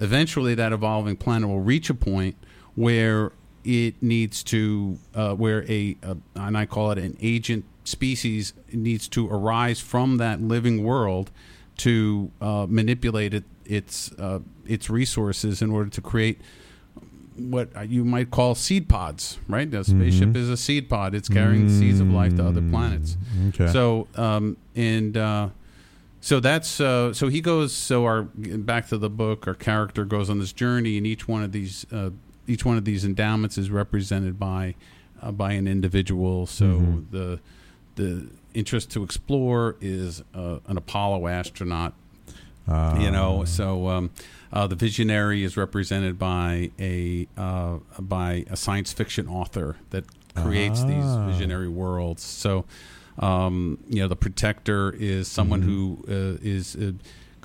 eventually 0.00 0.54
that 0.54 0.72
evolving 0.72 1.16
planet 1.16 1.48
will 1.48 1.60
reach 1.60 1.88
a 1.90 1.94
point 1.94 2.36
where 2.74 3.32
it 3.64 4.00
needs 4.02 4.42
to 4.44 4.98
uh, 5.14 5.34
where 5.34 5.64
a, 5.70 5.96
a 6.02 6.16
and 6.34 6.56
I 6.56 6.66
call 6.66 6.90
it 6.92 6.98
an 6.98 7.16
agent 7.20 7.64
species 7.84 8.52
needs 8.72 9.08
to 9.08 9.28
arise 9.28 9.80
from 9.80 10.18
that 10.18 10.40
living 10.42 10.84
world 10.84 11.30
to 11.78 12.30
uh, 12.40 12.66
manipulate 12.68 13.34
it, 13.34 13.44
its 13.64 14.12
uh, 14.18 14.40
its 14.66 14.88
resources 14.90 15.62
in 15.62 15.70
order 15.70 15.90
to 15.90 16.00
create 16.00 16.40
what 17.38 17.88
you 17.90 18.04
might 18.04 18.30
call 18.30 18.54
seed 18.54 18.88
pods, 18.88 19.38
right? 19.48 19.72
A 19.74 19.84
spaceship 19.84 20.30
Mhm. 20.30 20.36
is 20.36 20.48
a 20.48 20.56
seed 20.56 20.88
pod. 20.88 21.14
It's 21.14 21.28
carrying 21.28 21.68
seeds 21.68 22.00
of 22.00 22.08
life 22.10 22.34
to 22.36 22.44
other 22.44 22.62
planets. 22.62 23.16
Okay. 23.48 23.68
So, 23.72 24.08
um, 24.16 24.56
and 24.74 25.16
uh, 25.16 25.48
so 26.20 26.40
that's 26.40 26.80
uh, 26.80 27.12
so 27.12 27.28
he 27.28 27.40
goes. 27.40 27.72
So 27.74 28.04
our 28.04 28.22
back 28.22 28.88
to 28.88 28.98
the 28.98 29.10
book, 29.10 29.46
our 29.46 29.54
character 29.54 30.04
goes 30.04 30.28
on 30.30 30.38
this 30.38 30.52
journey, 30.52 30.96
and 30.96 31.06
each 31.06 31.28
one 31.28 31.42
of 31.42 31.52
these 31.52 31.86
uh, 31.92 32.10
each 32.48 32.64
one 32.64 32.76
of 32.78 32.84
these 32.84 33.04
endowments 33.04 33.58
is 33.58 33.70
represented 33.70 34.38
by 34.38 34.74
uh, 35.22 35.32
by 35.32 35.52
an 35.52 35.66
individual. 35.68 36.46
So 36.46 36.64
Mhm. 36.80 37.04
the 37.10 37.40
the 37.96 38.26
interest 38.54 38.90
to 38.92 39.02
explore 39.02 39.76
is 39.80 40.22
uh, 40.34 40.58
an 40.66 40.76
Apollo 40.76 41.26
astronaut 41.28 41.92
Ah. 42.68 42.98
you 42.98 43.10
know 43.12 43.44
so 43.44 43.88
um, 43.88 44.10
uh, 44.56 44.66
the 44.72 44.78
visionary 44.86 45.40
is 45.48 45.52
represented 45.64 46.14
by 46.18 46.70
a 46.92 47.26
uh, 47.46 47.74
by 48.16 48.30
a 48.54 48.56
science 48.64 48.90
fiction 49.00 49.24
author 49.40 49.68
that 49.90 50.04
creates 50.42 50.80
Ah. 50.82 50.86
these 50.92 51.10
visionary 51.30 51.68
worlds 51.82 52.22
so 52.44 52.64
um, 53.28 53.54
you 53.94 54.00
know 54.02 54.08
the 54.14 54.20
protector 54.26 54.82
is 55.14 55.22
someone 55.38 55.60
Mm-hmm. 55.62 56.04
who 56.08 56.34
uh, 56.36 56.54
is 56.56 56.64
uh, 56.76 56.92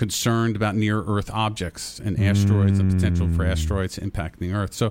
concerned 0.04 0.56
about 0.56 0.74
near 0.76 0.98
earth 1.16 1.30
objects 1.48 2.00
and 2.06 2.14
asteroids 2.32 2.78
and 2.80 2.88
potential 2.96 3.28
for 3.36 3.44
Mm. 3.46 3.52
asteroids 3.54 3.94
impacting 4.08 4.40
the 4.48 4.54
earth 4.60 4.74
so 4.82 4.86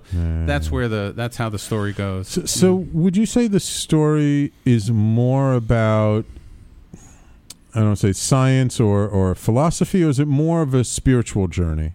that's 0.50 0.68
where 0.74 0.88
the 0.96 1.04
that's 1.20 1.36
how 1.42 1.48
the 1.56 1.58
story 1.68 1.92
goes 1.92 2.28
So, 2.28 2.40
so 2.60 2.68
would 3.02 3.16
you 3.20 3.26
say 3.34 3.42
the 3.48 3.60
story 3.60 4.52
is 4.76 4.84
more 4.90 5.48
about 5.64 6.24
I 7.74 7.80
don't 7.80 7.96
say 8.06 8.12
science 8.12 8.80
or 8.80 9.06
or 9.08 9.34
philosophy, 9.34 10.02
or 10.04 10.08
is 10.08 10.18
it 10.18 10.26
more 10.28 10.60
of 10.66 10.74
a 10.74 10.82
spiritual 10.84 11.46
journey? 11.60 11.92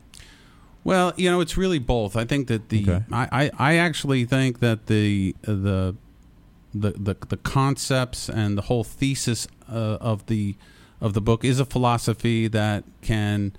Well, 0.85 1.11
you 1.17 1.29
know, 1.29 1.41
it's 1.41 1.57
really 1.57 1.79
both. 1.79 2.15
I 2.15 2.23
think 2.23 2.47
that 2.47 2.69
the 2.69 2.83
Okay. 2.83 3.03
I, 3.11 3.27
I, 3.57 3.71
I 3.71 3.75
actually 3.77 4.23
think 4.23 4.59
that 4.59 4.85
the 4.85 5.35
the 5.41 5.95
the 6.73 6.91
the, 6.91 7.15
the 7.27 7.37
concepts 7.37 8.29
and 8.29 8.57
the 8.57 8.61
whole 8.63 8.83
thesis 8.85 9.47
uh, 9.69 9.97
of 9.99 10.27
the 10.27 10.55
of 11.01 11.13
the 11.13 11.21
book 11.21 11.43
is 11.43 11.59
a 11.59 11.65
philosophy 11.65 12.47
that 12.47 12.83
can 13.01 13.51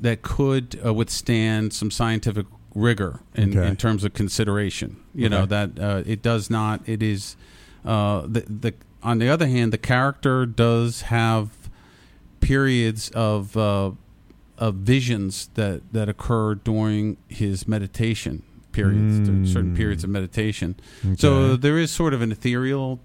that 0.00 0.22
could 0.22 0.80
uh, 0.84 0.92
withstand 0.94 1.72
some 1.72 1.90
scientific 1.90 2.46
rigor 2.74 3.20
in, 3.34 3.56
Okay. 3.56 3.66
in 3.68 3.76
terms 3.76 4.04
of 4.04 4.12
consideration. 4.14 4.96
You 5.14 5.28
know 5.28 5.44
that 5.46 5.78
uh, 5.78 6.02
it 6.06 6.22
does 6.22 6.48
not. 6.50 6.80
It 6.88 7.02
is 7.02 7.36
uh, 7.84 8.22
the 8.22 8.40
the 8.40 8.74
on 9.02 9.18
the 9.18 9.28
other 9.28 9.46
hand, 9.46 9.72
the 9.74 9.78
character 9.78 10.46
does 10.46 11.02
have 11.02 11.50
periods 12.40 13.10
of 13.10 13.56
uh, 13.56 13.90
of 14.58 14.74
visions 14.76 15.48
that 15.54 15.82
that 15.92 16.08
occur 16.08 16.54
during 16.54 17.16
his 17.28 17.66
meditation 17.68 18.42
periods, 18.72 19.28
Mm. 19.28 19.46
certain 19.50 19.74
periods 19.74 20.04
of 20.04 20.10
meditation. 20.10 20.76
So 21.16 21.56
there 21.56 21.78
is 21.78 21.90
sort 21.90 22.12
of 22.14 22.20
an 22.22 22.30
ethereal 22.32 23.00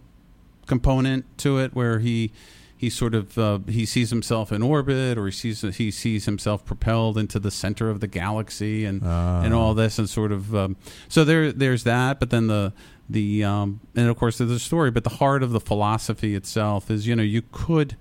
component 0.68 1.26
to 1.40 1.58
it 1.60 1.74
where 1.74 2.00
he 2.00 2.32
he 2.78 2.90
sort 2.90 3.14
of 3.14 3.38
uh, 3.38 3.60
he 3.68 3.86
sees 3.86 4.10
himself 4.10 4.52
in 4.52 4.62
orbit 4.64 5.18
or 5.18 5.26
he 5.28 5.32
sees 5.32 5.62
he 5.78 5.92
sees 5.92 6.26
himself 6.26 6.66
propelled 6.66 7.18
into 7.18 7.40
the 7.40 7.52
center 7.52 7.90
of 7.90 8.00
the 8.00 8.08
galaxy 8.08 8.86
and 8.86 9.02
Ah. 9.04 9.42
and 9.44 9.54
all 9.54 9.74
this 9.74 10.00
and 10.00 10.10
sort 10.10 10.32
of 10.32 10.56
um, 10.56 10.76
so 11.08 11.24
there 11.24 11.52
there's 11.52 11.84
that 11.84 12.20
but 12.20 12.30
then 12.32 12.48
the 12.48 12.74
the 13.10 13.44
um, 13.44 13.82
and 13.96 14.10
of 14.10 14.18
course 14.18 14.38
there's 14.40 14.50
the 14.50 14.60
story 14.60 14.90
but 14.92 15.04
the 15.04 15.10
heart 15.22 15.44
of 15.44 15.52
the 15.52 15.60
philosophy 15.60 16.34
itself 16.34 16.90
is 16.90 17.06
you 17.06 17.16
know 17.16 17.24
you 17.24 17.44
could 17.52 17.96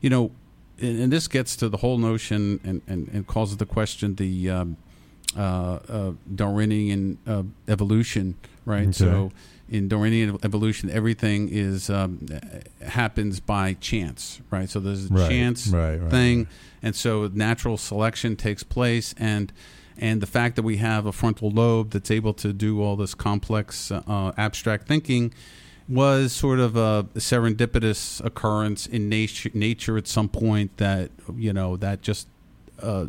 you 0.00 0.10
know 0.10 0.32
and, 0.80 1.00
and 1.00 1.12
this 1.12 1.28
gets 1.28 1.56
to 1.56 1.68
the 1.68 1.78
whole 1.78 1.98
notion 1.98 2.60
and, 2.64 2.82
and, 2.86 3.08
and 3.12 3.26
calls 3.26 3.56
the 3.56 3.66
question 3.66 4.14
the 4.16 4.50
um, 4.50 4.76
uh, 5.36 5.40
uh, 5.88 6.12
Darwinian 6.34 7.18
uh, 7.26 7.42
evolution, 7.68 8.36
right? 8.64 8.88
Okay. 8.88 8.92
So 8.92 9.30
in 9.68 9.88
Darwinian 9.88 10.36
evolution, 10.42 10.90
everything 10.90 11.48
is 11.50 11.88
um, 11.88 12.26
happens 12.84 13.38
by 13.40 13.74
chance, 13.74 14.40
right? 14.50 14.68
So 14.68 14.80
there's 14.80 15.10
a 15.10 15.14
Right, 15.14 15.30
chance 15.30 15.68
right, 15.68 15.96
right, 15.96 16.10
thing, 16.10 16.48
and 16.82 16.96
so 16.96 17.30
natural 17.32 17.76
selection 17.76 18.34
takes 18.36 18.62
place, 18.64 19.14
and 19.16 19.52
and 19.96 20.20
the 20.20 20.26
fact 20.26 20.56
that 20.56 20.62
we 20.62 20.78
have 20.78 21.06
a 21.06 21.12
frontal 21.12 21.50
lobe 21.50 21.90
that's 21.90 22.10
able 22.10 22.34
to 22.34 22.52
do 22.52 22.82
all 22.82 22.96
this 22.96 23.14
complex 23.14 23.92
uh, 23.92 24.32
abstract 24.36 24.88
thinking 24.88 25.32
was 25.90 26.32
sort 26.32 26.60
of 26.60 26.76
a 26.76 27.06
serendipitous 27.16 28.24
occurrence 28.24 28.86
in 28.86 29.08
nature, 29.08 29.50
nature 29.54 29.98
at 29.98 30.06
some 30.06 30.28
point 30.28 30.76
that 30.76 31.10
you 31.36 31.52
know 31.52 31.76
that 31.76 32.00
just 32.00 32.28
uh, 32.80 33.06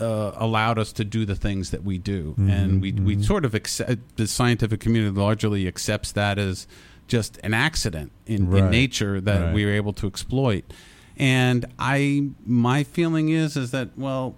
uh, 0.00 0.32
allowed 0.36 0.78
us 0.78 0.92
to 0.92 1.04
do 1.04 1.24
the 1.24 1.36
things 1.36 1.70
that 1.70 1.84
we 1.84 1.98
do, 1.98 2.34
and 2.38 2.80
we 2.80 2.92
we 2.92 3.22
sort 3.22 3.44
of 3.44 3.54
accept 3.54 4.16
the 4.16 4.26
scientific 4.26 4.80
community 4.80 5.14
largely 5.14 5.68
accepts 5.68 6.12
that 6.12 6.38
as 6.38 6.66
just 7.06 7.38
an 7.44 7.54
accident 7.54 8.10
in, 8.26 8.54
in 8.56 8.70
nature 8.70 9.20
that 9.20 9.40
right. 9.40 9.54
we 9.54 9.64
were 9.64 9.72
able 9.72 9.92
to 9.92 10.06
exploit. 10.06 10.64
And 11.16 11.64
I, 11.78 12.30
my 12.44 12.82
feeling 12.82 13.28
is, 13.28 13.56
is 13.56 13.70
that 13.70 13.96
well, 13.96 14.34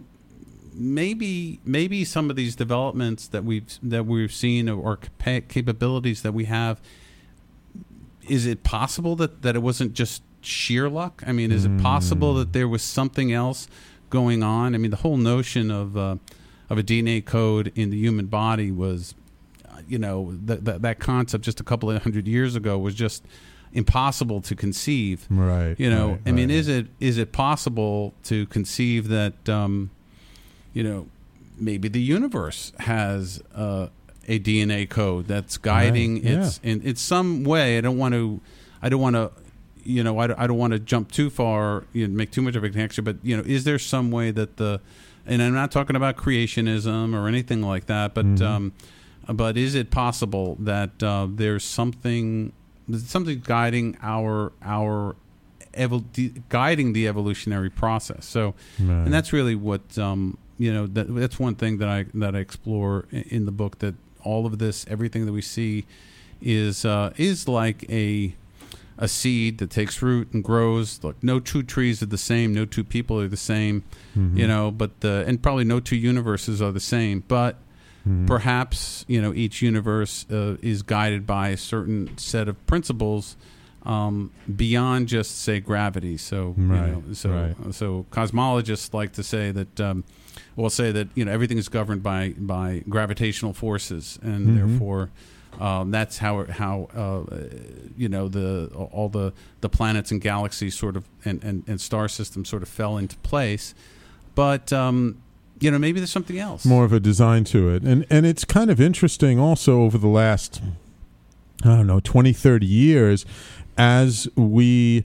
maybe 0.74 1.60
maybe 1.64 2.04
some 2.04 2.30
of 2.30 2.36
these 2.36 2.54
developments 2.54 3.26
that 3.28 3.44
we've 3.44 3.78
that 3.82 4.06
we've 4.06 4.32
seen 4.32 4.68
or 4.68 4.96
capa- 4.96 5.42
capabilities 5.42 6.22
that 6.22 6.32
we 6.32 6.44
have 6.44 6.80
is 8.28 8.46
it 8.46 8.62
possible 8.62 9.16
that 9.16 9.42
that 9.42 9.56
it 9.56 9.60
wasn't 9.60 9.92
just 9.92 10.22
sheer 10.40 10.88
luck 10.88 11.22
i 11.26 11.32
mean 11.32 11.50
is 11.50 11.64
it 11.64 11.80
possible 11.82 12.34
that 12.34 12.52
there 12.52 12.68
was 12.68 12.82
something 12.82 13.32
else 13.32 13.66
going 14.10 14.42
on 14.42 14.74
i 14.74 14.78
mean 14.78 14.90
the 14.90 14.98
whole 14.98 15.16
notion 15.16 15.70
of 15.70 15.96
uh, 15.96 16.16
of 16.70 16.78
a 16.78 16.82
dna 16.82 17.24
code 17.24 17.72
in 17.74 17.90
the 17.90 17.96
human 17.98 18.26
body 18.26 18.70
was 18.70 19.14
uh, 19.68 19.80
you 19.88 19.98
know 19.98 20.32
that 20.44 20.64
that 20.64 20.82
that 20.82 20.98
concept 21.00 21.44
just 21.44 21.58
a 21.60 21.64
couple 21.64 21.90
of 21.90 22.02
hundred 22.02 22.26
years 22.28 22.54
ago 22.54 22.78
was 22.78 22.94
just 22.94 23.24
impossible 23.72 24.40
to 24.40 24.54
conceive 24.54 25.26
Right. 25.28 25.78
you 25.78 25.90
know 25.90 26.10
right, 26.12 26.20
i 26.26 26.32
mean 26.32 26.48
right. 26.48 26.54
is 26.56 26.68
it 26.68 26.86
is 27.00 27.18
it 27.18 27.32
possible 27.32 28.14
to 28.24 28.46
conceive 28.46 29.08
that 29.08 29.48
um 29.48 29.90
you 30.72 30.82
know 30.82 31.08
maybe 31.58 31.88
the 31.88 32.00
universe 32.00 32.72
has 32.78 33.42
uh, 33.54 33.88
a 34.28 34.38
dna 34.38 34.88
code 34.88 35.26
that's 35.26 35.56
guiding 35.58 36.14
Right, 36.16 36.24
yeah. 36.24 36.46
its 36.46 36.60
in 36.62 36.82
it's 36.84 37.00
some 37.00 37.44
way 37.44 37.78
i 37.78 37.80
don't 37.80 37.98
want 37.98 38.14
to 38.14 38.40
i 38.82 38.88
don't 38.88 39.00
want 39.00 39.16
to 39.16 39.30
you 39.84 40.02
know 40.04 40.18
i 40.18 40.26
don't, 40.26 40.38
I 40.38 40.46
don't 40.46 40.58
want 40.58 40.72
to 40.74 40.78
jump 40.78 41.10
too 41.10 41.30
far 41.30 41.84
you 41.92 42.06
know, 42.06 42.14
make 42.14 42.30
too 42.30 42.42
much 42.42 42.54
of 42.56 42.62
a 42.64 42.68
connection 42.70 43.04
but 43.04 43.16
you 43.22 43.36
know 43.36 43.42
is 43.46 43.64
there 43.64 43.78
some 43.78 44.10
way 44.10 44.30
that 44.32 44.56
the 44.58 44.80
and 45.26 45.42
i'm 45.42 45.54
not 45.54 45.70
talking 45.72 45.96
about 45.96 46.16
creationism 46.16 47.14
or 47.14 47.26
anything 47.28 47.62
like 47.62 47.86
that 47.86 48.14
but 48.14 48.26
Mm-hmm. 48.26 48.44
um 48.44 48.72
but 49.30 49.56
is 49.58 49.74
it 49.74 49.90
possible 49.90 50.56
that 50.60 51.02
uh, 51.02 51.26
there's 51.30 51.62
something 51.64 52.52
something 52.96 53.40
guiding 53.44 53.96
our 54.02 54.52
our 54.62 55.16
de- 56.12 56.32
guiding 56.48 56.92
the 56.92 57.06
evolutionary 57.06 57.70
process 57.70 58.24
so 58.26 58.54
Right. 58.80 59.04
and 59.04 59.12
that's 59.12 59.32
really 59.32 59.54
what 59.54 59.96
um, 59.98 60.38
you 60.58 60.72
know 60.72 60.86
that, 60.86 61.14
that's 61.14 61.38
one 61.38 61.54
thing 61.54 61.78
that 61.78 61.88
I 61.88 62.06
that 62.14 62.34
I 62.34 62.38
explore 62.38 63.06
in 63.12 63.44
the 63.44 63.52
book 63.52 63.78
that 63.80 63.94
all 64.24 64.46
of 64.46 64.58
this 64.58 64.84
everything 64.88 65.26
that 65.26 65.32
we 65.32 65.42
see 65.42 65.84
is 66.40 66.84
uh, 66.84 67.12
is 67.16 67.48
like 67.48 67.84
a 67.90 68.34
a 69.00 69.06
seed 69.08 69.58
that 69.58 69.70
takes 69.70 70.02
root 70.02 70.32
and 70.32 70.42
grows 70.42 71.02
look 71.04 71.16
no 71.22 71.38
two 71.38 71.62
trees 71.62 72.02
are 72.02 72.06
the 72.06 72.18
same 72.18 72.52
no 72.52 72.64
two 72.64 72.82
people 72.84 73.20
are 73.20 73.28
the 73.28 73.36
same 73.36 73.82
Mm-hmm. 74.16 74.36
you 74.38 74.46
know 74.48 74.70
but 74.72 75.00
the 75.00 75.24
and 75.28 75.40
probably 75.42 75.64
no 75.64 75.78
two 75.80 75.96
universes 75.96 76.60
are 76.62 76.72
the 76.72 76.80
same 76.80 77.22
but 77.28 77.56
Mm-hmm. 78.08 78.26
perhaps 78.26 79.04
you 79.08 79.20
know 79.20 79.34
each 79.34 79.60
universe 79.60 80.24
uh, 80.30 80.56
is 80.62 80.82
guided 80.82 81.26
by 81.26 81.48
a 81.50 81.56
certain 81.56 82.16
set 82.16 82.48
of 82.48 82.64
principles 82.66 83.36
um, 83.84 84.30
beyond 84.56 85.08
just 85.08 85.40
say 85.42 85.60
gravity. 85.60 86.16
So 86.16 86.54
you 86.56 86.62
know, 86.64 87.02
so 87.12 87.30
right. 87.30 87.74
so 87.74 88.06
cosmologists 88.10 88.94
like 88.94 89.12
to 89.14 89.22
say 89.22 89.50
that 89.50 89.80
um, 89.80 90.04
will 90.62 90.70
say 90.70 90.92
that 90.92 91.08
you 91.14 91.24
know 91.24 91.32
everything 91.32 91.58
is 91.58 91.68
governed 91.68 92.02
by 92.02 92.34
by 92.38 92.82
gravitational 92.88 93.52
forces, 93.54 94.18
and 94.22 94.46
Mhm. 94.48 94.56
therefore. 94.56 95.10
Um, 95.60 95.90
that's 95.90 96.18
how 96.18 96.44
how 96.44 96.88
uh, 96.94 97.34
you 97.96 98.08
know 98.08 98.28
the 98.28 98.70
all 98.92 99.08
the 99.08 99.32
the 99.60 99.68
planets 99.68 100.12
and 100.12 100.20
galaxies 100.20 100.74
sort 100.76 100.94
of 100.96 101.04
and, 101.24 101.42
and, 101.42 101.64
and 101.66 101.80
star 101.80 102.06
systems 102.08 102.48
sort 102.48 102.62
of 102.62 102.68
fell 102.68 102.96
into 102.98 103.16
place, 103.18 103.74
but 104.36 104.72
um, 104.72 105.16
you 105.58 105.70
know 105.70 105.78
maybe 105.78 105.98
there's 105.98 106.12
something 106.12 106.38
else. 106.38 106.64
more 106.64 106.84
of 106.84 106.92
a 106.92 107.00
design 107.00 107.42
to 107.44 107.70
it 107.74 107.82
and 107.82 108.04
and 108.10 108.24
it's 108.26 108.44
kind 108.44 108.70
of 108.70 108.80
interesting 108.80 109.40
also 109.40 109.80
over 109.82 109.98
the 109.98 110.06
last 110.22 110.60
i 111.64 111.68
don't 111.76 111.88
know 111.88 111.98
20 111.98 112.32
30 112.32 112.64
years 112.66 113.26
as 113.76 114.28
we 114.36 115.04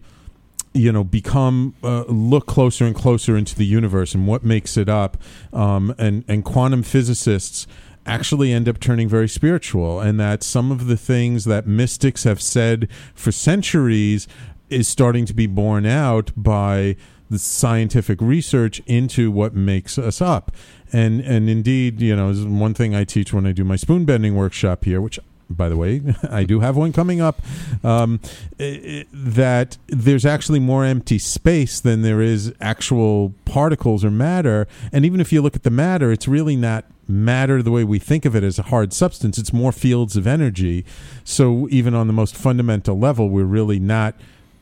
you 0.73 0.91
know 0.91 1.03
become 1.03 1.75
uh, 1.83 2.03
look 2.07 2.45
closer 2.45 2.85
and 2.85 2.95
closer 2.95 3.37
into 3.37 3.55
the 3.55 3.65
universe 3.65 4.13
and 4.15 4.27
what 4.27 4.43
makes 4.43 4.77
it 4.77 4.89
up 4.89 5.17
um, 5.51 5.93
and 5.97 6.23
and 6.27 6.43
quantum 6.43 6.83
physicists 6.83 7.67
actually 8.05 8.51
end 8.51 8.67
up 8.67 8.79
turning 8.79 9.07
very 9.07 9.29
spiritual 9.29 9.99
and 9.99 10.19
that 10.19 10.43
some 10.43 10.71
of 10.71 10.87
the 10.87 10.97
things 10.97 11.45
that 11.45 11.65
mystics 11.65 12.23
have 12.23 12.41
said 12.41 12.89
for 13.13 13.31
centuries 13.31 14.27
is 14.69 14.87
starting 14.87 15.25
to 15.25 15.33
be 15.33 15.47
borne 15.47 15.85
out 15.85 16.31
by 16.35 16.95
the 17.29 17.39
scientific 17.39 18.21
research 18.21 18.81
into 18.85 19.31
what 19.31 19.55
makes 19.55 19.97
us 19.97 20.21
up. 20.21 20.51
And 20.91 21.21
and 21.21 21.49
indeed 21.49 22.01
you 22.01 22.15
know 22.15 22.29
is 22.29 22.45
one 22.45 22.75
thing 22.75 22.93
i 22.93 23.03
teach 23.03 23.33
when 23.33 23.47
i 23.47 23.51
do 23.51 23.63
my 23.63 23.75
spoon 23.75 24.05
bending 24.05 24.35
workshop 24.35 24.85
here 24.85 25.01
which 25.01 25.19
by 25.55 25.69
the 25.69 25.77
way 25.77 26.01
i 26.29 26.43
do 26.43 26.59
have 26.59 26.75
one 26.75 26.91
coming 26.93 27.21
up 27.21 27.41
um, 27.83 28.19
i- 28.59 28.63
i- 28.63 29.05
that 29.13 29.77
there's 29.87 30.25
actually 30.25 30.59
more 30.59 30.83
empty 30.85 31.17
space 31.19 31.79
than 31.79 32.01
there 32.01 32.21
is 32.21 32.53
actual 32.61 33.33
particles 33.45 34.03
or 34.05 34.11
matter. 34.11 34.67
And 34.91 35.05
even 35.05 35.19
if 35.21 35.31
you 35.33 35.41
look 35.41 35.55
at 35.55 35.63
the 35.63 35.69
matter 35.69 36.11
it's 36.11 36.27
really 36.27 36.55
not 36.55 36.85
matter 37.07 37.61
the 37.61 37.71
way 37.71 37.83
we 37.83 37.99
think 37.99 38.25
of 38.25 38.35
it 38.35 38.43
as 38.43 38.57
a 38.57 38.63
hard 38.63 38.93
substance. 38.93 39.37
It's 39.37 39.51
more 39.51 39.71
fields 39.73 40.15
of 40.15 40.25
energy. 40.25 40.85
So 41.25 41.67
even 41.69 41.93
on 41.93 42.07
the 42.07 42.13
most 42.13 42.35
fundamental 42.35 42.97
level 42.97 43.29
we're 43.29 43.43
really 43.43 43.79
not 43.79 44.15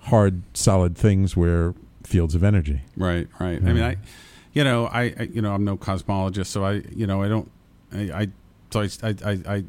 hard 0.05 0.41
solid 0.53 0.97
things 0.97 1.37
we're 1.37 1.73
fields 2.03 2.33
of 2.35 2.43
energy. 2.43 2.81
Right, 2.97 3.27
right. 3.39 3.59
I 3.61 3.73
mean, 3.73 3.83
I, 3.83 3.97
you 4.53 4.63
know, 4.63 4.87
I, 4.87 5.13
I, 5.19 5.29
you 5.31 5.41
know, 5.41 5.53
I'm 5.53 5.63
no 5.63 5.77
cosmologist, 5.77 6.47
so 6.47 6.65
I, 6.65 6.81
you 6.93 7.07
know, 7.07 7.21
I 7.21 7.27
don't, 7.29 7.49
I, 7.93 7.99
I 8.21 8.27
so 8.71 8.81
I, 8.81 8.89
I, 9.03 9.15
I, 9.23 9.55
I 9.55 9.63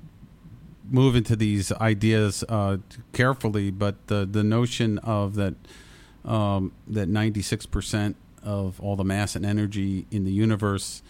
move 0.92 1.16
into 1.16 1.34
these 1.36 1.72
ideas 1.72 2.44
uh, 2.48 2.76
carefully, 3.12 3.70
but 3.70 4.06
the 4.06 4.26
the 4.30 4.44
notion 4.44 4.98
of 4.98 5.34
that 5.36 5.54
um, 6.24 6.72
that 6.86 7.08
96 7.08 7.66
percent 7.66 8.16
of 8.42 8.80
all 8.80 8.96
the 8.96 9.04
mass 9.04 9.34
and 9.36 9.44
energy 9.46 10.06
in 10.10 10.24
the 10.24 10.32
universe 10.32 11.02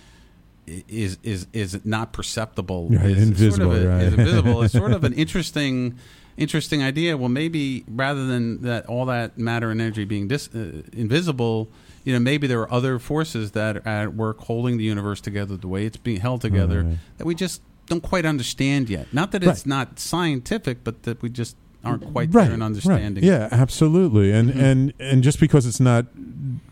is 0.67 1.19
is 1.23 1.47
is 1.53 1.85
not 1.85 2.13
perceptible. 2.13 2.89
Right, 2.89 3.07
is 3.11 3.23
invisible, 3.29 3.73
Sort 3.73 3.77
of 3.79 3.85
a, 3.85 3.89
right. 3.89 4.03
is 4.03 4.15
invisible. 4.15 4.63
it's 4.63 4.73
sort 4.73 4.93
of 4.93 5.05
an 5.05 5.13
interesting 5.25 5.99
interesting 6.37 6.83
idea. 6.83 7.17
Well, 7.17 7.29
maybe 7.29 7.85
rather 7.89 8.27
than 8.27 8.63
that 8.63 8.87
all 8.87 9.05
that 9.07 9.37
matter 9.39 9.71
and 9.71 9.81
energy 9.81 10.05
being 10.05 10.29
dis, 10.29 10.49
uh, 10.55 10.83
invisible, 10.93 11.69
you 12.05 12.13
know, 12.13 12.19
maybe 12.21 12.47
there 12.47 12.61
are 12.61 12.73
other 12.73 12.99
forces 12.99 13.51
that 13.53 13.77
are 13.79 13.87
at 13.89 14.15
work 14.15 14.39
holding 14.41 14.79
the 14.79 14.85
universe 14.85 15.21
together 15.21 15.57
the 15.57 15.69
way 15.69 15.85
it's 15.85 15.97
being 15.99 16.21
held 16.21 16.41
together 16.41 16.85
Right. 16.85 16.99
that 17.19 17.27
we 17.27 17.35
just 17.35 17.61
don't 17.93 18.03
quite 18.03 18.27
understand 18.27 18.89
yet. 18.89 19.07
Not 19.13 19.33
that 19.33 19.43
it's 19.45 19.65
not 19.67 19.99
scientific, 19.99 20.77
but 20.85 20.95
that 21.05 21.23
we 21.23 21.29
just 21.29 21.57
aren't 21.85 22.05
quite 22.13 22.31
there 22.33 22.53
in 22.53 22.63
understanding. 22.63 23.25
Yeah, 23.25 23.49
absolutely. 23.51 24.33
And 24.33 24.47
Mhm. 24.55 24.63
and 24.69 24.93
and 25.01 25.23
just 25.23 25.39
because 25.41 25.67
it's 25.67 25.81
not 25.81 26.07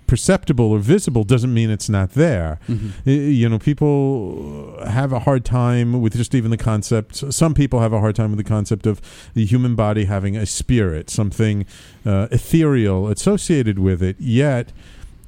perceptible 0.06 0.64
or 0.72 0.80
visible 0.80 1.22
doesn't 1.22 1.54
mean 1.54 1.70
it's 1.70 1.88
not 1.88 2.14
there. 2.14 2.58
Mhm. 2.68 2.90
You 3.38 3.48
know, 3.48 3.58
people 3.60 4.74
have 4.86 5.12
a 5.12 5.20
hard 5.20 5.44
time 5.44 6.00
with 6.00 6.16
just 6.16 6.34
even 6.34 6.50
the 6.50 6.56
concept. 6.56 7.16
Some 7.32 7.54
people 7.54 7.78
have 7.80 7.92
a 7.92 8.00
hard 8.00 8.16
time 8.16 8.30
with 8.32 8.38
the 8.38 8.44
concept 8.56 8.86
of 8.86 9.00
the 9.34 9.44
human 9.44 9.74
body 9.76 10.04
having 10.06 10.36
a 10.36 10.46
spirit, 10.46 11.10
something 11.10 11.64
uh, 12.04 12.26
ethereal 12.32 13.06
associated 13.08 13.78
with 13.78 14.02
it. 14.02 14.16
Yet, 14.18 14.72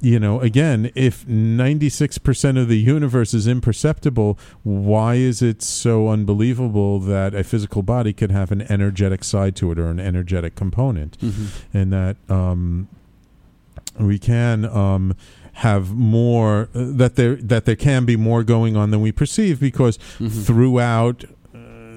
you 0.03 0.19
know, 0.19 0.41
again, 0.41 0.91
if 0.95 1.25
96% 1.25 2.61
of 2.61 2.67
the 2.67 2.77
universe 2.77 3.33
is 3.33 3.47
imperceptible, 3.47 4.37
why 4.63 5.15
is 5.15 5.41
it 5.41 5.61
so 5.61 6.09
unbelievable 6.09 6.99
that 6.99 7.33
a 7.33 7.41
physical 7.43 7.83
body 7.83 8.11
could 8.11 8.29
have 8.29 8.51
an 8.51 8.63
energetic 8.63 9.23
side 9.23 9.55
to 9.55 9.71
it 9.71 9.79
or 9.79 9.89
an 9.89 10.01
energetic 10.01 10.55
component? 10.55 11.17
Mhm. 11.21 11.47
And 11.73 11.93
that 11.93 12.17
um, 12.29 12.89
we 13.97 14.19
can 14.19 14.65
um, 14.65 15.15
have 15.53 15.93
more, 15.93 16.63
uh, 16.75 16.85
that 16.95 17.15
there, 17.15 17.35
that 17.37 17.63
there 17.63 17.77
can 17.77 18.03
be 18.03 18.17
more 18.17 18.43
going 18.43 18.75
on 18.75 18.91
than 18.91 18.99
we 18.99 19.13
perceive 19.13 19.57
because 19.61 19.97
Mhm. 20.19 20.43
throughout 20.45 21.23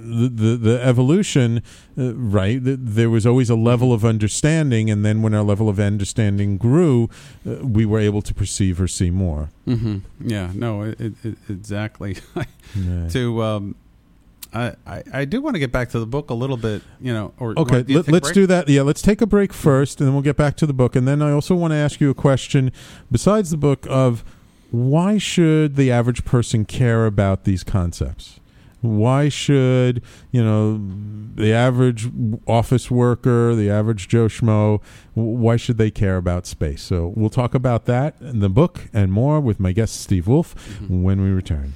the, 0.06 0.28
the 0.28 0.56
the 0.56 0.82
evolution, 0.82 1.62
uh, 1.98 2.14
right? 2.14 2.62
th- 2.64 2.78
there 2.80 3.10
was 3.10 3.26
always 3.26 3.50
a 3.50 3.54
level 3.56 3.92
of 3.92 4.04
understanding, 4.04 4.90
and 4.90 5.04
then 5.04 5.22
when 5.22 5.34
our 5.34 5.42
level 5.42 5.68
of 5.68 5.78
understanding 5.80 6.56
grew, 6.56 7.08
uh, 7.48 7.56
we 7.66 7.84
were 7.84 7.98
able 8.00 8.22
to 8.22 8.32
perceive 8.34 8.80
or 8.80 8.88
see 8.88 9.10
more. 9.10 9.50
hmm 9.64 9.98
Yeah, 10.20 10.50
no, 10.54 10.82
it, 10.82 11.00
it, 11.00 11.36
exactly. 11.48 12.16
Yeah. 12.74 13.08
to, 13.10 13.42
um, 13.42 13.74
I, 14.52 14.74
I, 14.86 15.02
I 15.12 15.24
do 15.24 15.40
want 15.40 15.54
to 15.54 15.60
get 15.60 15.70
back 15.72 15.90
to 15.90 16.00
the 16.00 16.06
book 16.06 16.30
a 16.30 16.34
little 16.34 16.56
bit, 16.56 16.82
you 17.00 17.12
know. 17.12 17.32
Or 17.38 17.54
Okay, 17.58 17.82
do 17.82 18.02
Let, 18.02 18.24
us 18.24 18.32
do 18.32 18.46
that. 18.46 18.68
Yeah, 18.68 18.82
let's 18.82 19.02
take 19.02 19.20
a 19.20 19.26
break 19.26 19.52
first, 19.52 20.00
and 20.00 20.06
then 20.06 20.14
we'll 20.14 20.22
get 20.22 20.36
back 20.36 20.56
to 20.56 20.66
the 20.66 20.72
book. 20.74 20.96
And 20.96 21.06
then 21.06 21.22
I 21.22 21.30
also 21.32 21.54
want 21.54 21.72
to 21.72 21.76
ask 21.76 22.00
you 22.00 22.10
a 22.10 22.14
question 22.14 22.72
besides 23.10 23.50
the 23.50 23.56
book 23.56 23.86
of 23.88 24.24
why 24.70 25.18
should 25.18 25.76
the 25.76 25.90
average 25.92 26.24
person 26.24 26.64
care 26.64 27.06
about 27.06 27.44
these 27.44 27.62
concepts? 27.62 28.40
Why 28.86 29.28
should 29.28 30.02
you 30.30 30.42
know 30.42 30.80
the 31.34 31.52
average 31.52 32.08
office 32.46 32.90
worker, 32.90 33.54
the 33.54 33.68
average 33.70 34.08
Joe 34.08 34.26
Schmo? 34.26 34.80
Why 35.14 35.56
should 35.56 35.76
they 35.78 35.90
care 35.90 36.16
about 36.16 36.46
space? 36.46 36.82
So 36.82 37.12
we'll 37.16 37.30
talk 37.30 37.54
about 37.54 37.86
that 37.86 38.14
in 38.20 38.40
the 38.40 38.48
book 38.48 38.88
and 38.92 39.12
more 39.12 39.40
with 39.40 39.58
my 39.60 39.72
guest 39.72 40.00
Steve 40.00 40.26
Wolfe 40.26 40.54
Mm-hmm. 40.56 41.02
when 41.02 41.20
we 41.22 41.30
return. 41.30 41.74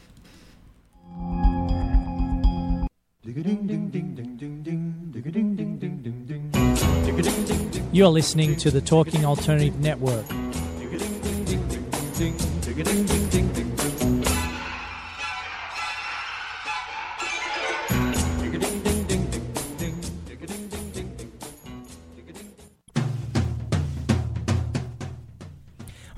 You're 7.93 8.09
listening 8.09 8.57
to 8.57 8.71
the 8.71 8.81
Talking 8.81 9.25
Alternative 9.25 9.79
Network. 9.81 10.25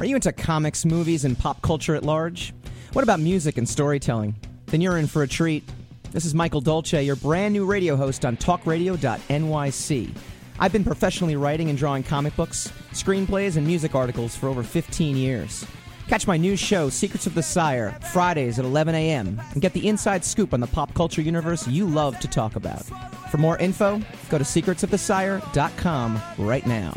Are 0.02 0.04
you 0.04 0.16
into 0.16 0.32
comics, 0.32 0.84
movies, 0.84 1.24
and 1.24 1.38
pop 1.38 1.62
culture 1.62 1.94
at 1.94 2.02
large? 2.02 2.52
What 2.92 3.04
about 3.04 3.20
music 3.20 3.56
and 3.56 3.68
storytelling? 3.68 4.34
Then 4.66 4.80
you're 4.80 4.98
in 4.98 5.06
for 5.06 5.22
a 5.22 5.28
treat. 5.28 5.62
This 6.10 6.24
is 6.24 6.34
Michael 6.34 6.60
Dolce, 6.60 7.04
your 7.04 7.14
brand 7.14 7.52
new 7.52 7.64
radio 7.64 7.94
host 7.94 8.24
on 8.24 8.36
talkradio.nyc. 8.36 10.10
I've 10.58 10.72
been 10.72 10.82
professionally 10.82 11.36
writing 11.36 11.68
and 11.68 11.78
drawing 11.78 12.02
comic 12.02 12.34
books, 12.34 12.72
screenplays, 12.90 13.56
and 13.56 13.64
music 13.64 13.94
articles 13.94 14.34
for 14.34 14.48
over 14.48 14.64
15 14.64 15.16
years. 15.16 15.64
Catch 16.08 16.26
my 16.26 16.36
new 16.36 16.56
show, 16.56 16.88
Secrets 16.88 17.28
of 17.28 17.36
the 17.36 17.42
Sire, 17.44 17.96
Fridays 18.12 18.58
at 18.58 18.64
11 18.64 18.96
a.m., 18.96 19.40
and 19.52 19.62
get 19.62 19.72
the 19.72 19.86
inside 19.86 20.24
scoop 20.24 20.52
on 20.52 20.58
the 20.58 20.66
pop 20.66 20.92
culture 20.94 21.22
universe 21.22 21.68
you 21.68 21.86
love 21.86 22.18
to 22.18 22.26
talk 22.26 22.56
about. 22.56 22.82
For 23.30 23.38
more 23.38 23.56
info, 23.58 24.02
go 24.30 24.38
to 24.38 24.42
secretsofthesire.com 24.42 26.20
right 26.38 26.66
now. 26.66 26.92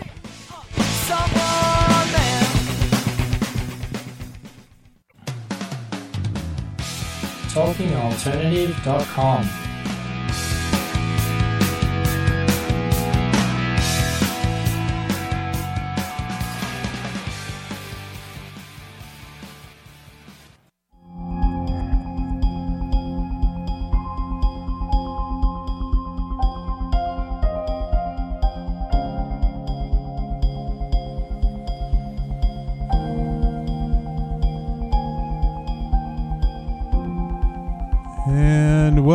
TalkingAlternative.com. 7.56 9.64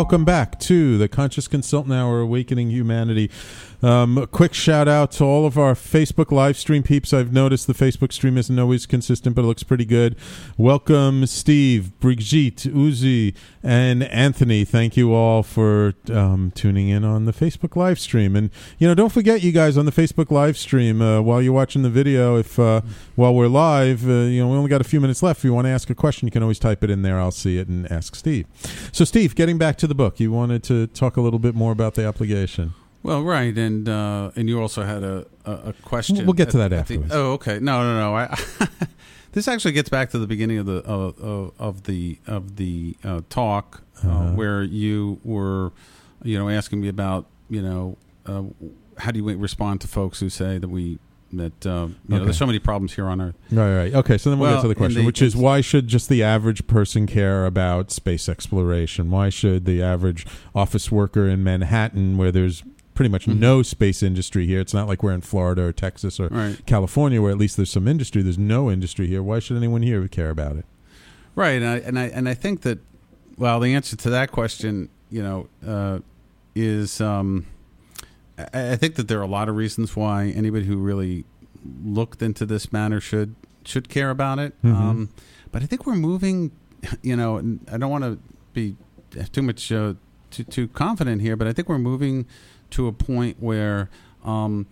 welcome 0.01 0.25
back 0.25 0.59
to 0.59 0.97
the 0.97 1.07
Conscious 1.07 1.47
Consultant 1.47 1.93
Hour, 1.93 2.21
Awakening 2.21 2.71
Humanity. 2.71 3.31
Um, 3.83 4.19
a 4.19 4.27
quick 4.27 4.53
shout 4.53 4.89
out 4.89 5.11
to 5.13 5.25
all 5.25 5.47
of 5.47 5.57
our 5.57 5.75
Facebook 5.75 6.31
live 6.31 6.57
stream 6.57 6.83
peeps. 6.83 7.15
I've 7.15 7.33
noticed 7.33 7.67
the 7.67 7.73
Facebook 7.73 8.13
stream 8.13 8.37
isn't 8.37 8.59
always 8.59 8.85
consistent, 8.85 9.35
but 9.35 9.43
it 9.43 9.47
looks 9.47 9.63
pretty 9.63 9.87
good. 9.87 10.17
Welcome, 10.59 11.27
Steve, 11.27 11.99
Brigitte, 11.99 12.69
Uzi, 12.75 13.35
and 13.63 14.03
Anthony. 14.05 14.65
Thank 14.65 14.97
you 14.97 15.15
all 15.15 15.43
for 15.43 15.95
um, 16.13 16.53
tuning 16.55 16.89
in 16.89 17.05
on 17.05 17.25
the 17.25 17.33
Facebook 17.33 17.75
live 17.75 17.99
stream. 17.99 18.37
And, 18.37 18.51
you 18.79 18.87
know, 18.87 18.95
don't 18.95 19.13
forget, 19.13 19.43
you 19.43 19.53
guys, 19.53 19.79
on 19.79 19.87
the 19.87 19.93
Facebook 19.93 20.31
live 20.31 20.59
stream, 20.59 21.01
uh, 21.01 21.23
while 21.23 21.41
you're 21.41 21.53
watching 21.53 21.83
the 21.83 21.91
video, 21.91 22.37
if 22.37 22.59
uh, 22.59 22.83
while 23.17 23.35
we're 23.35 23.49
live, 23.49 24.07
uh, 24.07 24.13
you 24.13 24.43
know, 24.43 24.49
we 24.49 24.57
only 24.57 24.69
got 24.69 24.83
a 24.83 24.85
few 24.85 25.01
minutes 25.01 25.23
left. 25.23 25.41
If 25.41 25.45
you 25.45 25.55
want 25.55 25.65
to 25.67 25.71
ask 25.71 25.89
a 25.89 25.95
question, 25.95 26.27
you 26.27 26.33
can 26.33 26.43
always 26.43 26.59
type 26.59 26.85
it 26.85 26.91
in 26.91 27.01
there. 27.03 27.19
I'll 27.19 27.31
see 27.31 27.59
it 27.59 27.69
and 27.69 27.91
ask 27.91 28.15
Steve. 28.15 28.47
So, 28.93 29.05
Steve, 29.05 29.35
getting 29.35 29.57
back 29.57 29.77
to 29.79 29.87
the 29.87 29.95
book, 29.95 30.21
you 30.21 30.31
wanted 30.31 30.63
to 30.65 30.87
talk 30.89 31.17
a 31.17 31.21
little 31.23 31.39
bit 31.39 31.55
more 31.55 31.73
about 31.73 31.95
the 31.95 32.07
obligation. 32.07 32.75
Well, 33.03 33.23
right, 33.23 33.57
and 33.57 33.89
uh, 33.89 34.31
and 34.37 34.49
you 34.49 34.61
also 34.61 34.83
had 34.83 35.03
a, 35.03 35.27
a, 35.47 35.53
a 35.53 35.73
question. 35.83 36.25
We'll 36.27 36.35
get 36.35 36.51
to 36.51 36.59
that 36.59 36.73
at 36.73 36.87
the- 36.87 36.95
afterwards. 36.95 37.13
oh, 37.15 37.33
okay. 37.33 37.59
No, 37.59 37.83
no, 37.83 37.99
no. 37.99 38.15
I, 38.15 38.39
this 39.33 39.49
actually 39.49 39.73
gets 39.73 39.89
back 39.89 40.11
to 40.11 40.19
the 40.19 40.27
beginning 40.27 40.59
of 40.59 40.67
the 40.67 40.79
of, 40.85 41.19
of, 41.19 41.53
of 41.59 41.83
the 41.85 42.19
of 42.27 42.57
the 42.57 42.97
uh, 43.05 43.23
talk 43.31 43.83
uh, 44.05 44.09
Uh-huh. 44.09 44.33
where 44.33 44.63
you 44.63 45.19
were, 45.25 45.73
you 46.23 46.39
know, 46.39 46.49
asking 46.51 46.81
me 46.83 46.89
about 46.89 47.27
you 47.49 47.63
know 47.63 47.97
uh, 48.27 48.43
how 48.99 49.11
do 49.11 49.19
you 49.19 49.37
respond 49.37 49.81
to 49.81 49.89
folks 49.89 50.21
who 50.21 50.29
say 50.29 50.59
that 50.59 50.69
we 50.69 50.99
that 51.33 51.65
uh, 51.65 51.87
you 52.09 52.19
know 52.19 52.25
there's 52.25 52.37
so 52.37 52.45
many 52.47 52.59
problems 52.59 52.93
here 52.95 53.07
on 53.07 53.21
Earth. 53.21 53.37
Right, 53.51 53.77
right. 53.77 53.95
Okay, 53.95 54.19
so 54.19 54.29
then 54.31 54.39
we'll, 54.39 54.51
Well, 54.51 54.57
get 54.59 54.63
to 54.63 54.69
the 54.69 54.75
question, 54.75 55.01
the- 55.03 55.07
which 55.07 55.23
is 55.23 55.35
why 55.35 55.63
should 55.63 55.89
just 55.89 56.09
the 56.11 56.23
average 56.23 56.67
person 56.67 57.07
care 57.07 57.47
about 57.47 57.91
space 57.93 58.29
exploration? 58.29 59.11
Why 59.11 59.31
should 59.31 59.65
the 59.65 59.81
average 59.83 60.27
office 60.55 60.91
worker 60.93 61.29
in 61.29 61.43
Manhattan, 61.43 62.19
where 62.19 62.31
there's 62.33 62.63
pretty 63.01 63.11
much 63.11 63.25
Mhm. 63.27 63.39
no 63.39 63.63
space 63.63 64.03
industry 64.03 64.47
here, 64.47 64.61
it's 64.61 64.75
not 64.75 64.87
like 64.87 65.03
we're 65.03 65.15
in 65.15 65.23
Florida 65.23 65.63
or 65.63 65.73
Texas 65.73 66.21
or 66.21 66.29
Right. 66.29 66.61
California, 66.67 67.23
where 67.23 67.31
at 67.31 67.39
least 67.39 67.57
there's 67.57 67.71
some 67.71 67.89
industry. 67.89 68.21
There's 68.21 68.37
no 68.37 68.71
industry 68.71 69.07
here. 69.07 69.23
Why 69.23 69.39
should 69.39 69.57
anyone 69.57 69.81
here 69.81 70.07
care 70.07 70.29
about 70.29 70.57
it? 70.57 70.67
Right, 71.35 71.63
and 71.63 71.67
I 71.67 71.77
and 71.79 71.99
I 71.99 72.05
and 72.09 72.29
I 72.29 72.35
think 72.35 72.61
that 72.61 72.79
well, 73.39 73.59
the 73.59 73.73
answer 73.75 73.97
to 73.97 74.11
that 74.11 74.31
question, 74.33 74.91
you 75.11 75.23
know, 75.23 75.49
uh, 75.67 76.01
is 76.55 77.01
um, 77.01 77.47
I, 78.37 78.73
I 78.73 78.77
think 78.77 78.97
that 78.97 79.09
there 79.09 79.19
are 79.19 79.23
a 79.23 79.27
lot 79.39 79.49
of 79.49 79.57
reasons 79.57 79.97
why 79.97 80.27
anybody 80.37 80.67
who 80.67 80.77
really 80.77 81.25
looked 81.83 82.21
into 82.21 82.45
this 82.45 82.71
matter 82.71 83.01
should 83.01 83.35
should 83.65 83.89
care 83.89 84.11
about 84.11 84.39
it. 84.39 84.53
Mhm. 84.63 84.75
Um, 84.77 85.09
but 85.53 85.63
I 85.63 85.67
think 85.67 85.87
we're 85.87 85.95
moving. 85.95 86.51
You 87.03 87.17
know, 87.17 87.39
I 87.73 87.79
don't 87.79 87.91
want 87.91 88.05
to 88.05 88.19
be 88.53 88.77
too 89.33 89.41
much 89.43 89.73
uh, 89.73 89.95
too 90.31 90.45
too 90.45 90.69
confident 90.69 91.21
here, 91.23 91.37
but 91.37 91.47
I 91.47 91.53
think 91.53 91.69
we're 91.69 91.79
moving 91.79 92.27
to 92.71 92.87
a 92.87 92.93
point 92.93 93.37
where. 93.41 93.89
Um, 94.25 94.67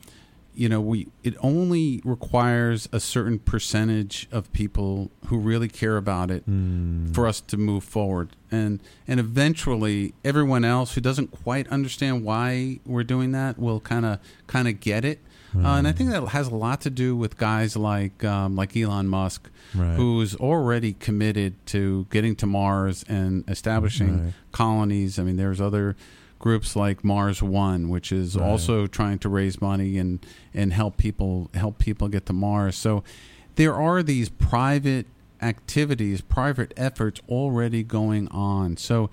you 0.55 0.69
know 0.69 0.81
we 0.81 1.07
it 1.23 1.37
only 1.41 2.03
requires 2.05 2.89
a 2.91 2.99
certain 2.99 3.39
percentage 3.39 4.27
of 4.33 4.53
people 4.53 5.09
who 5.27 5.39
really 5.39 5.69
care 5.69 5.97
about 5.97 6.33
it 6.33 6.43
Hmm. 6.47 7.13
for 7.13 7.29
us 7.29 7.41
to 7.43 7.57
move 7.57 7.85
forward 7.85 8.31
and 8.51 8.81
and 9.07 9.21
eventually 9.21 10.15
everyone 10.25 10.65
else 10.65 10.95
who 10.97 11.01
doesn't 11.01 11.29
quite 11.31 11.69
understand 11.69 12.25
why 12.25 12.81
we're 12.85 13.05
doing 13.05 13.31
that 13.33 13.57
will 13.61 13.79
kind 13.79 14.05
of 14.05 14.19
kind 14.49 14.67
of 14.67 14.81
get 14.81 15.05
it 15.05 15.21
uh, 15.57 15.61
and 15.79 15.89
I 15.89 15.93
think 15.93 16.11
that 16.11 16.23
has 16.29 16.49
a 16.49 16.55
lot 16.55 16.81
to 16.83 16.91
do 16.91 17.17
with 17.17 17.37
guys 17.39 17.77
like 17.77 18.23
um, 18.25 18.55
like 18.57 18.77
Elon 18.77 19.09
Musk, 19.09 19.49
Right. 19.75 19.97
who's 19.97 20.35
already 20.37 20.93
committed 20.95 21.55
to 21.67 22.07
getting 22.11 22.35
to 22.37 22.47
Mars 22.47 23.05
and 23.09 23.45
establishing 23.49 24.25
Right. 24.25 24.35
colonies. 24.53 25.19
I 25.19 25.23
mean, 25.25 25.37
there's 25.37 25.61
other 25.61 25.97
groups 26.39 26.77
like 26.77 27.03
Mars 27.03 27.43
One, 27.43 27.89
which 27.89 28.13
is 28.13 28.37
also 28.37 28.87
trying 28.87 29.19
to 29.21 29.29
raise 29.29 29.61
money 29.61 29.99
and 29.99 30.25
and 30.55 30.73
help 30.73 30.97
people 30.97 31.51
help 31.55 31.79
people 31.79 32.09
get 32.09 32.27
to 32.27 32.33
Mars. 32.33 32.77
So 32.77 33.03
there 33.57 33.75
are 33.75 34.03
these 34.03 34.29
private 34.29 35.07
activities, 35.43 36.21
private 36.21 36.73
efforts 36.77 37.21
already 37.29 37.83
going 37.83 38.29
on. 38.29 38.77
So 38.77 39.09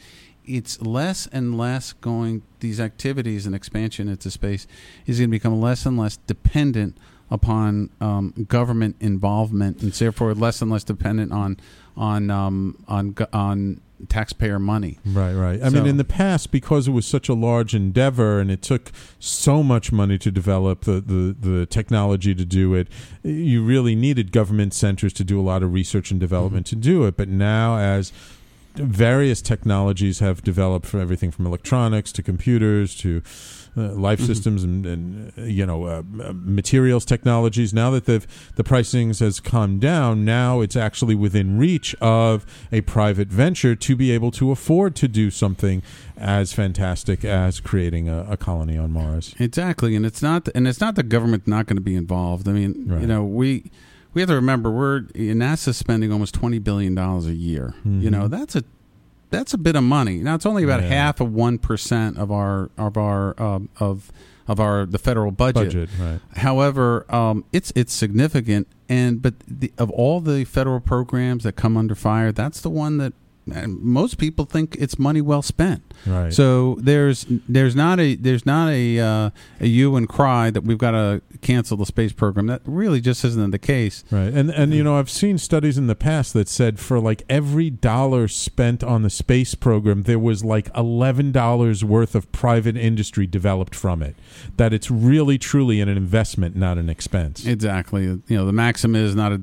it's 0.48 0.82
less 0.82 1.28
and 1.28 1.58
less 1.58 1.93
going 1.93 2.43
these 2.60 2.80
activities 2.80 3.46
and 3.46 3.56
expansion 3.56 4.08
into 4.08 4.32
space 4.32 4.68
is 5.06 5.20
going 5.20 5.30
to 5.30 5.32
become 5.32 5.60
less 5.60 5.86
and 5.86 5.98
less 5.98 6.18
dependent 6.18 6.98
upon 7.30 7.89
um, 8.00 8.34
government 8.48 8.96
involvement 9.00 9.82
and 9.82 9.91
therefore 9.93 10.34
less 10.34 10.62
and 10.62 10.72
less 10.72 10.84
dependent 10.84 11.32
on 11.32 11.58
on 11.98 12.30
um, 12.30 12.84
on 12.88 13.16
on 13.34 13.82
taxpayer 14.10 14.60
money. 14.60 15.00
Right, 15.06 15.34
right. 15.34 15.64
I 15.64 15.70
mean, 15.70 15.86
in 15.86 15.98
the 15.98 16.04
past, 16.04 16.52
because 16.52 16.88
it 16.88 16.91
was 16.91 17.08
such 17.08 17.30
a 17.30 17.34
large 17.34 17.74
endeavor 17.74 18.39
and 18.39 18.52
it 18.52 18.62
took 18.62 18.91
so 19.20 19.64
much 19.64 19.91
money 19.91 20.18
to 20.18 20.32
develop 20.32 20.82
the, 20.82 21.00
the, 21.02 21.36
the 21.39 21.66
technology 21.66 22.36
to 22.36 22.46
do 22.46 22.74
it, 22.74 22.88
you 23.24 23.64
really 23.64 23.96
needed 23.96 24.32
government 24.32 24.74
centers 24.74 25.14
to 25.14 25.24
do 25.24 25.39
a 25.39 25.43
lot 25.43 25.64
of 25.64 25.74
research 25.74 26.12
and 26.12 26.20
development 26.20 26.66
to 26.68 26.76
do 26.76 27.06
it. 27.06 27.16
But 27.16 27.30
now, 27.30 27.78
as 27.78 28.12
various 28.78 29.42
technologies 29.42 30.20
have 30.20 30.42
developed 30.44 30.86
from 30.86 31.02
everything 31.02 31.32
from 31.32 31.46
electronics 31.46 32.12
to 32.14 32.24
computers 32.24 32.96
to 32.96 33.22
uh, 33.78 33.92
life 33.94 34.22
systems 34.22 34.64
and, 34.64 34.86
and 34.86 35.34
uh, 35.38 35.42
you 35.42 35.66
know 35.66 35.84
uh, 35.86 36.02
uh, 36.24 36.32
materials 36.34 37.04
technologies 37.04 37.74
now 37.74 37.90
that 37.92 38.06
the 38.06 38.26
the 38.56 38.64
pricings 38.64 39.20
has 39.20 39.42
come 39.42 39.80
down 39.80 40.24
now 40.24 40.62
it's 40.62 40.78
actually 40.78 41.14
within 41.14 41.58
reach 41.58 41.94
of 42.00 42.46
a 42.72 42.80
private 42.82 43.28
venture 43.28 43.76
to 43.76 43.96
be 43.96 44.12
able 44.12 44.32
to 44.32 44.50
afford 44.52 44.96
to 44.96 45.08
do 45.10 45.30
something 45.30 45.82
as 46.16 46.54
fantastic 46.54 47.26
as 47.26 47.60
creating 47.60 48.08
a, 48.08 48.26
a 48.30 48.38
colony 48.38 48.78
on 48.78 48.92
Mars 48.94 49.36
Exactly, 49.40 49.94
and 49.96 50.06
it's 50.06 50.22
not 50.22 50.48
and 50.56 50.68
it's 50.68 50.80
not 50.80 50.96
the 50.96 51.04
government 51.04 51.46
not 51.46 51.66
going 51.66 51.76
to 51.78 51.82
be 51.82 51.96
involved. 51.96 52.48
I 52.48 52.54
mean, 52.54 52.86
Right. 52.88 53.02
you 53.02 53.08
know, 53.08 53.24
we 53.26 53.72
we 54.16 54.22
have 54.22 54.30
to 54.30 54.36
remember 54.36 54.72
we're 54.72 55.01
NASA's 55.13 55.78
spending 55.78 56.11
almost 56.11 56.34
twenty 56.34 56.57
billion 56.57 56.95
dollars 56.95 57.28
a 57.28 57.34
year. 57.36 57.76
You 57.86 58.09
know, 58.09 58.28
that's 58.28 58.55
a 58.55 58.63
that's 59.30 59.53
a 59.53 59.57
bit 59.57 59.76
of 59.76 59.84
money. 59.84 60.18
Now 60.18 60.34
it's 60.36 60.45
only 60.47 60.63
about 60.63 60.80
Mm-hmm. 60.80 60.91
Yeah. 60.91 61.03
half 61.05 61.22
of 61.22 61.32
one 61.34 61.57
percent 61.59 62.18
of 62.18 62.32
our 62.32 62.70
of 62.78 62.97
our 62.97 63.39
um, 63.41 63.70
of 63.80 64.11
of 64.47 64.59
our 64.59 64.86
the 64.86 64.97
federal 64.99 65.32
budget. 65.32 65.55
budget 65.55 65.89
right 65.99 66.20
However, 66.38 67.05
um, 67.13 67.43
it's 67.51 67.72
it's 67.76 67.93
significant, 67.93 68.68
and 68.89 69.22
but 69.22 69.34
the, 69.47 69.72
of 69.78 69.89
all 69.91 70.22
the 70.22 70.45
federal 70.45 70.80
programs 70.80 71.43
that 71.43 71.53
come 71.53 71.76
under 71.78 71.95
fire, 71.95 72.32
that's 72.32 72.61
the 72.61 72.70
one 72.70 72.97
that 72.97 73.13
most 73.46 74.18
people 74.18 74.46
think 74.46 74.76
it's 74.80 74.98
money 74.98 75.22
well 75.22 75.41
spent. 75.41 75.84
right 76.06 76.34
So 76.34 76.78
there's 76.80 77.26
there's 77.30 77.76
not 77.76 78.00
a 78.00 78.16
there's 78.16 78.46
not 78.46 78.70
a 78.70 79.00
uh, 79.00 79.30
a 79.60 79.68
hue 79.68 79.96
and 79.96 80.10
cry 80.10 80.50
that 80.50 80.62
we've 80.62 80.78
got 80.78 80.91
to 80.91 81.22
cancel 81.41 81.78
the 81.78 81.86
space 81.86 82.12
program. 82.12 82.48
That 82.48 82.62
really 82.66 83.02
just 83.02 83.24
isn't 83.24 83.52
the 83.52 83.60
case. 83.60 84.04
Right. 84.10 84.34
And 84.34 84.50
and 84.50 84.74
you 84.74 84.84
know, 84.84 84.98
I've 84.98 85.10
seen 85.10 85.38
studies 85.38 85.78
in 85.78 85.88
the 85.88 85.96
past 85.96 86.34
that 86.34 86.48
said 86.48 86.80
for 86.80 87.00
like 87.00 87.24
every 87.30 87.70
dollar 87.70 88.28
spent 88.28 88.84
on 88.84 89.04
the 89.04 89.10
space 89.10 89.54
program, 89.56 90.04
there 90.04 90.20
was 90.20 90.43
like 90.43 90.72
$11 90.74 91.84
worth 91.84 92.16
of 92.16 92.32
private 92.32 92.78
industry 92.78 93.28
developed 93.28 93.76
from 93.76 94.02
it. 94.02 94.16
That 94.58 94.74
it's 94.74 94.89
really 94.89 95.38
truly 95.38 95.82
an 95.82 95.89
investment, 95.89 96.56
not 96.56 96.78
an 96.78 96.89
expense. 96.89 97.46
Exactly. 97.46 98.04
You 98.04 98.24
know, 98.30 98.46
the 98.46 98.54
maxim 98.54 98.96
is 98.96 99.16
not 99.16 99.34
a 99.34 99.41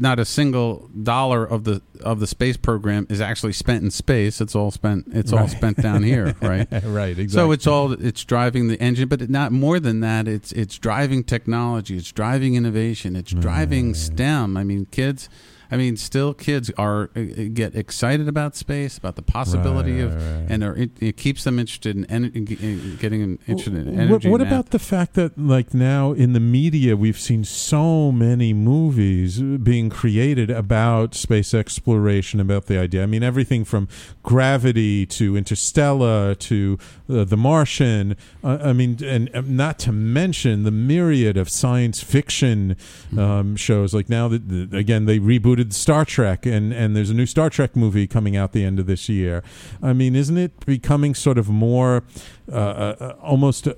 not 0.00 0.18
a 0.18 0.24
single 0.24 0.88
dollar 1.02 1.44
of 1.44 1.64
the 1.64 1.82
of 2.00 2.20
the 2.20 2.26
space 2.26 2.56
program 2.56 3.06
is 3.10 3.20
actually 3.20 3.39
spent 3.48 3.82
in 3.82 3.90
space. 3.90 4.40
It's 4.40 4.54
all 4.54 4.70
spent. 4.70 5.06
It's 5.12 5.32
all 5.32 5.48
spent 5.48 5.80
down 5.80 6.02
here, 6.02 6.36
right? 6.42 6.68
right, 6.84 7.18
exactly. 7.18 7.28
So 7.28 7.52
it's 7.52 7.66
all 7.66 7.92
it's 7.92 8.24
driving 8.24 8.68
the 8.68 8.80
engine, 8.80 9.08
but 9.08 9.22
it 9.22 9.30
not 9.30 9.52
more 9.52 9.80
than 9.80 10.00
that. 10.00 10.28
It's 10.28 10.52
it's 10.52 10.78
driving 10.78 11.24
technology. 11.24 11.96
It's 11.96 12.12
driving 12.12 12.54
innovation. 12.54 13.16
It's 13.16 13.32
driving 13.32 13.94
STEM. 13.94 14.56
I 14.56 14.64
mean, 14.64 14.86
kids. 14.86 15.28
I 15.70 15.76
mean, 15.76 15.96
still 15.96 16.34
kids 16.34 16.70
are 16.76 17.10
uh, 17.14 17.20
get 17.52 17.74
excited 17.76 18.26
about 18.28 18.56
space, 18.56 18.98
about 18.98 19.16
the 19.16 19.22
possibility 19.22 19.92
Right, 20.02 20.04
of, 20.04 20.14
right, 20.14 20.40
right. 20.40 20.46
and 20.50 20.64
are, 20.64 20.76
it, 20.76 20.90
it 21.00 21.16
keeps 21.16 21.44
them 21.44 21.58
interested 21.58 21.96
in, 21.96 22.04
en- 22.06 22.32
in, 22.34 22.96
getting 23.00 23.38
interested 23.46 23.74
in 23.86 23.94
What- 23.94 24.00
energy. 24.02 24.28
What, 24.30 24.40
math. 24.40 24.48
about 24.52 24.70
the 24.70 24.78
fact 24.78 25.14
that, 25.14 25.38
like 25.38 25.72
now 25.74 26.12
in 26.12 26.32
the 26.32 26.40
media, 26.40 26.96
we've 26.96 27.18
seen 27.18 27.44
so 27.44 28.10
many 28.10 28.52
movies 28.52 29.40
being 29.40 29.90
created 29.90 30.50
about 30.50 31.14
space 31.14 31.54
exploration, 31.54 32.40
about 32.40 32.66
the 32.66 32.78
idea? 32.78 33.02
I 33.02 33.06
mean, 33.06 33.22
everything 33.22 33.64
from 33.64 33.86
Gravity 34.22 35.06
to 35.06 35.36
Interstellar 35.36 36.34
to 36.36 36.78
uh, 37.08 37.24
The 37.24 37.36
Martian. 37.36 38.16
Uh, 38.42 38.58
I 38.62 38.72
mean, 38.72 38.96
and 39.04 39.28
uh, 39.34 39.42
not 39.44 39.78
to 39.80 39.92
mention 39.92 40.62
the 40.62 40.70
myriad 40.70 41.36
of 41.36 41.48
science 41.48 42.02
fiction 42.02 42.76
um, 43.18 43.56
shows. 43.56 43.92
Like 43.92 44.08
now, 44.08 44.28
that 44.28 44.72
again, 44.72 45.06
they 45.06 45.18
rebooted 45.18 45.59
Star 45.70 46.04
Trek, 46.04 46.46
and 46.46 46.72
and 46.72 46.96
there's 46.96 47.10
a 47.10 47.14
new 47.14 47.26
Star 47.26 47.50
Trek 47.50 47.76
movie 47.76 48.06
coming 48.06 48.36
out 48.36 48.52
the 48.52 48.64
end 48.64 48.78
of 48.78 48.86
this 48.86 49.08
year. 49.08 49.42
I 49.82 49.92
mean, 49.92 50.16
isn't 50.16 50.36
it 50.36 50.64
becoming 50.66 51.14
sort 51.14 51.38
of 51.38 51.48
more 51.48 52.04
uh, 52.50 52.54
uh, 52.54 52.96
uh, 53.00 53.16
almost 53.22 53.68
uh, 53.68 53.74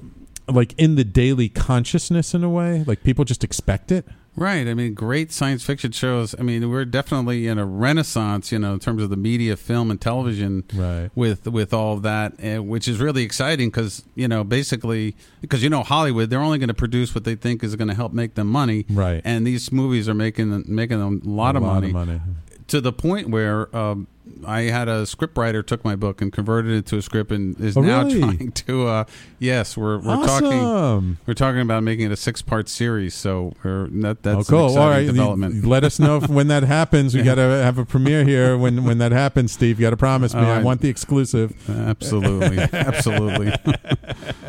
like 0.49 0.74
in 0.78 0.95
the 0.97 1.05
daily 1.05 1.49
consciousness 1.49 2.35
in 2.35 2.45
a 2.45 2.51
way? 2.51 2.85
Like 2.87 3.03
people 3.03 3.24
just 3.24 3.45
expect 3.45 3.93
it. 3.93 4.07
Right. 4.35 4.66
I 4.66 4.74
mean, 4.74 4.95
great 4.95 5.30
science 5.30 5.62
fiction 5.62 5.93
shows. 5.93 6.35
I 6.39 6.43
mean, 6.43 6.70
we're 6.70 6.87
definitely 6.87 7.47
in 7.47 7.59
a 7.59 7.66
renaissance, 7.66 8.51
you 8.51 8.59
know, 8.59 8.72
in 8.72 8.78
terms 8.80 9.03
of 9.03 9.11
the 9.11 9.16
media, 9.16 9.57
film, 9.57 9.91
and 9.91 10.01
television. 10.01 10.64
Right. 10.74 11.11
With 11.14 11.47
with 11.47 11.74
all 11.74 11.95
of 11.95 12.03
that, 12.03 12.33
uh, 12.43 12.62
which 12.62 12.89
is 12.89 12.99
really 12.99 13.24
exciting 13.24 13.68
because 13.68 14.05
you 14.14 14.28
know, 14.28 14.43
basically, 14.43 15.14
because 15.43 15.62
you 15.62 15.68
know, 15.68 15.83
Hollywood, 15.83 16.30
they're 16.30 16.41
only 16.41 16.59
going 16.59 16.68
to 16.68 16.74
produce 16.74 17.14
what 17.14 17.24
they 17.24 17.35
think 17.35 17.62
is 17.62 17.76
going 17.76 17.89
to 17.89 17.95
help 17.95 18.12
make 18.12 18.35
them 18.35 18.47
money. 18.47 18.87
Right. 18.89 19.20
And 19.24 19.47
these 19.47 19.70
movies 19.70 20.09
are 20.09 20.14
making 20.14 20.64
making 20.66 20.99
them 20.99 21.20
a 21.24 21.28
lot, 21.28 21.55
a 21.55 21.59
of, 21.59 21.64
lot 21.64 21.74
money, 21.74 21.89
of 21.89 21.93
money. 21.93 22.20
To 22.69 22.81
the 22.81 22.93
point 22.93 23.31
where. 23.31 23.75
Um, 23.77 24.07
I 24.47 24.63
had 24.63 24.89
a 24.89 25.03
scriptwriter 25.03 25.67
took 25.67 25.85
my 25.85 25.97
book 25.97 26.23
and 26.23 26.33
converted 26.33 26.73
it 26.73 26.87
to 26.87 26.97
a 26.97 27.03
script 27.03 27.33
and 27.33 27.59
is 27.61 27.77
Oh, 27.77 27.81
now 27.81 28.05
really? 28.05 28.21
trying 28.21 28.53
to. 28.67 28.87
Uh, 28.87 29.05
yes, 29.41 29.77
we're 29.77 29.99
we're 29.99 30.25
talking 30.25 31.19
we're 31.27 31.35
talking 31.35 31.61
about 31.61 31.83
making 31.83 32.07
it 32.07 32.13
a 32.13 32.17
six 32.17 32.41
part 32.41 32.69
series. 32.69 33.15
So 33.15 33.55
we're, 33.65 33.89
that 33.89 34.23
that's 34.23 34.49
oh, 34.49 34.51
cool. 34.51 34.67
exciting 34.67 34.83
All 34.83 34.91
right. 34.91 35.07
development. 35.07 35.65
Let 35.65 35.83
us 35.85 35.99
know 35.99 36.19
if, 36.19 36.29
when 36.29 36.49
that 36.49 36.63
happens. 36.63 37.15
We 37.15 37.23
got 37.25 37.35
to 37.35 37.43
have 37.43 37.79
a 37.79 37.85
premiere 37.85 38.25
here. 38.25 38.57
When 38.57 38.85
when 38.85 38.99
that 38.99 39.13
happens, 39.13 39.53
Steve, 39.53 39.81
you 39.81 39.87
got 39.87 39.91
to 39.91 39.97
promise 39.97 40.35
me. 40.35 40.41
All 40.41 40.47
I 40.47 40.63
want 40.63 40.83
the 40.83 40.89
exclusive. 40.89 41.53
Absolutely, 41.69 42.59
absolutely. 42.73 43.53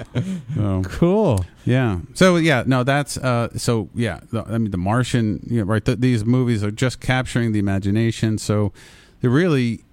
So, 0.55 0.81
Cool. 0.85 1.45
yeah. 1.65 1.99
So 2.13 2.35
yeah, 2.35 2.63
no, 2.65 2.83
that's 2.83 3.17
uh. 3.17 3.49
So 3.57 3.89
yeah, 3.95 4.19
the, 4.31 4.43
I 4.47 4.57
mean, 4.57 4.71
The 4.71 4.77
Martian. 4.77 5.39
You 5.49 5.59
know, 5.59 5.65
right. 5.65 5.83
Th- 5.83 5.97
these 5.99 6.23
movies 6.25 6.63
are 6.63 6.71
just 6.71 6.99
capturing 6.99 7.51
the 7.51 7.59
imagination. 7.59 8.37
So 8.37 8.71
they 9.21 9.27
really, 9.27 9.83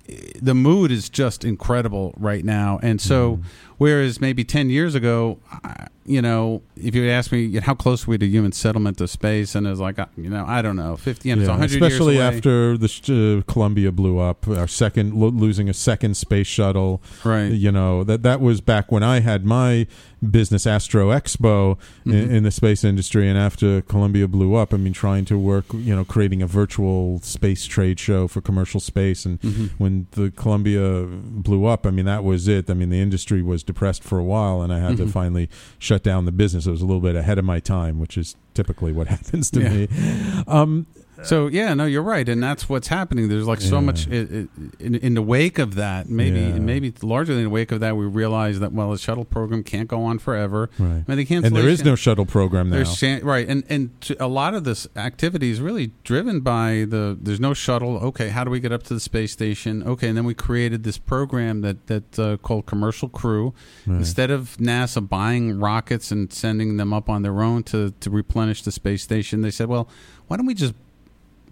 the 0.42 0.54
mood 0.54 0.90
is 0.90 1.08
just 1.08 1.44
incredible 1.44 2.14
right 2.18 2.44
now. 2.44 2.78
And 2.82 3.00
so, 3.00 3.36
Mm-hmm. 3.36 3.42
Whereas 3.80 4.20
maybe 4.20 4.44
ten 4.44 4.68
years 4.70 4.94
ago, 4.94 5.38
you 6.04 6.20
know, 6.22 6.62
if 6.76 6.94
you 6.94 7.02
had 7.02 7.10
asked 7.12 7.30
me 7.32 7.58
how 7.60 7.74
close 7.74 8.06
are 8.06 8.10
we 8.10 8.18
to 8.18 8.26
human 8.26 8.52
settlement 8.52 8.98
to 8.98 9.06
space, 9.08 9.54
and 9.54 9.66
it's 9.66 9.80
like, 9.80 9.98
uh, 9.98 10.06
you 10.16 10.28
know, 10.28 10.44
I 10.46 10.60
don't 10.62 10.76
know, 10.76 10.96
fifty, 10.96 11.28
you 11.30 11.36
know, 11.36 11.42
Yeah, 11.42 11.48
hundred 11.56 11.82
especially 11.82 12.14
years 12.16 12.34
after 12.36 12.76
the 12.78 13.42
uh, 13.46 13.52
Columbia 13.52 13.90
blew 13.92 14.18
up, 14.18 14.46
our 14.48 14.66
second 14.68 15.14
lo- 15.14 15.28
losing 15.28 15.68
a 15.68 15.74
second 15.74 16.16
space 16.16 16.46
shuttle. 16.46 17.00
Right. 17.24 17.46
You 17.52 17.72
know 17.72 18.04
that 18.04 18.22
that 18.22 18.40
was 18.40 18.60
back 18.60 18.90
when 18.92 19.02
I 19.02 19.20
had 19.20 19.44
my 19.44 19.86
business 20.30 20.66
Astro 20.66 21.08
Expo 21.10 21.78
Mm-hmm. 22.00 22.12
in, 22.12 22.30
in 22.36 22.42
the 22.44 22.50
space 22.50 22.82
industry, 22.84 23.28
and 23.28 23.38
after 23.38 23.80
Columbia 23.82 24.26
blew 24.28 24.54
up, 24.54 24.72
I 24.74 24.76
mean, 24.78 24.92
trying 24.92 25.24
to 25.26 25.38
work, 25.38 25.66
you 25.72 25.94
know, 25.94 26.04
creating 26.04 26.42
a 26.42 26.46
virtual 26.46 27.20
space 27.20 27.64
trade 27.66 27.98
show 28.00 28.26
for 28.28 28.40
commercial 28.40 28.80
space, 28.80 29.24
and 29.26 29.40
Mm-hmm. 29.40 29.66
when 29.78 30.06
the 30.12 30.30
Columbia 30.30 31.06
blew 31.06 31.66
up, 31.66 31.86
I 31.86 31.90
mean, 31.90 32.06
that 32.06 32.24
was 32.24 32.48
it. 32.48 32.68
I 32.70 32.74
mean, 32.74 32.90
the 32.90 33.00
industry 33.00 33.42
was 33.42 33.62
depressed 33.72 34.02
for 34.04 34.18
a 34.18 34.24
while, 34.24 34.62
and 34.62 34.72
I 34.72 34.78
had 34.78 34.94
Mm-hmm. 34.96 35.06
to 35.06 35.12
finally 35.12 35.48
shut 35.78 36.02
down 36.02 36.24
the 36.24 36.32
business. 36.32 36.66
It 36.66 36.70
was 36.70 36.82
a 36.82 36.86
little 36.86 37.00
bit 37.00 37.16
ahead 37.16 37.38
of 37.38 37.44
my 37.44 37.60
time, 37.60 37.98
which 38.00 38.16
is 38.18 38.36
typically 38.54 38.92
what 38.92 39.06
happens 39.16 39.50
to 39.52 39.60
Yeah. 39.62 39.68
me. 39.74 39.88
Um, 40.46 40.86
So 41.22 41.46
yeah, 41.48 41.74
no, 41.74 41.84
you're 41.84 42.02
right, 42.02 42.28
and 42.28 42.42
that's 42.42 42.68
what's 42.68 42.88
happening. 42.88 43.28
There's 43.28 43.46
like 43.46 43.60
so 43.60 43.76
Yeah. 43.76 43.80
much 43.80 44.08
i 44.08 44.12
i 44.12 44.48
in, 44.78 44.94
in 44.94 45.14
the 45.14 45.22
wake 45.22 45.58
of 45.58 45.74
that. 45.74 46.08
Maybe 46.08 46.40
Yeah. 46.40 46.58
maybe 46.58 46.92
largely 47.02 47.36
in 47.36 47.44
the 47.44 47.50
wake 47.50 47.72
of 47.72 47.80
that, 47.80 47.96
we 47.96 48.06
realize 48.06 48.60
that 48.60 48.72
well, 48.72 48.90
the 48.92 48.98
shuttle 48.98 49.24
program 49.24 49.62
can't 49.62 49.88
go 49.88 50.02
on 50.02 50.18
forever. 50.18 50.70
Right. 50.78 51.04
I 51.06 51.14
mean, 51.14 51.26
the 51.26 51.34
And 51.34 51.54
there 51.56 51.68
is 51.68 51.84
no 51.84 51.94
shuttle 51.94 52.26
program 52.26 52.70
now. 52.70 52.76
There's 52.76 53.22
right, 53.22 53.46
and 53.48 53.64
and 53.68 54.00
to, 54.02 54.24
a 54.24 54.28
lot 54.28 54.54
of 54.54 54.64
this 54.64 54.86
activity 54.96 55.50
is 55.50 55.60
really 55.60 55.92
driven 56.04 56.40
by 56.40 56.86
the. 56.88 57.16
There's 57.20 57.40
no 57.40 57.54
shuttle. 57.54 57.98
Okay, 57.98 58.28
how 58.30 58.44
do 58.44 58.50
we 58.50 58.60
get 58.60 58.72
up 58.72 58.82
to 58.84 58.94
the 58.94 59.00
space 59.00 59.32
station? 59.32 59.82
Okay, 59.82 60.08
and 60.08 60.16
then 60.16 60.24
we 60.24 60.34
created 60.34 60.84
this 60.84 60.98
program 60.98 61.60
that 61.60 61.86
that 61.88 62.18
uh, 62.18 62.36
called 62.38 62.66
Commercial 62.66 63.08
Crew. 63.08 63.52
Right. 63.86 63.98
Instead 63.98 64.30
of 64.30 64.56
NASA 64.58 65.06
buying 65.06 65.58
rockets 65.60 66.10
and 66.10 66.32
sending 66.32 66.76
them 66.76 66.92
up 66.92 67.08
on 67.08 67.22
their 67.22 67.42
own 67.42 67.62
to 67.64 67.92
to 68.00 68.10
replenish 68.10 68.62
the 68.62 68.72
space 68.72 69.02
station, 69.02 69.42
they 69.42 69.50
said, 69.50 69.68
well, 69.68 69.88
why 70.28 70.36
don't 70.36 70.46
we 70.46 70.54
just 70.54 70.74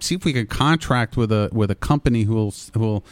see 0.01 0.14
if 0.14 0.24
we 0.24 0.32
can 0.32 0.46
contract 0.46 1.16
with 1.16 1.32
a 1.32 1.49
with 1.53 1.70
a 1.70 1.74
company 1.74 2.24
who 2.24 2.34
will 2.34 2.55
who 2.74 2.80
will 2.80 3.05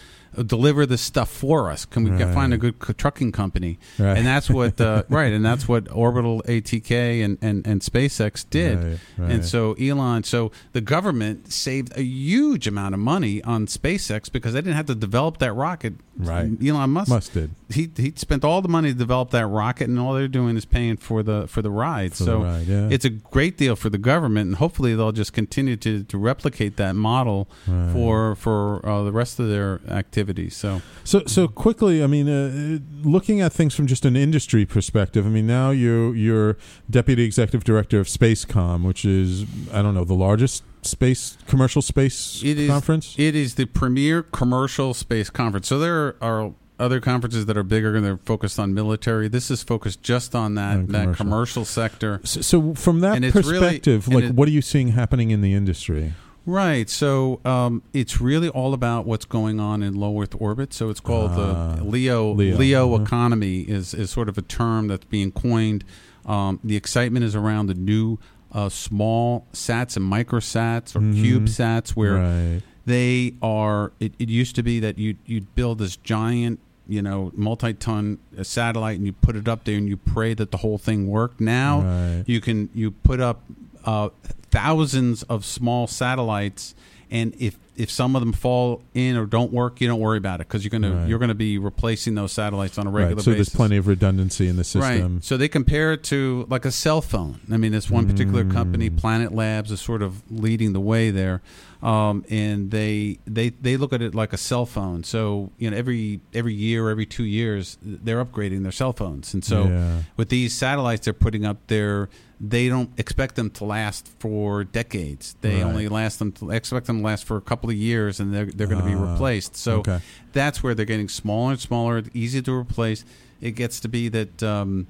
deliver 0.43 0.87
this 0.87 1.01
stuff 1.01 1.31
for 1.31 1.71
us. 1.71 1.85
Can 1.85 2.05
we 2.05 2.11
Right. 2.11 2.33
find 2.35 2.53
a 2.55 2.59
good 2.59 2.75
trucking 2.99 3.33
company? 3.33 3.79
Right. 3.99 4.17
And 4.17 4.27
that's 4.27 4.49
what 4.51 4.81
uh, 4.81 5.03
right, 5.09 5.33
and 5.33 5.45
that's 5.45 5.69
what 5.69 5.91
Orbital 5.93 6.43
ATK 6.47 7.25
and, 7.25 7.39
and, 7.41 7.67
and 7.67 7.81
SpaceX 7.81 8.45
did. 8.49 9.01
Right. 9.19 9.31
And 9.31 9.45
so 9.45 9.75
Elon, 9.75 10.25
so 10.25 10.51
the 10.73 10.81
government 10.81 11.53
saved 11.53 11.97
a 11.97 12.03
huge 12.03 12.67
amount 12.67 12.95
of 12.95 13.01
money 13.01 13.43
on 13.43 13.67
SpaceX 13.67 14.31
because 14.31 14.53
they 14.53 14.61
didn't 14.61 14.77
have 14.77 14.87
to 14.87 14.95
develop 14.95 15.39
that 15.39 15.53
rocket. 15.53 15.95
Right. 16.19 16.51
Elon 16.67 16.91
Musk 16.91 17.11
Musk 17.11 17.33
did. 17.35 17.51
He 17.69 17.91
he 17.97 18.13
spent 18.17 18.43
all 18.45 18.63
the 18.63 18.69
money 18.69 18.93
to 18.93 18.99
develop 18.99 19.31
that 19.31 19.47
rocket, 19.47 19.89
and 19.89 19.99
all 19.99 20.15
they're 20.15 20.29
doing 20.29 20.57
is 20.57 20.65
paying 20.65 20.97
for 20.97 21.23
the 21.23 21.47
for 21.47 21.61
the 21.63 21.71
ride. 21.71 22.15
For 22.15 22.25
the 22.25 22.31
so 22.31 22.43
ride, 22.43 22.67
yeah. 22.67 22.89
it's 22.91 23.05
a 23.05 23.11
great 23.11 23.59
deal 23.59 23.77
for 23.77 23.91
the 23.91 23.99
government, 23.99 24.47
and 24.47 24.57
hopefully 24.57 24.95
they'll 24.95 25.13
just 25.13 25.33
continue 25.35 25.77
to, 25.77 26.05
to 26.05 26.19
replicate 26.19 26.77
that 26.79 26.95
model 26.97 27.49
for 27.93 28.35
for 28.37 28.87
uh, 28.89 29.03
the 29.03 29.13
rest 29.13 29.39
of 29.39 29.49
their 29.49 29.81
activities. 29.89 30.26
So 30.51 30.83
So, 31.05 31.23
so 31.27 31.49
quickly, 31.49 32.03
I 32.03 32.07
mean, 32.07 32.29
uh, 32.29 32.79
looking 33.09 33.41
at 33.41 33.53
things 33.53 33.75
from 33.75 33.87
just 33.87 34.05
an 34.05 34.17
industry 34.17 34.67
perspective, 34.67 35.25
I 35.27 35.29
mean, 35.29 35.47
now 35.47 35.71
you 35.71 36.13
you're 36.13 36.57
deputy 36.91 37.25
executive 37.25 37.65
director 37.65 38.01
of 38.01 38.07
Spacecom, 38.07 38.85
which 38.85 39.05
is 39.05 39.45
I 39.73 39.83
don't 39.83 39.95
know 39.95 40.05
the 40.05 40.15
largest 40.15 40.63
space 40.83 41.37
commercial 41.47 41.83
space 41.83 42.43
It 42.45 42.59
is 42.59 42.69
conference. 42.71 43.15
It 43.19 43.35
is 43.35 43.55
the 43.57 43.67
premier 43.67 44.23
commercial 44.23 44.95
space 44.95 45.31
conference. 45.31 45.69
So 45.69 45.79
there 45.79 46.17
are 46.23 46.53
other 46.79 47.01
conferences 47.01 47.47
that 47.47 47.57
are 47.57 47.63
bigger 47.63 47.97
and 47.97 48.05
they're 48.05 48.19
focused 48.19 48.59
on 48.59 48.75
military. 48.75 49.29
This 49.29 49.51
is 49.51 49.63
focused 49.63 50.03
just 50.03 50.35
on 50.35 50.57
that 50.57 50.77
On 50.77 50.87
that 50.89 50.93
commercial. 51.03 51.15
commercial 51.25 51.65
sector. 51.65 52.21
So, 52.23 52.41
so 52.43 52.75
from 52.75 53.01
that 53.01 53.17
And 53.17 53.25
it's 53.25 53.35
really- 53.35 53.59
perspective, 53.59 54.09
like, 54.09 54.25
it- 54.25 54.35
what 54.35 54.47
are 54.47 54.51
you 54.51 54.61
seeing 54.63 54.89
happening 54.89 55.31
in 55.31 55.41
the 55.41 55.55
industry? 55.55 56.13
Right. 56.47 56.89
So 56.89 57.41
um, 57.45 57.83
it's 57.93 58.21
really 58.21 58.49
all 58.49 58.73
about 58.73 59.05
what's 59.05 59.25
going 59.25 59.59
on 59.59 59.83
in 59.83 59.95
low 59.95 60.23
Earth 60.23 60.35
orbit. 60.39 60.73
So 60.73 60.89
it's 60.91 61.01
called 61.01 61.33
Ah, 61.33 61.75
the 61.77 61.85
Leo 61.85 62.33
Leo, 62.33 62.57
Leo, 62.57 62.95
uh-huh. 62.95 63.03
economy 63.03 63.63
is 63.63 63.93
is 63.93 64.11
sort 64.11 64.29
of 64.29 64.39
a 64.39 64.43
term 64.43 64.87
that's 64.87 65.05
being 65.07 65.33
coined. 65.33 65.85
Um, 66.25 66.61
the 66.63 66.77
excitement 66.77 67.25
is 67.25 67.35
around 67.35 67.67
the 67.67 67.75
new 67.75 68.19
uh, 68.53 68.69
small 68.69 69.45
sats 69.53 69.97
and 69.97 70.11
microsats 70.11 70.95
or 70.95 71.01
Mhm. 71.01 71.23
CubeSats 71.23 71.91
where 71.91 72.15
Right. 72.15 72.63
they 72.87 73.35
are. 73.43 73.93
It, 73.99 74.15
it 74.21 74.29
used 74.29 74.55
to 74.57 74.63
be 74.63 74.79
that 74.81 74.99
you 74.99 75.17
you'd 75.27 75.53
build 75.57 75.79
this 75.79 75.97
giant. 75.97 76.61
You 76.89 77.03
know, 77.03 77.33
multi-ton 77.35 78.19
uh, 78.39 78.45
satellite, 78.45 78.97
and 78.97 79.05
you 79.07 79.13
put 79.13 79.35
it 79.35 79.49
up 79.49 79.65
there, 79.65 79.77
and 79.77 79.89
you 79.89 79.97
pray 79.97 80.35
that 80.35 80.53
the 80.53 80.59
whole 80.59 80.79
thing 80.79 81.09
worked. 81.09 81.41
Now, 81.41 81.81
Right. 81.81 82.23
you 82.29 82.41
can 82.41 82.69
you 82.75 82.93
put 82.93 83.19
up 83.19 83.43
uh, 83.87 84.09
thousands 84.51 85.23
of 85.25 85.45
small 85.45 85.87
satellites 85.87 86.75
and 87.11 87.35
if 87.39 87.57
if 87.77 87.91
some 87.91 88.17
of 88.17 88.23
them 88.23 88.33
fall 88.33 88.81
in 88.95 89.17
or 89.17 89.27
don't 89.27 89.53
work 89.53 89.81
you 89.83 89.87
don't 89.87 90.01
worry 90.01 90.17
about 90.17 90.41
it 90.41 90.49
because 90.49 90.65
you're 90.65 90.71
gonna 90.71 90.93
Right. 90.93 91.09
you're 91.09 91.19
gonna 91.19 91.35
be 91.35 91.59
replacing 91.59 92.15
those 92.15 92.33
satellites 92.33 92.79
on 92.79 92.87
a 92.87 92.91
regular 92.91 93.17
Right. 93.17 93.25
So 93.25 93.33
basis 93.33 93.49
there's 93.51 93.55
plenty 93.57 93.77
of 93.77 93.87
redundancy 93.87 94.49
in 94.49 94.57
the 94.57 94.65
system. 94.65 95.15
Right. 95.17 95.25
So 95.25 95.37
they 95.37 95.47
compare 95.49 95.93
it 95.93 96.03
to 96.05 96.47
like 96.49 96.65
a 96.65 96.71
cell 96.73 97.03
phone. 97.03 97.41
I 97.53 97.59
mean, 97.59 97.73
this 97.73 97.91
one 97.91 98.07
particular 98.07 98.45
company, 98.45 98.89
Mm. 98.89 98.97
Planet 98.97 99.35
Labs, 99.35 99.71
is 99.71 99.81
sort 99.81 100.01
of 100.03 100.23
leading 100.31 100.73
the 100.73 100.81
way 100.81 101.11
there, 101.11 101.43
um, 101.83 102.25
and 102.31 102.71
they 102.71 103.19
they 103.27 103.51
they 103.51 103.77
look 103.77 103.93
at 103.93 104.01
it 104.01 104.15
like 104.15 104.33
a 104.33 104.39
cell 104.39 104.65
phone. 104.65 105.05
So 105.05 105.53
you 105.59 105.71
know, 105.71 105.77
every 105.77 106.21
every 106.33 106.55
year, 106.55 106.89
every 106.89 107.07
two 107.07 107.25
years, 107.25 107.77
they're 107.83 108.25
upgrading 108.25 108.63
their 108.63 108.73
cell 108.73 108.95
phones, 108.95 109.35
and 109.35 109.45
so 109.45 109.65
Yeah. 109.69 110.03
with 110.17 110.31
these 110.31 110.55
satellites 110.55 111.05
they're 111.05 111.13
putting 111.13 111.45
up 111.45 111.59
there. 111.67 112.09
They 112.39 112.69
don't 112.69 112.91
expect 112.99 113.35
them 113.37 113.49
to 113.53 113.65
last 113.65 114.09
for 114.19 114.63
decades. 114.65 115.37
They 115.41 115.55
Right. 115.57 115.63
only 115.63 115.89
last 115.89 116.19
them 116.19 116.33
to 116.33 116.51
expect 116.51 116.87
them 116.87 116.99
to 116.99 117.05
last 117.05 117.25
for 117.25 117.37
a 117.37 117.41
couple 117.41 117.71
of 117.71 117.77
years, 117.77 118.21
and 118.21 118.35
they're 118.35 118.45
they're 118.47 118.67
going 118.67 118.83
to 118.83 118.87
be 118.87 118.95
Ah, 118.95 119.13
replaced. 119.13 119.57
So 119.57 119.79
okay. 119.79 120.01
that's 120.33 120.63
where 120.63 120.75
they're 120.75 120.85
getting 120.85 121.09
smaller 121.09 121.53
and 121.53 121.61
smaller, 121.61 122.03
easy 122.13 122.43
to 122.43 122.53
replace. 122.53 123.05
It 123.41 123.53
gets 123.53 123.81
to 123.81 123.89
be 123.89 124.09
that 124.11 124.43
um, 124.43 124.87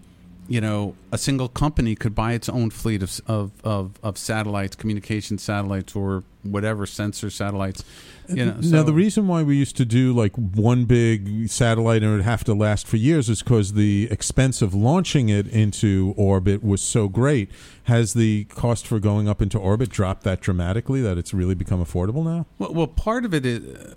you 0.49 0.61
know 0.61 0.95
a 1.13 1.19
single 1.19 1.49
company 1.49 1.95
could 1.95 2.15
buy 2.15 2.33
its 2.33 2.49
own 2.49 2.71
fleet 2.71 3.03
of 3.03 3.21
of 3.27 3.53
of, 3.65 3.99
of 4.03 4.19
satellites, 4.19 4.77
communication 4.77 5.39
satellites, 5.39 5.95
or 5.95 6.25
whatever 6.43 6.87
sensor 6.87 7.31
satellites. 7.31 7.85
You 8.29 8.47
know, 8.47 8.57
now 8.61 8.83
the 8.83 8.93
reason 8.93 9.29
why 9.29 9.43
we 9.43 9.57
used 9.57 9.77
to 9.77 9.85
do 9.85 10.13
like 10.13 10.35
one 10.37 10.85
big 10.85 11.49
satellite 11.49 12.03
and 12.03 12.13
it 12.13 12.17
would 12.17 12.25
have 12.25 12.43
to 12.45 12.55
last 12.55 12.87
for 12.87 12.97
years 12.97 13.29
is 13.29 13.43
because 13.43 13.75
the 13.75 14.09
expense 14.11 14.63
of 14.63 14.75
launching 14.75 15.29
it 15.29 15.47
into 15.47 16.13
orbit 16.17 16.65
was 16.65 16.83
so 16.83 17.09
great. 17.09 17.51
Has 17.85 18.15
the 18.15 18.45
cost 18.45 18.87
for 18.87 18.99
going 18.99 19.29
up 19.29 19.41
into 19.41 19.59
orbit 19.59 19.91
dropped 19.91 20.25
that 20.25 20.41
dramatically 20.41 21.01
that 21.03 21.19
it's 21.19 21.33
really 21.33 21.55
become 21.55 21.85
affordable 21.85 22.25
now? 22.25 22.47
Well, 22.59 22.75
well 22.75 22.89
part 22.89 23.25
of 23.25 23.33
it 23.33 23.47
is 23.47 23.95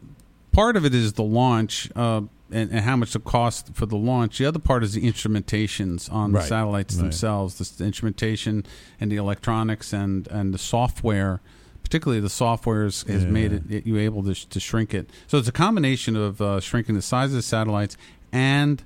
part 0.51 0.75
of 0.75 0.85
it 0.85 0.93
is 0.93 1.13
the 1.13 1.23
launch 1.23 1.89
uh, 1.95 2.21
and, 2.51 2.71
and 2.71 2.79
how 2.81 2.95
much 2.95 3.13
the 3.13 3.19
cost 3.19 3.73
for 3.73 3.85
the 3.85 3.95
launch. 3.97 4.37
The 4.39 4.45
other 4.45 4.59
part 4.59 4.83
is 4.83 4.93
the 4.93 5.01
instrumentations 5.03 6.11
on 6.11 6.31
Right. 6.31 6.41
the 6.41 6.47
satellites 6.47 6.95
Right. 6.95 7.01
themselves, 7.03 7.75
the, 7.77 7.83
instrumentation 7.85 8.65
and 8.99 9.11
the 9.11 9.17
electronics 9.17 9.93
and 9.93 10.27
and 10.29 10.53
the 10.53 10.57
software. 10.57 11.41
Particularly, 11.83 12.19
the 12.21 12.29
software 12.29 12.83
has, 12.83 13.03
Yeah. 13.07 13.17
made 13.25 13.51
it, 13.51 13.63
it 13.71 13.87
you 13.87 13.97
able 13.97 14.21
to, 14.23 14.35
sh- 14.35 14.45
to 14.45 14.59
shrink 14.59 14.93
it. 14.93 15.09
So 15.27 15.37
it's 15.39 15.47
a 15.47 15.51
combination 15.51 16.15
of 16.15 16.39
uh, 16.41 16.59
shrinking 16.59 16.93
the 16.95 17.01
size 17.01 17.29
of 17.31 17.35
the 17.35 17.41
satellites 17.41 17.97
and 18.31 18.83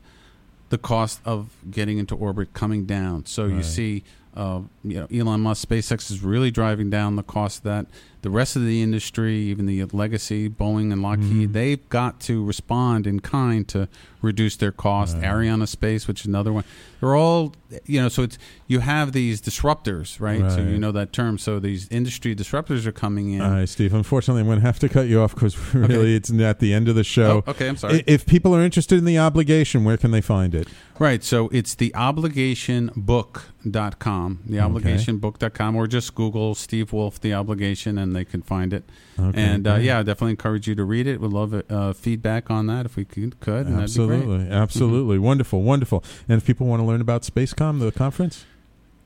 the 0.69 0.77
cost 0.77 1.19
of 1.25 1.49
getting 1.69 1.97
into 1.97 2.15
orbit 2.15 2.53
coming 2.53 2.85
down. 2.85 3.25
So 3.25 3.45
you 3.45 3.61
see, 3.61 4.03
uh, 4.35 4.61
you 4.83 4.95
know, 5.01 5.07
Elon 5.13 5.41
Musk, 5.41 5.67
SpaceX 5.67 6.09
is 6.11 6.23
really 6.23 6.49
driving 6.49 6.89
down 6.89 7.15
the 7.17 7.23
cost 7.23 7.57
of 7.59 7.63
that. 7.65 7.87
The 8.23 8.31
rest 8.31 8.55
of 8.55 8.65
the 8.65 8.81
industry, 8.81 9.35
even 9.37 9.67
the 9.67 9.83
legacy, 9.93 10.49
Boeing 10.49 10.91
and 10.91 11.03
Lockheed, 11.03 11.49
Mhm. 11.49 11.53
they've 11.53 11.87
got 11.89 12.19
to 12.21 12.43
respond 12.43 13.05
in 13.05 13.19
kind 13.19 13.67
to 13.67 13.87
reduce 14.21 14.55
their 14.55 14.71
cost. 14.71 15.15
Right. 15.17 15.25
Arianespace, 15.25 16.07
which 16.07 16.21
is 16.21 16.27
another 16.27 16.53
one, 16.53 16.63
they're 17.01 17.15
all, 17.15 17.53
you 17.85 17.99
know, 18.01 18.07
so 18.07 18.23
it's 18.23 18.37
you 18.67 18.79
have 18.79 19.11
these 19.11 19.41
disruptors, 19.41 20.21
right? 20.21 20.49
So 20.49 20.61
you 20.61 20.77
know 20.79 20.93
that 20.93 21.11
term. 21.11 21.37
So 21.37 21.59
these 21.59 21.89
industry 21.91 22.33
disruptors 22.33 22.85
are 22.85 22.93
coming 22.93 23.33
in. 23.33 23.41
All 23.41 23.51
right, 23.51 23.67
Steve. 23.67 23.93
Unfortunately, 23.93 24.39
I'm 24.39 24.47
going 24.47 24.59
to 24.61 24.65
have 24.65 24.79
to 24.79 24.87
cut 24.89 25.07
you 25.07 25.19
off 25.21 25.35
because 25.35 25.57
really 25.75 26.15
it's 26.15 26.31
at 26.31 26.59
the 26.59 26.73
end 26.73 26.87
of 26.87 26.95
the 26.95 27.03
show. 27.03 27.43
Oh, 27.45 27.51
okay, 27.51 27.67
I'm 27.67 27.75
sorry. 27.77 28.03
If 28.07 28.25
people 28.25 28.55
are 28.55 28.63
interested 28.63 28.97
in 28.97 29.03
the 29.05 29.19
obligation, 29.19 29.83
where 29.83 29.97
can 29.97 30.11
they 30.11 30.21
find 30.21 30.55
it? 30.55 30.69
Right. 30.97 31.21
So 31.23 31.49
it's 31.51 31.75
the 31.75 31.91
obligationbook.com, 31.93 34.39
the 34.45 34.57
obligationbook.com, 34.57 35.75
or 35.75 35.87
just 35.87 36.15
Google 36.15 36.55
Steve 36.55 36.93
Wolfe, 36.93 37.19
the 37.19 37.33
obligation, 37.33 37.97
and 37.97 38.12
they 38.13 38.25
can 38.25 38.41
find 38.41 38.73
it. 38.73 38.83
Okay, 39.19 39.41
and 39.41 39.67
uh, 39.67 39.75
yeah, 39.75 39.99
I 39.99 40.03
definitely 40.03 40.31
encourage 40.31 40.67
you 40.67 40.75
to 40.75 40.83
read 40.83 41.07
it. 41.07 41.21
We'd 41.21 41.31
love 41.31 41.53
uh, 41.69 41.93
feedback 41.93 42.49
on 42.49 42.67
that 42.67 42.85
if 42.85 42.95
we 42.95 43.05
could. 43.05 43.39
could 43.39 43.67
and 43.67 43.77
that'd 43.77 43.95
be 43.95 44.05
great. 44.05 44.17
Absolutely, 44.19 44.49
absolutely, 44.49 45.19
wonderful, 45.19 45.61
wonderful. 45.61 46.03
And 46.27 46.37
if 46.37 46.45
people 46.45 46.67
want 46.67 46.81
to 46.81 46.85
learn 46.85 47.01
about 47.01 47.23
Spacecom, 47.23 47.79
the 47.79 47.91
conference, 47.91 48.45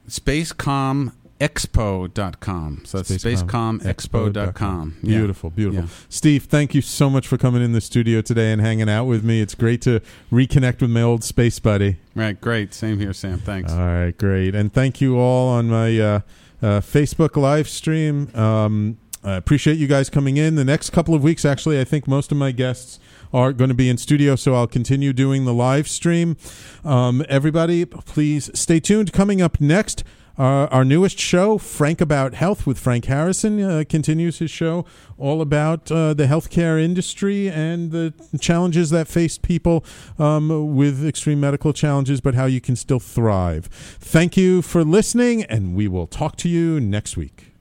SpaceComExpo.com. 0.07 2.81
So 2.85 2.97
that's 2.97 3.11
SpaceComExpo.com. 3.11 4.97
Yeah. 5.03 5.17
Beautiful, 5.17 5.49
beautiful. 5.49 5.83
Yeah. 5.83 5.89
Steve, 6.09 6.43
thank 6.45 6.73
you 6.73 6.81
so 6.81 7.09
much 7.09 7.27
for 7.27 7.37
coming 7.37 7.61
in 7.61 7.73
the 7.73 7.81
studio 7.81 8.21
today 8.21 8.51
and 8.51 8.61
hanging 8.61 8.89
out 8.89 9.05
with 9.05 9.23
me. 9.23 9.41
It's 9.41 9.55
great 9.55 9.81
to 9.83 10.01
reconnect 10.31 10.81
with 10.81 10.91
my 10.91 11.01
old 11.01 11.23
space 11.23 11.59
buddy. 11.59 11.97
Right. 12.15 12.39
Great. 12.39 12.73
Same 12.73 12.99
here, 12.99 13.13
Sam. 13.13 13.39
Thanks. 13.39 13.71
All 13.71 13.79
right, 13.79 14.17
great. 14.17 14.55
And 14.55 14.71
thank 14.73 15.01
you 15.01 15.17
all 15.17 15.49
on 15.49 15.69
my 15.69 15.99
uh, 15.99 16.19
uh, 16.61 16.81
Facebook 16.81 17.35
live 17.35 17.67
stream. 17.67 18.33
Um, 18.35 18.97
I 19.23 19.35
appreciate 19.35 19.77
you 19.77 19.87
guys 19.87 20.09
coming 20.09 20.37
in. 20.37 20.55
The 20.55 20.63
next 20.63 20.91
couple 20.91 21.13
of 21.13 21.23
weeks, 21.23 21.43
actually, 21.43 21.79
I 21.79 21.83
think 21.83 22.07
most 22.07 22.31
of 22.31 22.37
my 22.37 22.51
guests 22.51 22.99
are 23.33 23.51
going 23.51 23.67
to 23.69 23.75
be 23.75 23.89
in 23.89 23.97
studio, 23.97 24.35
so 24.35 24.55
I'll 24.55 24.67
continue 24.67 25.11
doing 25.11 25.45
the 25.45 25.53
live 25.53 25.87
stream. 25.87 26.37
Um, 26.85 27.25
everybody, 27.27 27.85
please 27.85 28.49
stay 28.57 28.79
tuned. 28.79 29.11
Coming 29.11 29.41
up 29.41 29.59
next, 29.59 30.03
uh, 30.37 30.67
our 30.67 30.85
newest 30.85 31.19
show, 31.19 31.57
Frank 31.57 31.99
About 31.99 32.35
Health 32.35 32.67
with 32.67 32.77
Frank 32.77 33.05
Harrison, 33.05 33.61
uh, 33.61 33.83
continues 33.89 34.39
his 34.39 34.51
show 34.51 34.85
all 35.17 35.41
about 35.41 35.91
uh, 35.91 36.13
the 36.13 36.25
healthcare 36.25 36.81
industry 36.81 37.49
and 37.49 37.91
the 37.91 38.13
challenges 38.39 38.91
that 38.91 39.07
face 39.07 39.37
people 39.37 39.83
um, 40.19 40.75
with 40.75 41.05
extreme 41.05 41.39
medical 41.39 41.73
challenges, 41.73 42.21
but 42.21 42.35
how 42.35 42.45
you 42.45 42.61
can 42.61 42.75
still 42.75 42.99
thrive. 42.99 43.65
Thank 43.99 44.37
you 44.37 44.61
for 44.61 44.83
listening, 44.83 45.43
and 45.43 45.75
we 45.75 45.87
will 45.87 46.07
talk 46.07 46.35
to 46.37 46.49
you 46.49 46.79
next 46.79 47.17
week. 47.17 47.53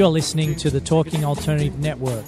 You're 0.00 0.08
listening 0.08 0.56
to 0.56 0.70
the 0.70 0.80
Talking 0.80 1.26
Alternative 1.26 1.78
Network. 1.78 2.24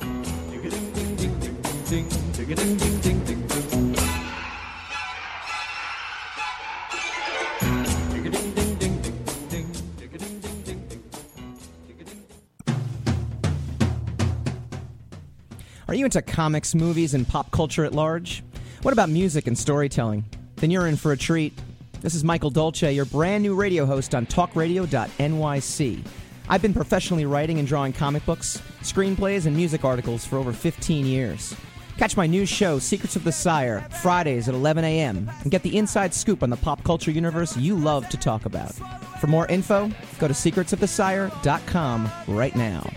Are 15.88 15.94
you 15.94 16.04
into 16.04 16.20
comics, 16.20 16.74
movies, 16.74 17.14
and 17.14 17.26
pop 17.26 17.50
culture 17.52 17.86
at 17.86 17.94
large? 17.94 18.44
What 18.82 18.92
about 18.92 19.08
music 19.08 19.46
and 19.46 19.56
storytelling? 19.56 20.26
Then 20.56 20.70
you're 20.70 20.86
in 20.88 20.96
for 20.96 21.12
a 21.12 21.16
treat. 21.16 21.58
This 22.02 22.14
is 22.14 22.22
Michael 22.22 22.50
Dolce, 22.50 22.92
your 22.92 23.06
brand 23.06 23.42
new 23.42 23.54
radio 23.54 23.86
host 23.86 24.14
on 24.14 24.26
talkradio.nyc. 24.26 26.04
I've 26.48 26.62
been 26.62 26.74
professionally 26.74 27.24
writing 27.24 27.58
and 27.58 27.68
drawing 27.68 27.92
comic 27.92 28.24
books, 28.26 28.60
screenplays, 28.82 29.46
and 29.46 29.56
music 29.56 29.84
articles 29.84 30.24
for 30.24 30.36
over 30.36 30.52
15 30.52 31.06
years. 31.06 31.54
Catch 31.98 32.16
my 32.16 32.26
new 32.26 32.46
show, 32.46 32.78
Secrets 32.78 33.16
of 33.16 33.24
the 33.24 33.32
Sire, 33.32 33.86
Fridays 34.02 34.48
at 34.48 34.54
11 34.54 34.84
a.m., 34.84 35.30
and 35.42 35.50
get 35.50 35.62
the 35.62 35.76
inside 35.76 36.12
scoop 36.14 36.42
on 36.42 36.50
the 36.50 36.56
pop 36.56 36.82
culture 36.84 37.10
universe 37.10 37.56
you 37.56 37.76
love 37.76 38.08
to 38.08 38.16
talk 38.16 38.44
about. 38.44 38.72
For 39.20 39.26
more 39.26 39.46
info, 39.46 39.90
go 40.18 40.26
to 40.26 40.34
secretsofthesire.com 40.34 42.10
right 42.28 42.56
now. 42.56 42.90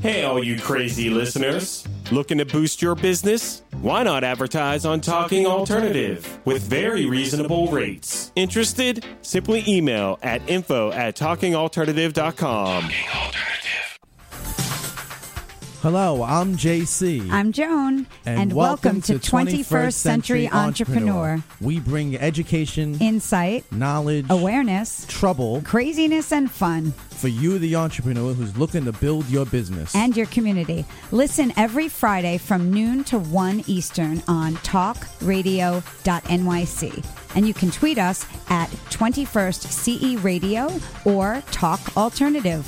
Hey, 0.00 0.24
all 0.24 0.42
you 0.42 0.58
crazy 0.58 1.10
listeners. 1.10 1.86
Looking 2.12 2.36
to 2.38 2.44
boost 2.44 2.82
your 2.82 2.94
business? 2.94 3.62
Why 3.80 4.02
not 4.02 4.22
advertise 4.22 4.84
on 4.84 5.00
Talking 5.00 5.46
Alternative 5.46 6.40
with 6.44 6.62
very 6.62 7.06
reasonable 7.06 7.68
rates? 7.68 8.32
Interested? 8.36 9.02
Simply 9.22 9.64
email 9.66 10.18
at 10.22 10.46
info 10.46 10.92
at 10.92 11.16
talkingalternative.com. 11.16 12.90
Hello, 15.80 16.22
I'm 16.22 16.54
JC. 16.54 17.30
I'm 17.30 17.50
Joan, 17.50 18.06
and, 18.26 18.52
welcome, 18.52 19.00
to 19.00 19.14
21st 19.14 19.94
Century 19.94 20.48
Entrepreneur. 20.48 21.42
We 21.62 21.80
bring 21.80 22.16
education, 22.18 22.98
Insight, 23.00 23.64
knowledge, 23.72 24.26
awareness, 24.28 25.06
trouble 25.08 25.62
craziness, 25.62 26.30
and 26.30 26.50
fun, 26.50 26.92
for 27.22 27.28
you, 27.28 27.58
the 27.60 27.76
entrepreneur 27.76 28.34
who's 28.34 28.58
looking 28.58 28.84
to 28.84 28.90
build 28.90 29.28
your 29.28 29.46
business. 29.46 29.94
and 29.94 30.16
your 30.16 30.26
community. 30.26 30.84
Listen 31.12 31.52
every 31.56 31.88
Friday 31.88 32.36
from 32.36 32.72
noon 32.72 33.04
to 33.04 33.16
1 33.20 33.62
Eastern 33.68 34.20
on 34.26 34.54
talkradio.nyc. 34.56 37.06
And 37.36 37.46
you 37.46 37.54
can 37.54 37.70
tweet 37.70 37.98
us 37.98 38.26
at 38.50 38.68
21st 38.90 39.70
CE 39.70 40.16
Radio 40.24 40.68
or 41.04 41.44
Talk 41.52 41.96
Alternative. 41.96 42.66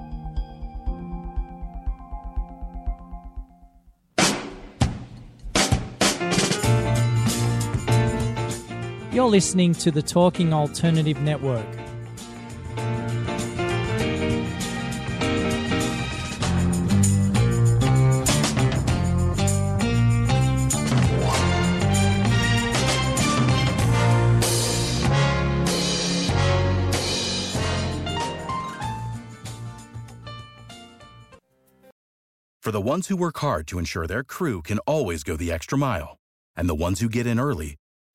You're 9.13 9.27
listening 9.27 9.73
to 9.73 9.91
the 9.91 10.01
Talking 10.01 10.53
Alternative 10.53 11.21
Network. 11.21 11.65
For 32.61 32.71
the 32.71 32.79
ones 32.79 33.09
who 33.09 33.17
work 33.17 33.37
hard 33.39 33.67
to 33.67 33.77
ensure 33.77 34.07
their 34.07 34.23
crew 34.23 34.61
can 34.61 34.79
always 34.87 35.23
go 35.23 35.35
the 35.35 35.51
extra 35.51 35.77
mile, 35.77 36.17
and 36.55 36.69
the 36.69 36.75
ones 36.75 37.01
who 37.01 37.09
get 37.09 37.27
in 37.27 37.37
early 37.37 37.75